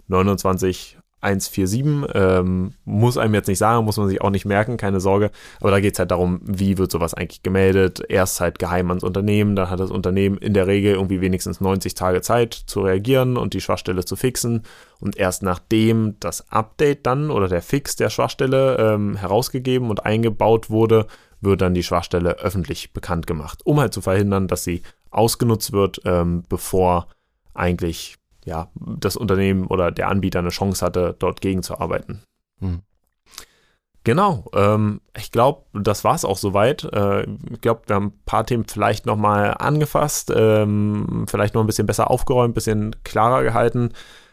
29 0.08 0.98
147. 1.22 2.10
Ähm, 2.14 2.74
muss 2.84 3.16
einem 3.16 3.34
jetzt 3.34 3.46
nicht 3.48 3.58
sagen, 3.58 3.84
muss 3.84 3.96
man 3.96 4.08
sich 4.08 4.20
auch 4.20 4.30
nicht 4.30 4.44
merken, 4.44 4.76
keine 4.76 5.00
Sorge. 5.00 5.30
Aber 5.60 5.70
da 5.70 5.80
geht 5.80 5.94
es 5.94 5.98
halt 5.98 6.10
darum, 6.10 6.40
wie 6.42 6.78
wird 6.78 6.90
sowas 6.90 7.14
eigentlich 7.14 7.42
gemeldet. 7.42 8.02
Erst 8.08 8.40
halt 8.40 8.58
geheim 8.58 8.90
ans 8.90 9.04
Unternehmen, 9.04 9.56
dann 9.56 9.70
hat 9.70 9.80
das 9.80 9.90
Unternehmen 9.90 10.36
in 10.38 10.52
der 10.52 10.66
Regel 10.66 10.94
irgendwie 10.94 11.20
wenigstens 11.20 11.60
90 11.60 11.94
Tage 11.94 12.20
Zeit 12.20 12.54
zu 12.54 12.82
reagieren 12.82 13.36
und 13.36 13.54
die 13.54 13.60
Schwachstelle 13.60 14.04
zu 14.04 14.16
fixen. 14.16 14.62
Und 15.00 15.16
erst 15.16 15.42
nachdem 15.42 16.16
das 16.20 16.50
Update 16.52 17.06
dann 17.06 17.30
oder 17.30 17.48
der 17.48 17.62
Fix 17.62 17.96
der 17.96 18.10
Schwachstelle 18.10 18.76
ähm, 18.78 19.16
herausgegeben 19.16 19.90
und 19.90 20.04
eingebaut 20.04 20.70
wurde, 20.70 21.06
wird 21.40 21.60
dann 21.60 21.74
die 21.74 21.82
Schwachstelle 21.82 22.38
öffentlich 22.38 22.92
bekannt 22.92 23.26
gemacht, 23.26 23.60
um 23.64 23.80
halt 23.80 23.92
zu 23.92 24.00
verhindern, 24.00 24.48
dass 24.48 24.64
sie 24.64 24.82
ausgenutzt 25.10 25.72
wird, 25.72 26.00
ähm, 26.04 26.44
bevor 26.48 27.08
eigentlich 27.54 28.16
ja, 28.44 28.68
das 28.74 29.16
Unternehmen 29.16 29.66
oder 29.66 29.90
der 29.90 30.08
Anbieter 30.08 30.40
eine 30.40 30.50
Chance 30.50 30.84
hatte, 30.84 31.16
dort 31.18 31.40
gegenzuarbeiten. 31.40 32.22
Hm. 32.60 32.82
Genau, 34.04 34.46
ähm, 34.52 35.00
ich 35.16 35.30
glaube, 35.30 35.62
das 35.74 36.02
war 36.02 36.16
es 36.16 36.24
auch 36.24 36.36
soweit. 36.36 36.84
Äh, 36.92 37.22
ich 37.52 37.60
glaube, 37.60 37.82
wir 37.86 37.96
haben 37.96 38.06
ein 38.06 38.24
paar 38.24 38.44
Themen 38.44 38.64
vielleicht 38.66 39.06
nochmal 39.06 39.54
angefasst, 39.58 40.32
ähm, 40.34 41.26
vielleicht 41.28 41.54
noch 41.54 41.60
ein 41.60 41.68
bisschen 41.68 41.86
besser 41.86 42.10
aufgeräumt, 42.10 42.50
ein 42.50 42.54
bisschen 42.54 42.96
klarer 43.04 43.44
gehalten. 43.44 43.90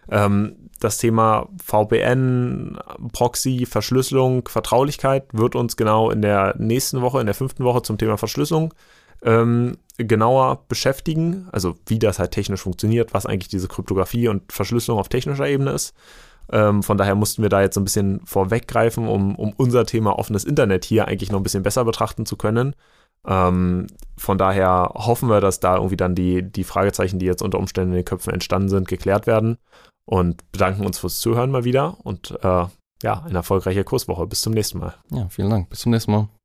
Ähm, 0.10 0.70
das 0.80 0.98
Thema 0.98 1.50
VPN, 1.64 2.80
Proxy, 3.14 3.68
Verschlüsselung, 3.68 4.48
Vertraulichkeit 4.48 5.26
wird 5.34 5.56
uns 5.56 5.78
genau 5.78 6.10
in 6.10 6.22
der 6.22 6.56
nächsten 6.58 7.02
Woche, 7.02 7.20
in 7.20 7.28
der 7.28 7.36
fünften 7.36 7.64
Woche 7.64 7.84
zum 7.84 7.98
Thema 7.98 8.18
Verschlüsselung 8.18 8.74
ähm, 9.24 9.78
genauer 9.98 10.66
beschäftigen, 10.68 11.48
also 11.52 11.76
wie 11.86 12.00
das 12.00 12.20
halt 12.20 12.32
technisch 12.32 12.62
funktioniert, 12.62 13.14
was 13.14 13.26
eigentlich 13.26 13.50
diese 13.50 13.68
Kryptographie 13.68 14.28
und 14.28 14.52
Verschlüsselung 14.52 15.00
auf 15.00 15.10
technischer 15.10 15.48
Ebene 15.48 15.72
ist. 15.72 15.94
Ähm, 16.52 16.82
von 16.84 16.98
daher 16.98 17.16
mussten 17.16 17.42
wir 17.42 17.50
da 17.50 17.62
jetzt 17.62 17.78
ein 17.78 17.84
bisschen 17.84 18.22
vorweggreifen, 18.26 19.08
um, 19.08 19.36
um 19.36 19.54
unser 19.58 19.86
Thema 19.86 20.18
offenes 20.18 20.46
Internet 20.46 20.86
hier 20.86 21.08
eigentlich 21.08 21.32
noch 21.32 21.40
ein 21.40 21.44
bisschen 21.44 21.64
besser 21.64 21.86
betrachten 21.86 22.26
zu 22.26 22.38
können. 22.38 22.76
Ähm, 23.28 23.88
von 24.18 24.38
daher 24.38 24.92
hoffen 24.96 25.30
wir, 25.30 25.42
dass 25.42 25.60
da 25.60 25.76
irgendwie 25.76 25.98
dann 25.98 26.16
die, 26.16 26.42
die 26.42 26.64
Fragezeichen, 26.64 27.20
die 27.20 27.26
jetzt 27.26 27.42
unter 27.42 27.60
Umständen 27.60 27.92
in 27.92 27.98
den 27.98 28.06
Köpfen 28.06 28.34
entstanden 28.34 28.70
sind, 28.70 28.88
geklärt 28.88 29.28
werden 29.28 29.58
und 30.06 30.50
bedanken 30.52 30.86
uns 30.86 30.98
fürs 30.98 31.20
Zuhören 31.20 31.52
mal 31.52 31.66
wieder 31.66 31.98
und 32.04 32.32
äh, 32.42 32.66
ja, 33.04 33.24
eine 33.24 33.36
erfolgreiche 33.36 33.84
Kurswoche. 33.84 34.26
Bis 34.28 34.42
zum 34.42 34.54
nächsten 34.54 34.80
Mal. 34.80 34.96
Ja, 35.12 35.28
vielen 35.30 35.50
Dank. 35.50 35.70
Bis 35.70 35.82
zum 35.82 35.92
nächsten 35.92 36.12
Mal. 36.12 36.39